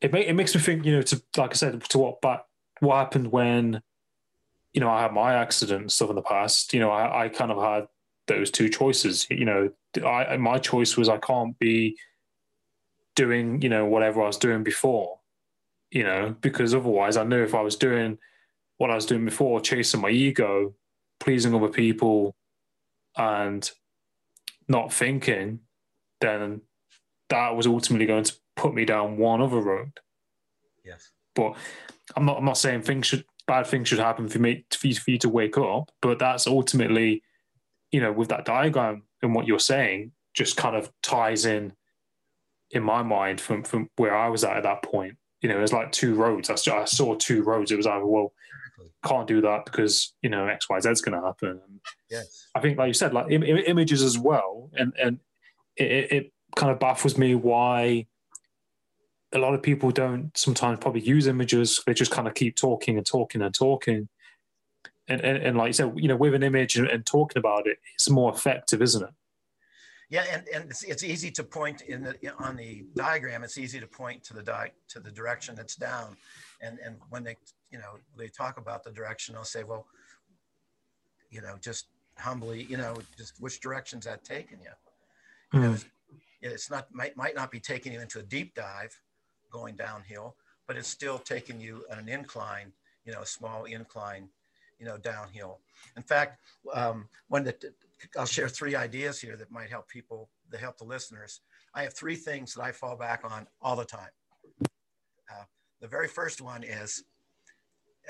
it 0.00 0.14
it 0.14 0.34
makes 0.34 0.54
me 0.54 0.60
think, 0.60 0.84
you 0.84 0.96
know, 0.96 1.02
to 1.02 1.22
like 1.36 1.50
I 1.50 1.54
said, 1.54 1.82
to 1.82 1.98
what 1.98 2.20
but 2.20 2.46
what 2.80 2.96
happened 2.96 3.32
when 3.32 3.82
you 4.72 4.80
know 4.80 4.90
I 4.90 5.02
had 5.02 5.12
my 5.12 5.34
accident 5.34 5.80
and 5.82 5.92
stuff 5.92 6.10
in 6.10 6.16
the 6.16 6.22
past. 6.22 6.72
You 6.74 6.80
know, 6.80 6.90
I, 6.90 7.24
I 7.24 7.28
kind 7.28 7.50
of 7.50 7.62
had 7.62 7.86
those 8.26 8.50
two 8.50 8.68
choices. 8.68 9.26
You 9.30 9.44
know, 9.44 9.70
I 10.04 10.36
my 10.36 10.58
choice 10.58 10.96
was 10.96 11.08
I 11.08 11.18
can't 11.18 11.58
be 11.58 11.96
doing 13.14 13.62
you 13.62 13.68
know 13.68 13.86
whatever 13.86 14.22
I 14.22 14.26
was 14.26 14.36
doing 14.36 14.62
before. 14.62 15.18
You 15.90 16.02
know, 16.02 16.34
because 16.40 16.74
otherwise 16.74 17.16
I 17.16 17.24
knew 17.24 17.42
if 17.42 17.54
I 17.54 17.62
was 17.62 17.76
doing 17.76 18.18
what 18.76 18.90
I 18.90 18.94
was 18.94 19.06
doing 19.06 19.24
before, 19.24 19.60
chasing 19.60 20.00
my 20.00 20.10
ego, 20.10 20.74
pleasing 21.20 21.54
other 21.54 21.68
people, 21.68 22.34
and 23.16 23.70
not 24.68 24.92
thinking, 24.92 25.60
then 26.20 26.62
that 27.28 27.56
was 27.56 27.66
ultimately 27.66 28.06
going 28.06 28.24
to 28.24 28.34
put 28.56 28.74
me 28.74 28.84
down 28.84 29.16
one 29.16 29.40
other 29.40 29.60
road. 29.60 30.00
Yes. 30.84 31.10
But 31.34 31.56
I'm 32.16 32.24
not. 32.24 32.38
I'm 32.38 32.44
not 32.44 32.58
saying 32.58 32.82
things 32.82 33.06
should 33.06 33.24
bad 33.46 33.66
things 33.66 33.88
should 33.88 33.98
happen 33.98 34.28
for 34.28 34.38
me 34.38 34.64
for 34.72 34.86
you, 34.86 34.94
for 34.94 35.10
you 35.10 35.18
to 35.18 35.28
wake 35.28 35.58
up. 35.58 35.90
But 36.02 36.18
that's 36.18 36.46
ultimately, 36.46 37.22
you 37.92 38.00
know, 38.00 38.12
with 38.12 38.28
that 38.28 38.44
diagram 38.44 39.02
and 39.22 39.34
what 39.34 39.46
you're 39.46 39.58
saying, 39.58 40.12
just 40.34 40.56
kind 40.56 40.76
of 40.76 40.90
ties 41.02 41.44
in 41.44 41.72
in 42.70 42.82
my 42.82 43.02
mind 43.02 43.40
from 43.40 43.62
from 43.62 43.90
where 43.96 44.16
I 44.16 44.28
was 44.28 44.44
at 44.44 44.56
at 44.56 44.62
that 44.64 44.82
point. 44.82 45.16
You 45.42 45.48
know, 45.48 45.58
it 45.58 45.62
was 45.62 45.72
like 45.72 45.92
two 45.92 46.14
roads. 46.14 46.50
I 46.50 46.54
saw, 46.54 46.82
I 46.82 46.84
saw 46.86 47.14
two 47.14 47.42
roads. 47.42 47.70
It 47.70 47.76
was 47.76 47.86
either 47.86 48.06
well, 48.06 48.32
can't 49.04 49.26
do 49.26 49.40
that 49.42 49.64
because 49.64 50.14
you 50.22 50.30
know 50.30 50.46
X 50.46 50.68
Y 50.68 50.80
Z 50.80 50.90
is 50.90 51.02
going 51.02 51.20
to 51.20 51.26
happen. 51.26 51.60
yes. 52.10 52.48
I 52.54 52.60
think, 52.60 52.78
like 52.78 52.88
you 52.88 52.94
said, 52.94 53.12
like 53.12 53.30
Im- 53.30 53.42
images 53.42 54.02
as 54.02 54.18
well, 54.18 54.70
and 54.76 54.92
and 55.00 55.18
it, 55.76 56.12
it 56.12 56.32
kind 56.56 56.72
of 56.72 56.78
baffles 56.78 57.18
me 57.18 57.34
why 57.34 58.06
a 59.32 59.38
lot 59.38 59.54
of 59.54 59.62
people 59.62 59.90
don't 59.90 60.36
sometimes 60.36 60.78
probably 60.80 61.02
use 61.02 61.26
images. 61.26 61.80
They 61.86 61.94
just 61.94 62.10
kind 62.10 62.28
of 62.28 62.34
keep 62.34 62.56
talking 62.56 62.96
and 62.96 63.06
talking 63.06 63.42
and 63.42 63.54
talking. 63.54 64.08
And, 65.08 65.20
and, 65.20 65.38
and 65.38 65.56
like 65.56 65.68
you 65.68 65.72
said, 65.72 65.92
you 65.96 66.08
know, 66.08 66.16
with 66.16 66.34
an 66.34 66.42
image 66.42 66.76
and, 66.76 66.88
and, 66.88 67.06
talking 67.06 67.38
about 67.38 67.68
it, 67.68 67.78
it's 67.94 68.10
more 68.10 68.32
effective, 68.32 68.82
isn't 68.82 69.04
it? 69.04 69.10
Yeah, 70.08 70.24
and, 70.32 70.44
and 70.54 70.70
it's, 70.70 70.82
it's 70.82 71.04
easy 71.04 71.30
to 71.32 71.44
point 71.44 71.82
in 71.82 72.02
the 72.02 72.16
on 72.38 72.56
the 72.56 72.84
diagram. 72.94 73.42
It's 73.44 73.58
easy 73.58 73.80
to 73.80 73.86
point 73.86 74.22
to 74.24 74.34
the 74.34 74.42
di- 74.42 74.72
to 74.88 75.00
the 75.00 75.10
direction 75.10 75.54
that's 75.54 75.76
down, 75.76 76.16
and 76.60 76.78
and 76.84 76.96
when 77.10 77.24
they 77.24 77.36
you 77.70 77.78
know 77.78 77.98
they 78.16 78.28
talk 78.28 78.58
about 78.58 78.84
the 78.84 78.90
direction, 78.90 79.34
they'll 79.34 79.44
say, 79.44 79.64
well, 79.64 79.86
you 81.30 81.40
know, 81.40 81.56
just 81.60 81.86
humbly, 82.18 82.62
you 82.64 82.76
know, 82.76 82.96
just 83.16 83.40
which 83.40 83.60
direction's 83.60 84.04
that 84.06 84.24
taking 84.24 84.58
you? 84.60 84.70
You 85.52 85.60
know, 85.60 85.72
hmm. 85.72 85.76
it's 86.42 86.70
not 86.70 86.92
might 86.92 87.16
might 87.16 87.34
not 87.34 87.50
be 87.50 87.60
taking 87.60 87.92
you 87.92 88.00
into 88.00 88.18
a 88.18 88.22
deep 88.22 88.54
dive, 88.54 88.98
going 89.50 89.76
downhill, 89.76 90.36
but 90.66 90.76
it's 90.76 90.88
still 90.88 91.18
taking 91.18 91.60
you 91.60 91.84
on 91.90 91.98
an 91.98 92.08
incline, 92.08 92.72
you 93.04 93.12
know, 93.12 93.22
a 93.22 93.26
small 93.26 93.64
incline, 93.64 94.28
you 94.78 94.86
know, 94.86 94.98
downhill. 94.98 95.58
In 95.96 96.02
fact, 96.02 96.40
um, 96.72 97.08
when 97.28 97.44
the, 97.44 97.54
I'll 98.18 98.26
share 98.26 98.48
three 98.48 98.74
ideas 98.74 99.20
here 99.20 99.36
that 99.36 99.50
might 99.50 99.70
help 99.70 99.88
people, 99.88 100.28
that 100.50 100.60
help 100.60 100.78
the 100.78 100.84
listeners. 100.84 101.40
I 101.74 101.82
have 101.82 101.94
three 101.94 102.16
things 102.16 102.54
that 102.54 102.62
I 102.62 102.72
fall 102.72 102.96
back 102.96 103.22
on 103.24 103.46
all 103.60 103.76
the 103.76 103.84
time. 103.84 104.10
Uh, 104.62 105.44
the 105.80 105.88
very 105.88 106.08
first 106.08 106.40
one 106.40 106.62
is 106.62 107.04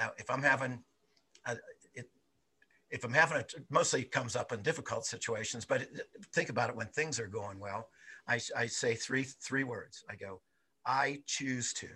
uh, 0.01 0.09
if 0.19 0.31
I'm 0.31 0.43
having, 0.43 0.83
a, 1.47 1.57
it, 1.95 2.09
if 2.91 3.05
I'm 3.05 3.13
having 3.13 3.39
a, 3.39 3.45
mostly 3.71 4.05
comes 4.05 4.37
up 4.37 4.53
in 4.53 4.63
difficult 4.63 5.07
situations, 5.07 5.65
but 5.65 5.83
it, 5.83 5.91
think 6.33 6.49
about 6.49 6.71
it 6.71 6.77
when 6.77 6.89
things 6.89 7.19
are 7.19 7.27
going 7.27 7.59
well. 7.59 7.89
I, 8.29 8.41
I 8.57 8.67
say 8.67 8.95
three 8.95 9.25
three 9.25 9.65
words. 9.65 10.05
I 10.11 10.17
go, 10.17 10.41
I 10.85 11.23
choose 11.27 11.73
to. 11.75 11.89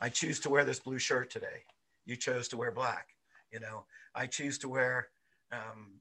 I 0.00 0.08
choose 0.08 0.38
to 0.40 0.50
wear 0.50 0.64
this 0.64 0.78
blue 0.78 0.98
shirt 0.98 1.30
today. 1.30 1.64
You 2.06 2.16
chose 2.16 2.48
to 2.48 2.56
wear 2.56 2.70
black. 2.70 3.08
You 3.52 3.60
know, 3.60 3.84
I 4.14 4.26
choose 4.26 4.58
to 4.58 4.68
wear, 4.68 5.08
um, 5.52 5.94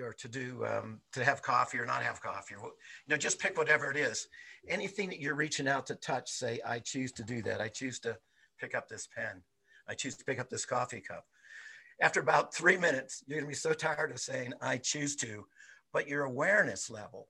or 0.00 0.12
to 0.14 0.28
do, 0.28 0.64
um, 0.66 1.00
to 1.12 1.24
have 1.24 1.42
coffee 1.42 1.78
or 1.78 1.86
not 1.86 2.02
have 2.02 2.22
coffee. 2.22 2.54
Or, 2.54 2.66
you 2.66 2.72
know, 3.08 3.16
just 3.16 3.38
pick 3.38 3.58
whatever 3.58 3.90
it 3.90 3.96
is. 3.96 4.28
Anything 4.68 5.08
that 5.10 5.20
you're 5.20 5.34
reaching 5.34 5.68
out 5.68 5.86
to 5.86 5.94
touch, 5.96 6.30
say, 6.30 6.60
I 6.66 6.78
choose 6.78 7.12
to 7.12 7.24
do 7.24 7.42
that. 7.42 7.60
I 7.60 7.68
choose 7.68 7.98
to 8.00 8.16
pick 8.60 8.74
up 8.74 8.88
this 8.88 9.08
pen. 9.14 9.42
I 9.88 9.94
choose 9.94 10.16
to 10.16 10.24
pick 10.24 10.38
up 10.38 10.48
this 10.48 10.64
coffee 10.64 11.00
cup. 11.00 11.26
After 12.00 12.20
about 12.20 12.54
three 12.54 12.76
minutes, 12.76 13.22
you're 13.26 13.38
going 13.38 13.46
to 13.46 13.54
be 13.54 13.54
so 13.54 13.72
tired 13.72 14.10
of 14.10 14.20
saying, 14.20 14.52
I 14.60 14.78
choose 14.78 15.14
to, 15.16 15.44
but 15.92 16.08
your 16.08 16.24
awareness 16.24 16.90
level 16.90 17.28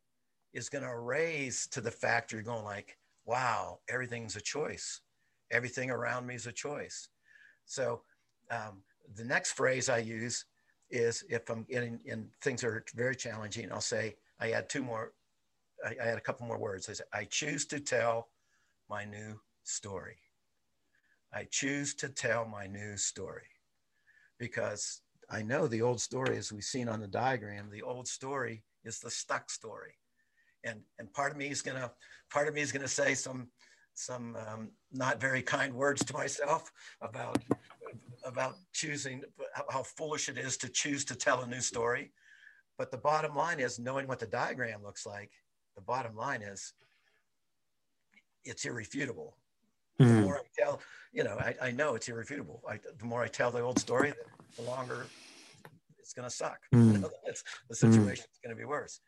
is 0.52 0.68
going 0.68 0.84
to 0.84 0.98
raise 0.98 1.66
to 1.68 1.80
the 1.80 1.90
fact 1.90 2.32
you're 2.32 2.42
going 2.42 2.64
like, 2.64 2.96
wow, 3.24 3.80
everything's 3.88 4.36
a 4.36 4.40
choice. 4.40 5.00
Everything 5.50 5.90
around 5.90 6.26
me 6.26 6.34
is 6.34 6.46
a 6.46 6.52
choice. 6.52 7.08
So 7.64 8.02
um, 8.50 8.82
the 9.14 9.24
next 9.24 9.52
phrase 9.52 9.88
I 9.88 9.98
use 9.98 10.44
is 10.92 11.24
if 11.28 11.48
I'm 11.50 11.64
getting 11.64 12.00
and 12.08 12.28
things 12.40 12.62
are 12.62 12.84
very 12.94 13.16
challenging, 13.16 13.72
I'll 13.72 13.80
say, 13.80 14.16
I 14.40 14.52
add 14.52 14.68
two 14.68 14.82
more, 14.82 15.12
I, 15.84 15.96
I 16.00 16.08
add 16.08 16.18
a 16.18 16.20
couple 16.20 16.46
more 16.46 16.58
words. 16.58 16.88
I 16.88 16.92
say, 16.92 17.04
I 17.12 17.24
choose 17.24 17.66
to 17.66 17.80
tell 17.80 18.28
my 18.88 19.04
new 19.04 19.40
story. 19.64 20.18
I 21.32 21.46
choose 21.50 21.94
to 21.94 22.08
tell 22.08 22.44
my 22.44 22.66
new 22.66 22.96
story 22.96 23.48
because 24.38 25.00
I 25.30 25.42
know 25.42 25.66
the 25.66 25.82
old 25.82 26.00
story, 26.00 26.36
as 26.36 26.52
we've 26.52 26.62
seen 26.62 26.88
on 26.88 27.00
the 27.00 27.08
diagram, 27.08 27.70
the 27.70 27.82
old 27.82 28.06
story 28.06 28.62
is 28.84 29.00
the 29.00 29.10
stuck 29.10 29.50
story 29.50 29.94
and 30.64 30.80
and 30.98 31.12
part 31.12 31.32
of 31.32 31.38
me 31.38 31.48
is 31.48 31.62
gonna 31.62 31.90
part 32.30 32.48
of 32.48 32.54
me 32.54 32.60
is 32.60 32.72
gonna 32.72 32.88
say 32.88 33.14
some 33.14 33.48
some 33.94 34.36
um, 34.36 34.70
not 34.92 35.20
very 35.20 35.42
kind 35.42 35.74
words 35.74 36.04
to 36.04 36.14
myself 36.14 36.72
about 37.02 37.38
about 38.24 38.54
choosing 38.72 39.22
how 39.68 39.82
foolish 39.82 40.28
it 40.28 40.38
is 40.38 40.56
to 40.56 40.68
choose 40.68 41.04
to 41.04 41.14
tell 41.14 41.42
a 41.42 41.46
new 41.46 41.60
story 41.60 42.12
but 42.78 42.90
the 42.90 42.96
bottom 42.96 43.34
line 43.34 43.60
is 43.60 43.78
knowing 43.78 44.06
what 44.06 44.18
the 44.18 44.26
diagram 44.26 44.82
looks 44.82 45.06
like 45.06 45.30
the 45.76 45.82
bottom 45.82 46.16
line 46.16 46.42
is 46.42 46.72
it's 48.44 48.64
irrefutable 48.64 49.36
mm. 50.00 50.06
the 50.06 50.12
hmm. 50.12 50.20
more 50.22 50.36
i 50.36 50.62
tell 50.62 50.80
you 51.12 51.24
know 51.24 51.36
i, 51.38 51.54
I 51.60 51.70
know 51.70 51.94
it's 51.94 52.08
irrefutable 52.08 52.62
I, 52.68 52.78
the 52.98 53.04
more 53.04 53.22
i 53.22 53.28
tell 53.28 53.50
the 53.50 53.60
old 53.60 53.78
story 53.78 54.12
the 54.56 54.62
longer 54.62 55.06
it's 55.98 56.12
going 56.12 56.28
to 56.28 56.34
suck 56.34 56.58
mm. 56.74 56.92
you 56.92 56.98
know, 56.98 57.10
the 57.68 57.76
situation 57.76 58.24
is 58.32 58.40
going 58.42 58.54
to 58.54 58.58
be 58.58 58.66
worse 58.66 59.00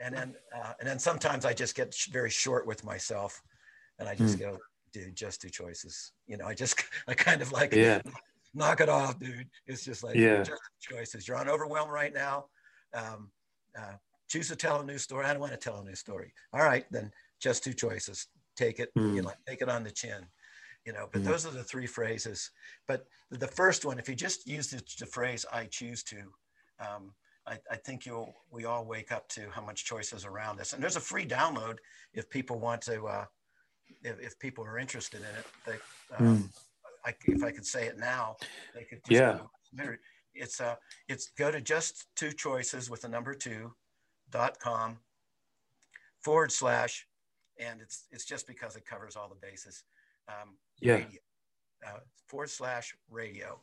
and 0.00 0.14
then 0.14 0.34
uh, 0.54 0.72
and 0.80 0.88
then 0.88 0.98
sometimes 0.98 1.44
I 1.44 1.52
just 1.52 1.74
get 1.74 1.92
sh- 1.94 2.08
very 2.08 2.30
short 2.30 2.66
with 2.66 2.84
myself, 2.84 3.42
and 3.98 4.08
I 4.08 4.14
just 4.14 4.36
mm. 4.36 4.40
go, 4.40 4.58
dude, 4.92 5.16
just 5.16 5.40
two 5.40 5.50
choices. 5.50 6.12
You 6.26 6.36
know, 6.36 6.46
I 6.46 6.54
just 6.54 6.82
I 7.08 7.14
kind 7.14 7.42
of 7.42 7.52
like 7.52 7.74
yeah. 7.74 8.00
Knock 8.54 8.80
it 8.80 8.88
off, 8.88 9.18
dude. 9.18 9.48
It's 9.66 9.84
just 9.84 10.02
like 10.02 10.16
yeah. 10.16 10.42
just 10.42 10.60
choices. 10.80 11.26
You're 11.26 11.38
on 11.38 11.48
overwhelm 11.48 11.88
right 11.88 12.12
now. 12.12 12.46
Um, 12.94 13.30
uh, 13.78 13.94
choose 14.28 14.48
to 14.48 14.56
tell 14.56 14.80
a 14.80 14.84
new 14.84 14.98
story. 14.98 15.26
I 15.26 15.32
don't 15.32 15.40
want 15.40 15.52
to 15.52 15.58
tell 15.58 15.78
a 15.78 15.84
new 15.84 15.94
story. 15.94 16.32
All 16.52 16.62
right, 16.62 16.84
then 16.90 17.10
just 17.40 17.64
two 17.64 17.72
choices. 17.72 18.26
Take 18.56 18.80
it, 18.80 18.90
mm. 18.96 19.16
you 19.16 19.22
know, 19.22 19.32
take 19.48 19.62
it 19.62 19.68
on 19.68 19.84
the 19.84 19.90
chin. 19.90 20.26
You 20.84 20.92
know, 20.92 21.08
but 21.12 21.22
mm. 21.22 21.26
those 21.26 21.46
are 21.46 21.50
the 21.50 21.62
three 21.62 21.86
phrases. 21.86 22.50
But 22.88 23.06
the 23.30 23.46
first 23.46 23.84
one, 23.84 23.98
if 23.98 24.08
you 24.08 24.14
just 24.14 24.46
use 24.46 24.68
the, 24.68 24.82
the 24.98 25.06
phrase 25.06 25.46
"I 25.52 25.66
choose 25.66 26.02
to," 26.04 26.18
um, 26.80 27.14
I, 27.46 27.58
I, 27.70 27.76
think 27.76 28.04
you'll 28.04 28.34
we 28.50 28.64
all 28.64 28.84
wake 28.84 29.12
up 29.12 29.28
to 29.30 29.48
how 29.50 29.62
much 29.62 29.84
choice 29.84 30.12
is 30.12 30.24
around 30.24 30.60
us. 30.60 30.72
And 30.72 30.82
there's 30.82 30.96
a 30.96 31.00
free 31.00 31.24
download 31.24 31.76
if 32.14 32.28
people 32.28 32.58
want 32.58 32.82
to, 32.82 33.06
uh, 33.06 33.24
if, 34.02 34.20
if 34.20 34.38
people 34.38 34.64
are 34.64 34.78
interested 34.78 35.20
in 35.20 35.38
it. 35.38 35.46
They, 35.66 36.16
um, 36.16 36.38
mm. 36.38 36.48
I, 37.04 37.14
if 37.26 37.42
I 37.42 37.50
could 37.50 37.66
say 37.66 37.86
it 37.86 37.98
now, 37.98 38.36
they 38.74 38.84
could. 38.84 39.00
yeah. 39.08 39.38
It's 40.34 40.60
uh, 40.60 40.76
it's 41.08 41.30
go 41.36 41.50
to 41.50 41.60
just 41.60 42.06
two 42.16 42.32
choices 42.32 42.88
with 42.88 43.02
the 43.02 43.08
number 43.08 43.34
two 43.34 43.74
dot 44.30 44.58
com 44.58 44.98
forward 46.22 46.50
slash 46.52 47.06
and 47.58 47.80
it's 47.82 48.06
it's 48.10 48.24
just 48.24 48.46
because 48.46 48.76
it 48.76 48.86
covers 48.86 49.14
all 49.16 49.28
the 49.28 49.46
bases. 49.46 49.84
Um, 50.28 50.56
Yeah. 50.80 50.94
radio, 50.94 51.20
uh, 51.86 51.98
forward 52.28 52.48
slash 52.50 52.94
radio, 53.10 53.60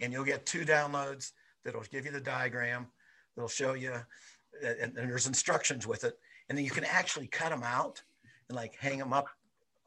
and 0.00 0.12
you'll 0.12 0.24
get 0.24 0.44
two 0.44 0.64
downloads 0.66 1.32
that'll 1.64 1.82
give 1.84 2.04
you 2.04 2.12
the 2.12 2.20
diagram. 2.20 2.86
That'll 3.34 3.48
show 3.48 3.74
you, 3.74 3.94
and, 4.62 4.96
and 4.98 5.10
there's 5.10 5.26
instructions 5.26 5.86
with 5.86 6.04
it, 6.04 6.18
and 6.48 6.58
then 6.58 6.64
you 6.64 6.70
can 6.70 6.84
actually 6.84 7.28
cut 7.28 7.48
them 7.50 7.62
out 7.62 8.02
and 8.48 8.56
like 8.56 8.74
hang 8.76 8.98
them 8.98 9.12
up 9.14 9.28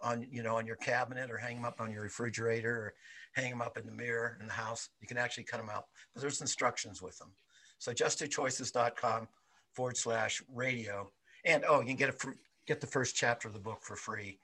on 0.04 0.28
you 0.30 0.44
know 0.44 0.58
on 0.58 0.66
your 0.66 0.76
cabinet 0.76 1.32
or 1.32 1.38
hang 1.38 1.56
them 1.56 1.66
up 1.66 1.80
on 1.80 1.92
your 1.92 2.04
refrigerator 2.04 2.72
or 2.72 2.94
hang 3.34 3.50
them 3.50 3.62
up 3.62 3.78
in 3.78 3.86
the 3.86 3.92
mirror 3.92 4.38
in 4.40 4.48
the 4.48 4.54
house. 4.54 4.90
You 5.02 5.08
can 5.08 5.18
actually 5.18 5.46
cut 5.46 5.58
them 5.58 5.70
out. 5.70 5.86
There's 6.16 6.42
instructions 6.42 7.02
with 7.02 7.18
them. 7.18 7.32
So 7.80 7.92
justtwochoices.com 7.92 9.28
forward 9.74 9.98
slash 9.98 10.42
radio. 10.54 11.12
And 11.46 11.64
oh, 11.68 11.82
you 11.82 11.88
can 11.88 11.96
get 11.96 12.10
a 12.10 12.14
fr- 12.14 12.32
get 12.68 12.80
the 12.80 12.88
first 12.88 13.16
chapter 13.16 13.48
of 13.48 13.54
the 13.54 13.60
book 13.60 13.80
for 13.82 13.96
free. 13.96 14.40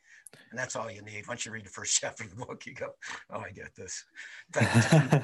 And 0.51 0.59
that's 0.59 0.75
all 0.75 0.91
you 0.91 1.01
need. 1.01 1.27
Once 1.27 1.45
you 1.45 1.51
read 1.51 1.65
the 1.65 1.69
first 1.69 1.97
chapter 2.01 2.23
of 2.23 2.31
the 2.31 2.45
book, 2.45 2.65
you 2.65 2.73
go, 2.73 2.89
oh, 3.31 3.39
I 3.39 3.51
get 3.51 3.75
this. 3.75 4.03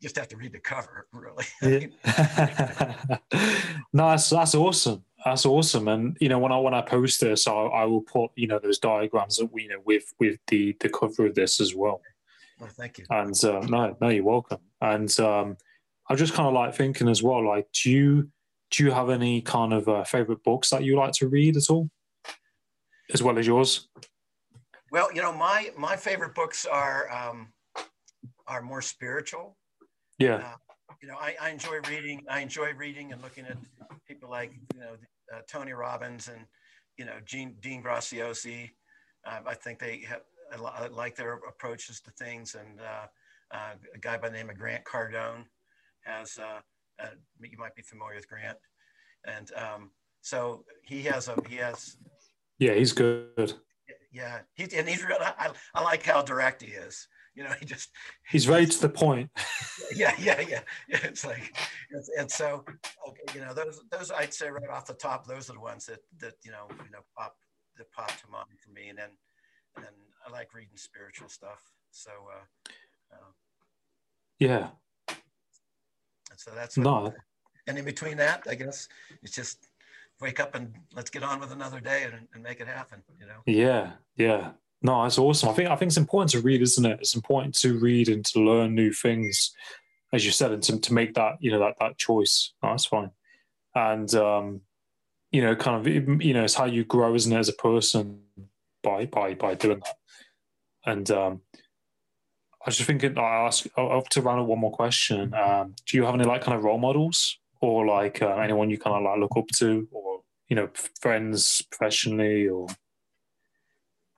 You 0.00 0.08
just 0.08 0.16
have 0.16 0.28
to 0.28 0.36
read 0.38 0.52
the 0.52 0.58
cover, 0.58 1.06
really. 1.12 1.44
That's 3.92 4.30
that's 4.30 4.54
awesome. 4.54 5.04
That's 5.24 5.44
awesome. 5.44 5.88
And 5.88 6.16
you 6.20 6.28
know, 6.28 6.38
when 6.38 6.52
I 6.52 6.58
when 6.58 6.74
I 6.74 6.80
post 6.80 7.20
this, 7.20 7.46
I, 7.46 7.52
I 7.52 7.84
will 7.84 8.00
put 8.00 8.30
you 8.36 8.46
know 8.46 8.58
those 8.58 8.78
diagrams 8.78 9.36
that 9.36 9.52
we 9.52 9.64
you 9.64 9.68
know 9.68 9.80
with 9.84 10.12
with 10.18 10.38
the 10.46 10.76
the 10.80 10.88
cover 10.88 11.26
of 11.26 11.34
this 11.34 11.60
as 11.60 11.74
well. 11.74 12.00
well, 12.58 12.70
thank 12.72 12.98
you. 12.98 13.04
And 13.10 13.44
uh, 13.44 13.60
no, 13.60 13.96
no, 14.00 14.08
you're 14.08 14.24
welcome. 14.24 14.60
And 14.80 15.18
um, 15.20 15.56
I'm 16.08 16.16
just 16.16 16.32
kind 16.32 16.48
of 16.48 16.54
like 16.54 16.74
thinking 16.74 17.08
as 17.08 17.22
well. 17.22 17.46
Like, 17.46 17.66
do 17.72 17.90
you 17.90 18.30
do 18.70 18.84
you 18.84 18.92
have 18.92 19.10
any 19.10 19.42
kind 19.42 19.72
of 19.72 19.88
uh, 19.88 20.04
favorite 20.04 20.42
books 20.42 20.70
that 20.70 20.84
you 20.84 20.96
like 20.96 21.12
to 21.14 21.28
read 21.28 21.56
at 21.56 21.68
all, 21.68 21.90
as 23.12 23.22
well 23.22 23.38
as 23.38 23.46
yours? 23.46 23.88
Well, 24.90 25.12
you 25.12 25.20
know, 25.20 25.32
my 25.32 25.70
my 25.76 25.96
favorite 25.96 26.34
books 26.34 26.66
are 26.66 27.10
um, 27.10 27.48
are 28.46 28.62
more 28.62 28.82
spiritual. 28.82 29.56
Yeah, 30.18 30.36
Uh, 30.36 30.56
you 31.02 31.08
know, 31.08 31.16
I, 31.20 31.34
I 31.40 31.50
enjoy 31.50 31.80
reading. 31.88 32.24
I 32.28 32.40
enjoy 32.40 32.72
reading 32.74 33.12
and 33.12 33.22
looking 33.22 33.44
at 33.46 33.56
people 34.06 34.28
like 34.28 34.52
you 34.74 34.80
know 34.80 34.96
uh, 35.34 35.40
Tony 35.48 35.72
Robbins 35.72 36.28
and 36.28 36.44
you 36.96 37.04
know 37.04 37.16
Gene, 37.24 37.56
Dean 37.60 37.82
Graciosi. 37.82 38.70
Uh, 39.26 39.40
I 39.46 39.54
think 39.54 39.78
they 39.78 40.02
have 40.08 40.22
I 40.52 40.88
like 40.88 41.16
their 41.16 41.34
approaches 41.34 42.00
to 42.00 42.10
things. 42.12 42.54
And 42.54 42.80
uh, 42.80 43.06
uh, 43.52 43.74
a 43.94 43.98
guy 43.98 44.16
by 44.16 44.28
the 44.28 44.36
name 44.36 44.50
of 44.50 44.58
Grant 44.58 44.84
Cardone 44.84 45.44
has 46.04 46.38
uh, 46.38 46.60
uh, 47.02 47.10
you 47.40 47.58
might 47.58 47.74
be 47.74 47.82
familiar 47.82 48.16
with 48.16 48.28
Grant, 48.28 48.58
and 49.26 49.50
um, 49.54 49.90
so 50.20 50.64
he 50.84 51.02
has 51.02 51.28
a 51.28 51.36
he 51.48 51.56
has 51.56 51.96
yeah, 52.58 52.74
he's 52.74 52.92
good. 52.92 53.54
yeah 54.12 54.40
he 54.54 54.64
and 54.76 54.88
he's 54.88 55.04
real. 55.04 55.18
I, 55.20 55.50
I 55.74 55.82
like 55.82 56.02
how 56.02 56.22
direct 56.22 56.62
he 56.62 56.72
is. 56.72 57.08
You 57.34 57.44
know, 57.44 57.50
he 57.60 57.66
just 57.66 57.90
He's 58.28 58.48
right 58.48 58.70
to 58.70 58.80
the 58.80 58.88
point. 58.88 59.30
yeah, 59.94 60.14
yeah, 60.18 60.40
yeah. 60.40 60.60
It's 60.88 61.24
like, 61.24 61.56
it's, 61.90 62.10
and 62.18 62.30
so, 62.30 62.64
okay, 63.08 63.38
you 63.38 63.40
know, 63.40 63.54
those, 63.54 63.80
those 63.90 64.10
I'd 64.10 64.34
say 64.34 64.50
right 64.50 64.70
off 64.70 64.86
the 64.86 64.94
top, 64.94 65.26
those 65.26 65.50
are 65.50 65.54
the 65.54 65.60
ones 65.60 65.86
that, 65.86 66.00
that, 66.18 66.34
you 66.44 66.50
know, 66.50 66.66
you 66.84 66.90
know, 66.90 67.00
pop, 67.16 67.36
that 67.76 67.90
pop 67.92 68.08
to 68.08 68.30
mind 68.30 68.58
for 68.58 68.70
me. 68.70 68.88
And 68.88 68.98
then, 68.98 69.10
and 69.76 69.84
then 69.84 69.92
I 70.26 70.30
like 70.30 70.54
reading 70.54 70.76
spiritual 70.76 71.28
stuff. 71.28 71.62
So, 71.90 72.10
uh, 72.10 72.72
uh, 73.12 73.32
Yeah, 74.38 74.68
so 76.36 76.52
that's, 76.54 76.76
what, 76.76 76.84
no, 76.84 77.12
and 77.66 77.78
in 77.78 77.84
between 77.84 78.16
that, 78.16 78.46
I 78.48 78.54
guess 78.54 78.88
it's 79.22 79.34
just 79.34 79.68
wake 80.20 80.40
up 80.40 80.54
and 80.54 80.74
let's 80.94 81.10
get 81.10 81.22
on 81.22 81.38
with 81.40 81.52
another 81.52 81.80
day 81.80 82.04
and, 82.04 82.26
and 82.34 82.42
make 82.42 82.60
it 82.60 82.66
happen, 82.66 83.02
you 83.18 83.26
know? 83.26 83.40
yeah, 83.46 83.92
yeah. 84.16 84.52
No, 84.82 85.02
that's 85.02 85.18
awesome. 85.18 85.50
I 85.50 85.52
think 85.52 85.68
I 85.68 85.76
think 85.76 85.90
it's 85.90 85.98
important 85.98 86.30
to 86.30 86.40
read, 86.40 86.62
isn't 86.62 86.86
it? 86.86 87.00
It's 87.00 87.14
important 87.14 87.54
to 87.56 87.78
read 87.78 88.08
and 88.08 88.24
to 88.26 88.40
learn 88.40 88.74
new 88.74 88.92
things, 88.92 89.54
as 90.12 90.24
you 90.24 90.32
said, 90.32 90.52
and 90.52 90.62
to, 90.64 90.80
to 90.80 90.94
make 90.94 91.14
that 91.14 91.34
you 91.40 91.50
know 91.50 91.58
that 91.60 91.76
that 91.80 91.98
choice. 91.98 92.52
No, 92.62 92.70
that's 92.70 92.86
fine. 92.86 93.10
And 93.74 94.12
um, 94.14 94.62
you 95.30 95.42
know, 95.42 95.54
kind 95.54 95.76
of 95.76 96.22
you 96.22 96.34
know, 96.34 96.44
it's 96.44 96.54
how 96.54 96.64
you 96.64 96.84
grow, 96.84 97.14
isn't 97.14 97.32
it, 97.32 97.38
as 97.38 97.48
a 97.48 97.54
person 97.54 98.20
by 98.82 99.06
by 99.06 99.34
by 99.34 99.54
doing 99.54 99.80
that. 99.80 99.96
And 100.86 101.10
um, 101.10 101.40
I 101.54 102.64
was 102.66 102.76
just 102.76 102.86
thinking, 102.86 103.18
I 103.18 103.46
ask, 103.46 103.66
I'll 103.76 103.90
have 103.90 104.08
to 104.10 104.22
round 104.22 104.40
up 104.40 104.46
one 104.46 104.58
more 104.58 104.72
question. 104.72 105.34
Um, 105.34 105.74
do 105.86 105.96
you 105.96 106.04
have 106.04 106.14
any 106.14 106.24
like 106.24 106.42
kind 106.42 106.56
of 106.56 106.64
role 106.64 106.78
models 106.78 107.38
or 107.60 107.86
like 107.86 108.22
uh, 108.22 108.36
anyone 108.36 108.70
you 108.70 108.78
kind 108.78 108.96
of 108.96 109.02
like 109.02 109.18
look 109.18 109.36
up 109.36 109.48
to, 109.56 109.88
or 109.92 110.20
you 110.48 110.56
know, 110.56 110.68
friends 111.00 111.62
professionally, 111.70 112.48
or 112.48 112.66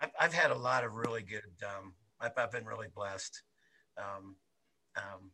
I've, 0.02 0.10
I've 0.18 0.34
had 0.34 0.50
a 0.50 0.58
lot 0.58 0.84
of 0.84 0.96
really 0.96 1.22
good, 1.22 1.42
um, 1.64 1.94
I've, 2.20 2.32
I've 2.36 2.50
been 2.50 2.66
really 2.66 2.88
blessed. 2.94 3.42
Um, 3.96 4.36
um, 4.96 5.30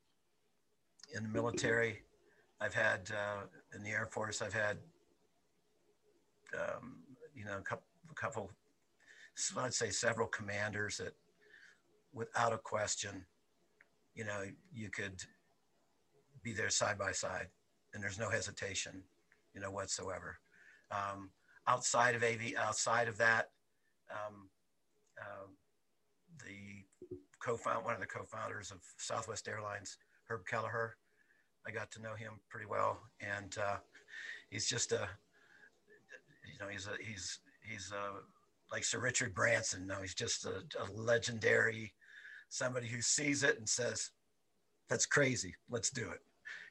in 1.17 1.23
the 1.23 1.29
military, 1.31 2.03
I've 2.61 2.75
had, 2.75 3.11
uh, 3.11 3.47
in 3.75 3.83
the 3.83 3.91
Air 3.91 4.09
Force, 4.13 4.43
I've 4.43 4.53
had, 4.53 4.77
um, 6.55 6.99
you 7.35 7.45
know, 7.45 7.57
a 7.57 7.63
couple, 7.63 7.87
a 8.11 8.15
couple, 8.15 8.51
I'd 9.57 9.73
say 9.73 9.91
several 9.91 10.29
commanders 10.29 10.99
that 10.99 11.15
without 12.13 12.53
a 12.53 12.59
question, 12.59 13.25
you 14.15 14.25
know, 14.25 14.43
you 14.73 14.91
could 14.91 15.23
be 16.43 16.53
there 16.53 16.71
side 16.71 16.99
by 16.99 17.13
side 17.13 17.47
and 17.95 18.03
there's 18.03 18.19
no 18.19 18.29
hesitation, 18.29 19.03
you 19.55 19.61
know, 19.61 19.71
whatsoever. 19.71 20.39
Um, 20.91 21.31
outside 21.67 22.15
of 22.15 22.23
AV, 22.23 22.55
outside 22.59 23.09
of 23.09 23.17
that, 23.19 23.47
um, 24.11 24.49
um, 25.21 25.51
the 26.45 26.85
co-found 27.41 27.85
one 27.85 27.95
of 27.95 28.01
the 28.01 28.07
co-founders 28.07 28.71
of 28.71 28.79
Southwest 28.97 29.49
Airlines, 29.49 29.99
Herb 30.29 30.47
Kelleher. 30.47 30.97
I 31.67 31.71
got 31.71 31.91
to 31.93 32.03
know 32.03 32.15
him 32.15 32.33
pretty 32.49 32.67
well, 32.67 33.01
and 33.21 33.55
uh, 33.59 33.77
he's 34.51 34.69
just 34.69 34.93
a, 34.93 35.09
you 36.47 36.59
know, 36.61 36.71
he's 36.71 36.87
a 36.87 36.93
he's 37.03 37.41
he's 37.69 37.93
a, 37.93 38.21
like 38.73 38.85
Sir 38.85 39.01
Richard 39.01 39.35
Branson. 39.35 39.87
No, 39.87 40.01
he's 40.01 40.15
just 40.15 40.45
a, 40.47 40.63
a 40.81 40.85
legendary, 40.95 41.93
somebody 42.49 42.87
who 42.87 43.03
sees 43.03 43.43
it 43.43 43.59
and 43.59 43.69
says, 43.69 44.11
"That's 44.89 45.07
crazy. 45.07 45.55
Let's 45.69 45.91
do 45.91 46.09
it," 46.11 46.21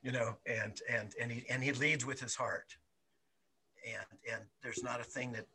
you 0.01 0.11
know, 0.11 0.37
and 0.45 0.79
and 0.89 1.13
and 1.21 1.31
he 1.31 1.45
and 1.49 1.63
he 1.63 1.71
leads 1.73 2.05
with 2.05 2.19
his 2.19 2.35
heart, 2.35 2.75
and 3.85 4.19
and 4.33 4.43
there's 4.63 4.83
not 4.83 5.01
a 5.01 5.05
thing 5.05 5.31
that 5.33 5.45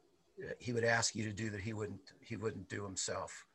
he 0.59 0.73
would 0.73 0.85
ask 0.85 1.15
you 1.15 1.25
to 1.25 1.33
do 1.33 1.51
that 1.51 1.61
he 1.61 1.73
wouldn't 1.73 2.01
he 2.21 2.37
wouldn't 2.37 2.69
do 2.69 2.85
himself. 2.85 3.47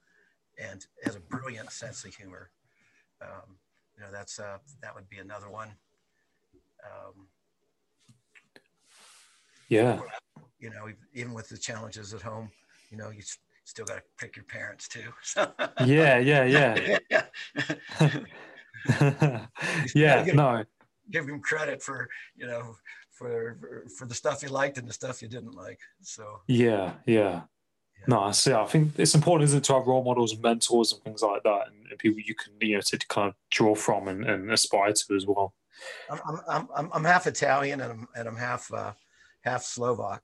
And 0.59 0.83
has 1.03 1.15
a 1.15 1.19
brilliant 1.19 1.71
sense 1.71 2.03
of 2.03 2.15
humor 2.15 2.49
um, 3.21 3.57
you 3.95 4.03
know 4.03 4.11
that's 4.11 4.39
uh, 4.39 4.57
that 4.81 4.93
would 4.95 5.09
be 5.09 5.17
another 5.17 5.49
one. 5.49 5.69
Um, 6.83 7.27
yeah, 9.69 9.99
you 10.59 10.69
know 10.69 10.87
even 11.13 11.33
with 11.33 11.49
the 11.49 11.57
challenges 11.57 12.13
at 12.13 12.21
home 12.21 12.49
you 12.89 12.97
know 12.97 13.09
you 13.09 13.21
still 13.65 13.85
got 13.85 13.95
to 13.95 14.03
pick 14.17 14.35
your 14.35 14.45
parents 14.45 14.87
too 14.87 15.11
so. 15.23 15.51
Yeah, 15.85 16.19
yeah, 16.19 16.43
yeah, 16.45 16.97
yeah. 17.09 17.25
Yeah. 19.93 20.23
No, 20.33 20.63
give 21.11 21.27
him 21.27 21.41
credit 21.41 21.83
for 21.83 22.07
you 22.35 22.47
know 22.47 22.75
for, 23.17 23.85
for 23.97 24.05
the 24.05 24.13
stuff 24.13 24.43
you 24.43 24.49
liked 24.49 24.77
and 24.77 24.87
the 24.87 24.93
stuff 24.93 25.21
you 25.21 25.27
didn't 25.27 25.55
like 25.55 25.79
so 26.01 26.41
Yeah, 26.47 26.93
yeah. 27.05 27.41
No, 28.07 28.21
I 28.21 28.31
see. 28.31 28.53
I 28.53 28.65
think 28.65 28.93
it's 28.97 29.15
important, 29.15 29.45
isn't 29.45 29.57
it, 29.57 29.63
to 29.65 29.73
have 29.73 29.87
role 29.87 30.03
models 30.03 30.31
and 30.31 30.41
mentors 30.41 30.93
and 30.93 31.01
things 31.01 31.21
like 31.21 31.41
that, 31.43 31.67
and, 31.67 31.87
and 31.89 31.99
people 31.99 32.21
you 32.21 32.35
can, 32.35 32.53
you 32.61 32.75
know, 32.75 32.81
to 32.81 32.97
kind 33.09 33.29
of 33.29 33.35
draw 33.49 33.75
from 33.75 34.07
and, 34.07 34.23
and 34.23 34.51
aspire 34.51 34.93
to 34.93 35.15
as 35.15 35.25
well. 35.25 35.53
I'm, 36.09 36.19
I'm, 36.47 36.67
I'm, 36.75 36.89
I'm, 36.93 37.03
half 37.03 37.27
Italian 37.27 37.81
and 37.81 37.91
I'm, 37.91 38.07
and 38.15 38.27
I'm 38.27 38.37
half, 38.37 38.71
uh, 38.71 38.93
half 39.41 39.63
Slovak. 39.63 40.23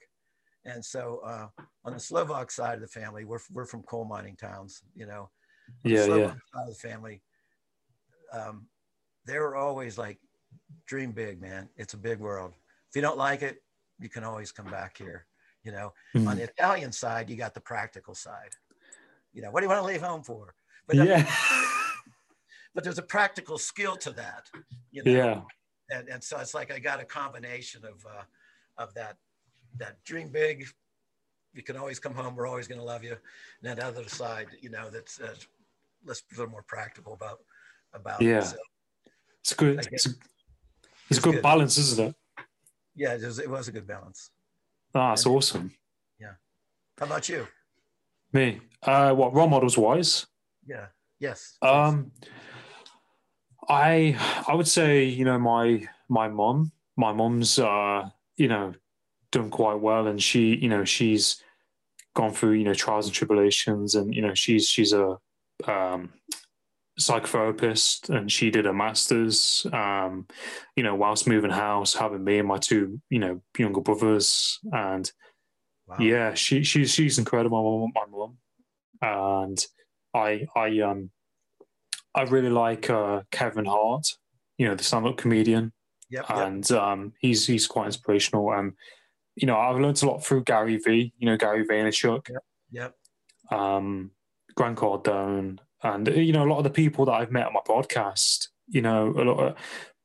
And 0.65 0.85
so 0.85 1.21
uh, 1.25 1.47
on 1.83 1.93
the 1.93 1.99
Slovak 1.99 2.51
side 2.51 2.75
of 2.75 2.81
the 2.81 2.87
family, 2.87 3.25
we're, 3.25 3.39
we're 3.51 3.65
from 3.65 3.83
coal 3.83 4.05
mining 4.05 4.35
towns, 4.35 4.81
you 4.95 5.05
know. 5.05 5.29
Yeah, 5.83 6.05
Slovak 6.05 6.19
yeah, 6.19 6.27
Side 6.53 6.69
of 6.69 6.69
the 6.69 6.87
family, 6.89 7.21
um, 8.31 8.67
they 9.25 9.39
were 9.39 9.55
always 9.55 9.97
like, 9.97 10.19
dream 10.85 11.11
big, 11.11 11.41
man. 11.41 11.69
It's 11.75 11.93
a 11.95 11.97
big 11.97 12.19
world. 12.19 12.53
If 12.93 12.97
you 12.97 13.01
don't 13.01 13.17
like 13.17 13.41
it, 13.41 13.63
you 13.99 14.07
can 14.07 14.23
always 14.23 14.51
come 14.51 14.67
back 14.67 14.99
here. 14.99 15.25
You 15.63 15.71
know, 15.71 15.93
on 16.13 16.21
Mm. 16.21 16.35
the 16.35 16.43
Italian 16.43 16.91
side, 16.91 17.27
you 17.27 17.35
got 17.35 17.55
the 17.55 17.59
practical 17.59 18.13
side. 18.13 18.51
You 19.33 19.41
know, 19.41 19.49
what 19.49 19.61
do 19.61 19.65
you 19.65 19.69
want 19.69 19.81
to 19.81 19.87
leave 19.87 20.03
home 20.03 20.21
for? 20.21 20.53
But 20.85 20.97
yeah, 20.97 21.25
but 22.75 22.83
there's 22.83 22.99
a 22.99 23.09
practical 23.17 23.57
skill 23.57 23.95
to 23.97 24.11
that. 24.11 24.51
You 24.91 25.03
know? 25.03 25.11
yeah, 25.11 25.41
and, 25.89 26.07
and 26.07 26.23
so 26.23 26.37
it's 26.37 26.53
like 26.53 26.71
I 26.71 26.77
got 26.77 26.99
a 27.01 27.05
combination 27.05 27.83
of 27.83 28.05
uh, 28.05 28.25
of 28.77 28.93
that 28.93 29.17
that 29.77 30.03
dream 30.03 30.29
big. 30.29 30.67
You 31.53 31.63
can 31.63 31.77
always 31.77 31.97
come 31.97 32.13
home. 32.13 32.35
We're 32.35 32.45
always 32.45 32.67
going 32.67 32.79
to 32.79 32.85
love 32.85 33.03
you. 33.03 33.13
And 33.13 33.63
then 33.63 33.77
the 33.77 33.85
other 33.87 34.07
side, 34.07 34.49
you 34.61 34.69
know, 34.69 34.91
that's 34.91 35.19
uh, 35.19 35.33
let's 36.05 36.21
be 36.21 36.35
a 36.35 36.37
little 36.37 36.51
more 36.51 36.63
practical 36.67 37.13
about 37.13 37.39
about. 37.91 38.21
it. 38.21 38.27
Yeah. 38.27 38.41
So, 38.41 38.57
it's 39.39 39.53
good. 39.53 39.79
It's 39.91 40.05
a, 40.05 40.09
it's 41.09 41.19
good 41.19 41.35
good. 41.35 41.41
balance, 41.41 41.79
isn't 41.79 42.09
it? 42.09 42.15
Yeah, 42.95 43.13
it 43.13 43.21
was, 43.21 43.39
it 43.39 43.49
was 43.49 43.67
a 43.67 43.71
good 43.71 43.87
balance. 43.87 44.29
Ah, 44.95 45.13
it's 45.13 45.25
awesome. 45.25 45.71
Yeah. 46.19 46.33
How 46.99 47.05
about 47.05 47.27
you? 47.29 47.47
Me, 48.31 48.61
uh, 48.83 49.13
what 49.13 49.33
role 49.33 49.47
models 49.47 49.77
wise? 49.77 50.27
Yeah. 50.65 50.87
Yes. 51.19 51.57
Um, 51.61 52.11
I 53.69 54.17
I 54.47 54.55
would 54.55 54.67
say 54.67 55.05
you 55.05 55.25
know 55.25 55.39
my 55.39 55.87
my 56.09 56.27
mom. 56.27 56.71
My 56.95 57.11
mom's 57.11 57.57
uh 57.57 58.09
you 58.37 58.47
know 58.47 58.73
done 59.31 59.49
quite 59.49 59.79
well, 59.79 60.07
and 60.07 60.21
she 60.21 60.55
you 60.55 60.69
know 60.69 60.83
she's 60.83 61.41
gone 62.13 62.33
through 62.33 62.53
you 62.53 62.63
know 62.65 62.73
trials 62.73 63.05
and 63.05 63.15
tribulations, 63.15 63.95
and 63.95 64.13
you 64.13 64.21
know 64.21 64.33
she's 64.33 64.67
she's 64.67 64.93
a 64.93 65.17
um 65.65 66.11
psychotherapist 66.99 68.09
and 68.09 68.31
she 68.31 68.51
did 68.51 68.67
a 68.67 68.73
master's 68.73 69.65
um 69.73 70.27
you 70.75 70.83
know 70.83 70.93
whilst 70.93 71.27
moving 71.27 71.49
house 71.49 71.95
having 71.95 72.23
me 72.23 72.37
and 72.37 72.47
my 72.47 72.57
two 72.57 73.01
you 73.09 73.17
know 73.17 73.41
younger 73.57 73.81
brothers 73.81 74.59
and 74.71 75.11
wow. 75.87 75.97
yeah 75.99 76.33
she 76.35 76.63
she's 76.63 76.91
she's 76.91 77.17
incredible 77.17 77.89
my 77.95 78.01
mom 78.11 78.37
and 79.01 79.65
i 80.13 80.45
i 80.55 80.79
um 80.81 81.09
i 82.13 82.21
really 82.23 82.49
like 82.49 82.91
uh 82.91 83.21
kevin 83.31 83.65
hart 83.65 84.07
you 84.59 84.67
know 84.67 84.75
the 84.75 84.83
stand-up 84.83 85.17
comedian 85.17 85.71
yep, 86.11 86.25
and 86.29 86.69
yep. 86.69 86.79
um 86.79 87.11
he's 87.19 87.47
he's 87.47 87.65
quite 87.65 87.87
inspirational 87.87 88.51
um 88.51 88.75
you 89.35 89.47
know 89.47 89.57
i've 89.57 89.79
learned 89.79 90.01
a 90.03 90.05
lot 90.05 90.23
through 90.23 90.43
gary 90.43 90.77
vee 90.77 91.11
you 91.17 91.25
know 91.25 91.37
gary 91.37 91.65
vaynerchuk 91.65 92.29
yep, 92.29 92.93
yep. 93.51 93.59
um 93.59 94.11
grant 94.55 94.77
cardone 94.77 95.57
and 95.83 96.07
you 96.07 96.31
know, 96.31 96.43
a 96.43 96.49
lot 96.49 96.59
of 96.59 96.63
the 96.63 96.69
people 96.69 97.05
that 97.05 97.13
I've 97.13 97.31
met 97.31 97.47
on 97.47 97.53
my 97.53 97.59
podcast, 97.67 98.47
you 98.67 98.81
know, 98.81 99.13
a 99.17 99.23
lot 99.23 99.39
of, 99.39 99.55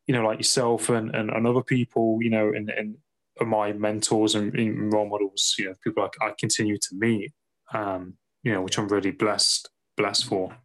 you 0.07 0.15
know, 0.15 0.27
like 0.27 0.39
yourself 0.39 0.89
and, 0.89 1.15
and, 1.15 1.31
and 1.31 1.47
other 1.47 1.63
people, 1.63 2.19
you 2.21 2.31
know, 2.31 2.49
and, 2.49 2.71
and 2.71 2.97
my 3.41 3.73
mentors 3.73 4.35
and, 4.35 4.53
and, 4.55 4.93
role 4.93 5.09
models, 5.09 5.55
you 5.59 5.67
know, 5.67 5.75
people 5.85 6.09
I, 6.21 6.27
I 6.27 6.33
continue 6.39 6.77
to 6.77 6.89
meet, 6.95 7.33
um, 7.73 8.15
you 8.43 8.53
know, 8.53 8.63
which 8.63 8.79
I'm 8.79 8.89
really 8.89 9.13
blessed, 9.13 9.71
blessed 9.97 10.25
for. 10.25 10.57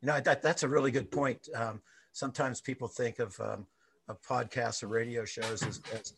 You 0.00 0.08
know, 0.08 0.20
that, 0.20 0.42
that's 0.42 0.64
a 0.64 0.68
really 0.68 0.90
good 0.90 1.12
point. 1.12 1.48
Um, 1.54 1.80
sometimes 2.12 2.60
people 2.60 2.88
think 2.88 3.20
of, 3.20 3.38
um, 3.38 3.66
of 4.08 4.20
podcasts 4.22 4.82
or 4.82 4.88
radio 4.88 5.24
shows 5.24 5.62
as, 5.62 5.80
as, 5.94 6.14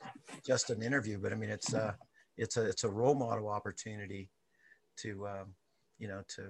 just 0.46 0.70
an 0.70 0.82
interview, 0.82 1.18
but 1.18 1.32
I 1.32 1.36
mean, 1.36 1.50
it's, 1.50 1.74
uh, 1.74 1.92
it's 2.38 2.56
a, 2.56 2.66
it's 2.66 2.84
a 2.84 2.88
role 2.88 3.14
model 3.14 3.48
opportunity 3.48 4.30
to, 5.00 5.26
um, 5.26 5.54
you 5.98 6.08
know, 6.08 6.22
to, 6.28 6.42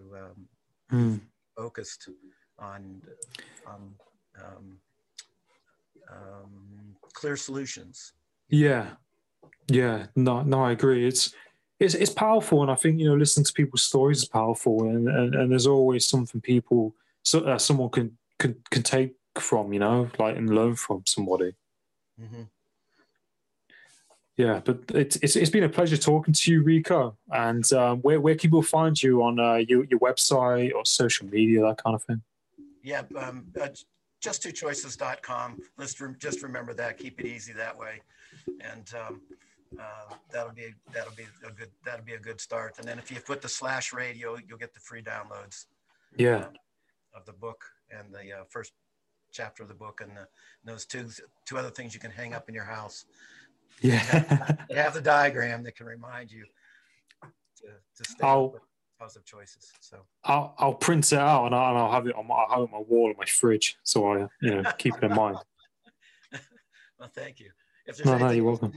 mm 0.92 1.20
focused 1.56 2.08
on 2.58 3.02
um, 3.66 3.94
um, 4.42 4.78
um, 6.10 6.96
clear 7.12 7.36
solutions. 7.36 8.12
Yeah, 8.48 8.90
yeah, 9.68 10.06
no, 10.16 10.42
no, 10.42 10.64
I 10.64 10.72
agree. 10.72 11.06
It's 11.06 11.34
it's 11.80 11.94
it's 11.94 12.12
powerful, 12.12 12.62
and 12.62 12.70
I 12.70 12.74
think 12.74 13.00
you 13.00 13.06
know 13.08 13.16
listening 13.16 13.44
to 13.46 13.52
people's 13.52 13.82
stories 13.82 14.18
is 14.18 14.28
powerful, 14.28 14.88
and 14.88 15.08
and, 15.08 15.34
and 15.34 15.50
there's 15.50 15.66
always 15.66 16.06
something 16.06 16.40
people 16.40 16.94
so 17.22 17.40
uh, 17.40 17.58
someone 17.58 17.90
can 17.90 18.16
can 18.38 18.56
can 18.70 18.82
take 18.82 19.14
from, 19.40 19.72
you 19.72 19.80
know, 19.80 20.08
like 20.18 20.36
and 20.36 20.54
learn 20.54 20.76
from 20.76 21.02
somebody. 21.06 21.54
Mm-hmm. 22.20 22.42
Yeah, 24.36 24.60
but 24.64 24.80
it's, 24.88 25.16
it's 25.16 25.36
it's 25.36 25.50
been 25.50 25.62
a 25.62 25.68
pleasure 25.68 25.96
talking 25.96 26.34
to 26.34 26.52
you, 26.52 26.62
Rico. 26.62 27.16
And 27.30 27.70
um, 27.72 28.00
where 28.00 28.20
where 28.20 28.34
can 28.34 28.50
people 28.50 28.62
find 28.62 29.00
you 29.00 29.22
on 29.22 29.38
uh, 29.38 29.54
your 29.56 29.84
your 29.84 30.00
website 30.00 30.74
or 30.74 30.84
social 30.84 31.26
media, 31.28 31.62
that 31.62 31.82
kind 31.82 31.94
of 31.94 32.02
thing? 32.02 32.20
Yeah, 32.82 33.02
um, 33.16 33.46
uh, 33.60 33.68
just2choices.com. 34.22 35.60
Let's 35.78 36.00
re- 36.00 36.14
just 36.18 36.42
remember 36.42 36.74
that. 36.74 36.98
Keep 36.98 37.20
it 37.20 37.26
easy 37.26 37.52
that 37.52 37.78
way, 37.78 38.00
and 38.60 38.90
um, 38.98 39.20
uh, 39.78 40.14
that'll 40.32 40.52
be 40.52 40.74
that'll 40.92 41.14
be 41.14 41.26
a 41.46 41.52
good 41.52 41.70
that'll 41.84 42.04
be 42.04 42.14
a 42.14 42.18
good 42.18 42.40
start. 42.40 42.80
And 42.80 42.88
then 42.88 42.98
if 42.98 43.12
you 43.12 43.20
put 43.20 43.40
the 43.40 43.48
slash 43.48 43.92
radio, 43.92 44.36
you'll 44.48 44.58
get 44.58 44.74
the 44.74 44.80
free 44.80 45.02
downloads. 45.02 45.66
Yeah. 46.16 46.36
Uh, 46.38 46.48
of 47.14 47.24
the 47.26 47.32
book 47.32 47.64
and 47.90 48.12
the 48.12 48.40
uh, 48.40 48.44
first 48.48 48.72
chapter 49.30 49.62
of 49.62 49.68
the 49.68 49.74
book 49.74 50.00
and, 50.00 50.10
the, 50.10 50.20
and 50.20 50.26
those 50.66 50.84
two 50.84 51.08
two 51.44 51.58
other 51.58 51.70
things 51.70 51.94
you 51.94 52.00
can 52.00 52.10
hang 52.10 52.34
up 52.34 52.48
in 52.48 52.54
your 52.54 52.64
house. 52.64 53.04
Yeah. 53.80 54.56
they 54.68 54.76
have 54.76 54.94
the 54.94 55.00
diagram 55.00 55.62
that 55.64 55.76
can 55.76 55.86
remind 55.86 56.30
you 56.30 56.44
to, 57.22 57.66
to 57.66 58.10
stay 58.10 58.26
I'll, 58.26 58.56
positive 58.98 59.24
choices. 59.24 59.72
So 59.80 59.98
I'll, 60.24 60.54
I'll 60.58 60.74
print 60.74 61.12
it 61.12 61.18
out 61.18 61.46
and 61.46 61.54
I'll, 61.54 61.70
and 61.70 61.78
I'll 61.78 61.92
have 61.92 62.06
it 62.06 62.14
on 62.16 62.26
my, 62.26 62.34
I'll 62.34 62.48
have 62.48 62.58
it 62.60 62.74
on 62.74 62.80
my 62.80 62.84
wall 62.88 63.10
in 63.10 63.16
my 63.16 63.26
fridge. 63.26 63.76
So 63.82 64.12
I, 64.12 64.28
you 64.40 64.62
know, 64.62 64.72
keep 64.78 64.94
it 64.96 65.04
in 65.04 65.14
mind. 65.14 65.36
well, 66.98 67.10
thank 67.14 67.40
you. 67.40 67.50
If 67.86 67.96
there's 67.96 68.06
no, 68.06 68.12
anything 68.12 68.28
no, 68.28 68.32
you're 68.34 68.44
welcome. 68.44 68.72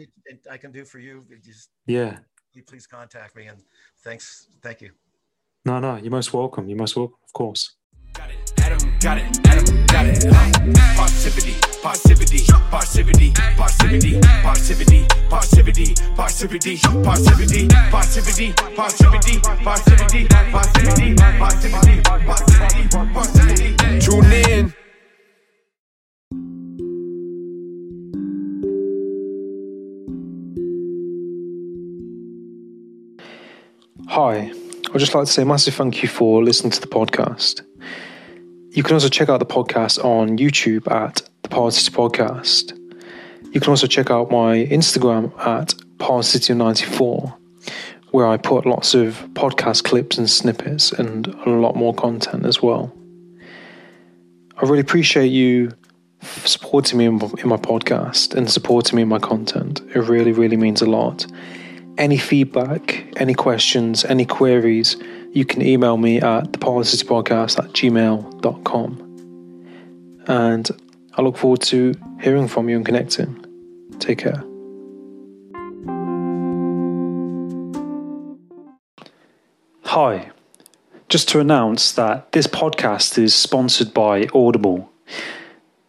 I 0.52 0.58
can 0.58 0.72
do 0.72 0.84
for 0.84 1.00
you, 1.00 1.26
just 1.44 1.70
yeah, 1.86 2.18
please 2.68 2.86
contact 2.86 3.36
me 3.38 3.48
and 3.48 3.64
thanks. 4.04 4.48
Thank 4.62 4.82
you. 4.82 4.92
No, 5.64 5.80
no, 5.80 5.96
you're 5.96 6.12
most 6.12 6.34
welcome. 6.34 6.68
You're 6.68 6.78
most 6.78 6.96
welcome, 6.98 7.18
of 7.24 7.32
course. 7.32 7.76
Got 8.14 8.32
it, 8.32 8.54
Adam, 8.58 8.98
got 9.00 9.18
it, 9.18 9.48
Adam, 9.48 9.86
got 9.86 10.06
it. 10.08 10.78
Positivity, 10.98 11.56
positivity, 11.82 12.44
positivity, 12.70 13.32
positivity, 13.56 14.20
positivity, 14.44 15.06
positivity, 15.30 15.96
positivity, 16.16 16.78
positivity, 16.96 17.68
positivity, 17.92 18.54
positivity, 18.76 19.40
positivity, 19.64 20.28
positivity, 20.52 21.16
positivity, 21.38 22.02
positivity, 22.04 23.14
positivity. 23.14 24.00
Tune 24.00 24.34
in. 24.34 24.74
Hi, 34.10 34.52
I'd 34.94 35.00
just 35.00 35.14
like 35.14 35.26
to 35.26 35.32
say 35.32 35.44
a 35.44 35.46
massive 35.46 35.76
thank 35.76 36.02
you 36.02 36.10
for 36.10 36.44
listening 36.44 36.72
to 36.72 36.82
the 36.82 36.88
podcast. 36.88 37.62
You 38.78 38.84
can 38.84 38.94
also 38.94 39.10
check 39.10 39.28
out 39.28 39.40
the 39.40 39.46
podcast 39.48 40.06
on 40.06 40.38
YouTube 40.38 40.88
at 40.92 41.28
the 41.42 41.50
Parrsitivity 41.50 41.90
Podcast. 41.96 43.52
You 43.52 43.60
can 43.60 43.72
also 43.72 43.88
check 43.88 44.12
out 44.12 44.30
my 44.30 44.68
Instagram 44.68 45.36
at 45.40 45.70
Parrsitivity 45.98 46.56
94 46.56 47.36
where 48.12 48.28
I 48.28 48.38
put 48.38 48.68
lots 48.68 48.94
of 48.94 49.16
podcast 49.34 49.84
clips 49.84 50.20
and 50.20 50.30
snippets 50.30 50.92
and 50.92 51.26
a 51.26 51.50
lot 51.50 51.76
more 51.76 51.92
content 51.92 52.46
as 52.46 52.62
well. 52.62 52.96
I 54.58 54.62
really 54.62 54.82
appreciate 54.82 55.32
you 55.32 55.72
supporting 56.22 57.00
me 57.00 57.06
in 57.06 57.16
my 57.16 57.58
podcast 57.58 58.36
and 58.36 58.48
supporting 58.48 58.98
me 58.98 59.02
in 59.02 59.08
my 59.08 59.18
content. 59.18 59.82
It 59.96 60.02
really, 60.02 60.34
really 60.34 60.56
means 60.56 60.84
a 60.84 60.86
lot. 60.86 61.26
Any 61.98 62.20
feedback, 62.20 63.08
any 63.20 63.34
questions, 63.34 64.06
any 64.06 64.26
queries, 64.26 64.98
you 65.32 65.46
can 65.46 65.62
email 65.62 65.98
me 65.98 66.18
at 66.18 66.52
theparrsitivitypodcast 66.52 67.60
at 67.60 67.72
gmail.com. 67.74 69.04
And 70.28 70.70
I 71.14 71.22
look 71.22 71.38
forward 71.38 71.62
to 71.64 71.94
hearing 72.22 72.48
from 72.48 72.70
you 72.70 72.76
and 72.76 72.86
connecting. 72.86 73.46
Take 74.00 74.20
care. 74.20 74.44
Hi. 79.84 80.32
Just 81.10 81.30
to 81.30 81.40
announce 81.40 81.94
that 81.94 82.34
this 82.34 82.48
podcast 82.48 83.18
is 83.18 83.34
sponsored 83.34 83.94
by 83.94 84.28
Audible. 84.34 84.92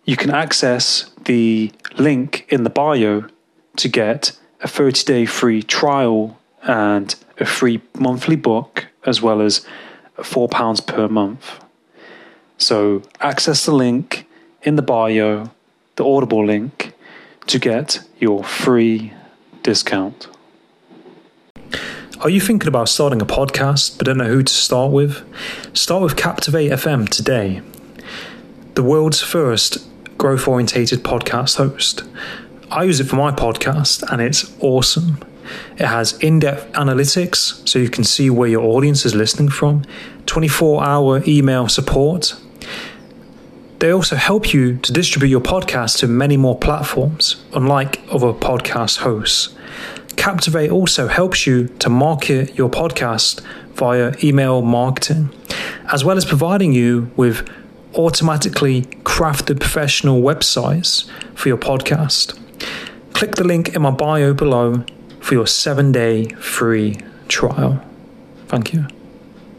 You 0.04 0.16
can 0.16 0.30
access 0.30 1.10
the 1.24 1.72
link 1.98 2.46
in 2.48 2.62
the 2.62 2.70
bio 2.70 3.26
to 3.76 3.88
get 3.88 4.38
a 4.60 4.68
30 4.68 5.04
day 5.04 5.26
free 5.26 5.62
trial 5.62 6.38
and 6.62 7.14
a 7.38 7.44
free 7.44 7.80
monthly 7.98 8.36
book 8.36 8.86
as 9.06 9.22
well 9.22 9.40
as 9.40 9.66
£4 10.18 10.86
per 10.86 11.08
month. 11.08 11.64
So 12.58 13.02
access 13.20 13.64
the 13.64 13.72
link 13.72 14.26
in 14.62 14.76
the 14.76 14.82
bio, 14.82 15.50
the 15.96 16.04
Audible 16.04 16.44
link, 16.44 16.92
to 17.46 17.58
get 17.58 18.00
your 18.18 18.44
free 18.44 19.12
discount. 19.62 20.28
Are 22.20 22.30
you 22.30 22.40
thinking 22.40 22.66
about 22.66 22.88
starting 22.88 23.22
a 23.22 23.26
podcast 23.26 23.96
but 23.96 24.06
don't 24.06 24.18
know 24.18 24.24
who 24.24 24.42
to 24.42 24.52
start 24.52 24.90
with? 24.90 25.22
Start 25.72 26.02
with 26.02 26.16
Captivate 26.16 26.72
FM 26.72 27.08
today, 27.08 27.62
the 28.74 28.82
world's 28.82 29.22
first 29.22 29.86
growth 30.18 30.48
orientated 30.48 31.04
podcast 31.04 31.56
host. 31.56 32.02
I 32.72 32.82
use 32.82 32.98
it 32.98 33.04
for 33.04 33.16
my 33.16 33.30
podcast 33.30 34.02
and 34.10 34.20
it's 34.20 34.52
awesome. 34.60 35.18
It 35.76 35.86
has 35.86 36.12
in 36.18 36.38
depth 36.38 36.72
analytics 36.72 37.66
so 37.68 37.78
you 37.78 37.88
can 37.88 38.04
see 38.04 38.30
where 38.30 38.48
your 38.48 38.64
audience 38.64 39.04
is 39.04 39.14
listening 39.14 39.48
from, 39.48 39.84
24 40.26 40.84
hour 40.84 41.22
email 41.26 41.68
support. 41.68 42.34
They 43.78 43.92
also 43.92 44.16
help 44.16 44.52
you 44.52 44.76
to 44.78 44.92
distribute 44.92 45.28
your 45.28 45.40
podcast 45.40 45.98
to 45.98 46.08
many 46.08 46.36
more 46.36 46.58
platforms, 46.58 47.36
unlike 47.54 48.00
other 48.10 48.32
podcast 48.32 48.98
hosts. 48.98 49.54
Captivate 50.16 50.70
also 50.70 51.06
helps 51.06 51.46
you 51.46 51.68
to 51.78 51.88
market 51.88 52.58
your 52.58 52.68
podcast 52.68 53.40
via 53.74 54.12
email 54.22 54.62
marketing, 54.62 55.30
as 55.92 56.04
well 56.04 56.16
as 56.16 56.24
providing 56.24 56.72
you 56.72 57.10
with 57.16 57.48
automatically 57.94 58.82
crafted 59.04 59.60
professional 59.60 60.20
websites 60.20 61.08
for 61.34 61.48
your 61.48 61.56
podcast. 61.56 62.36
Click 63.12 63.36
the 63.36 63.44
link 63.44 63.74
in 63.74 63.82
my 63.82 63.90
bio 63.90 64.34
below 64.34 64.84
for 65.20 65.34
your 65.34 65.46
seven 65.46 65.92
day 65.92 66.28
free 66.28 66.98
trial. 67.28 67.82
Thank 68.48 68.72
you. 68.72 68.86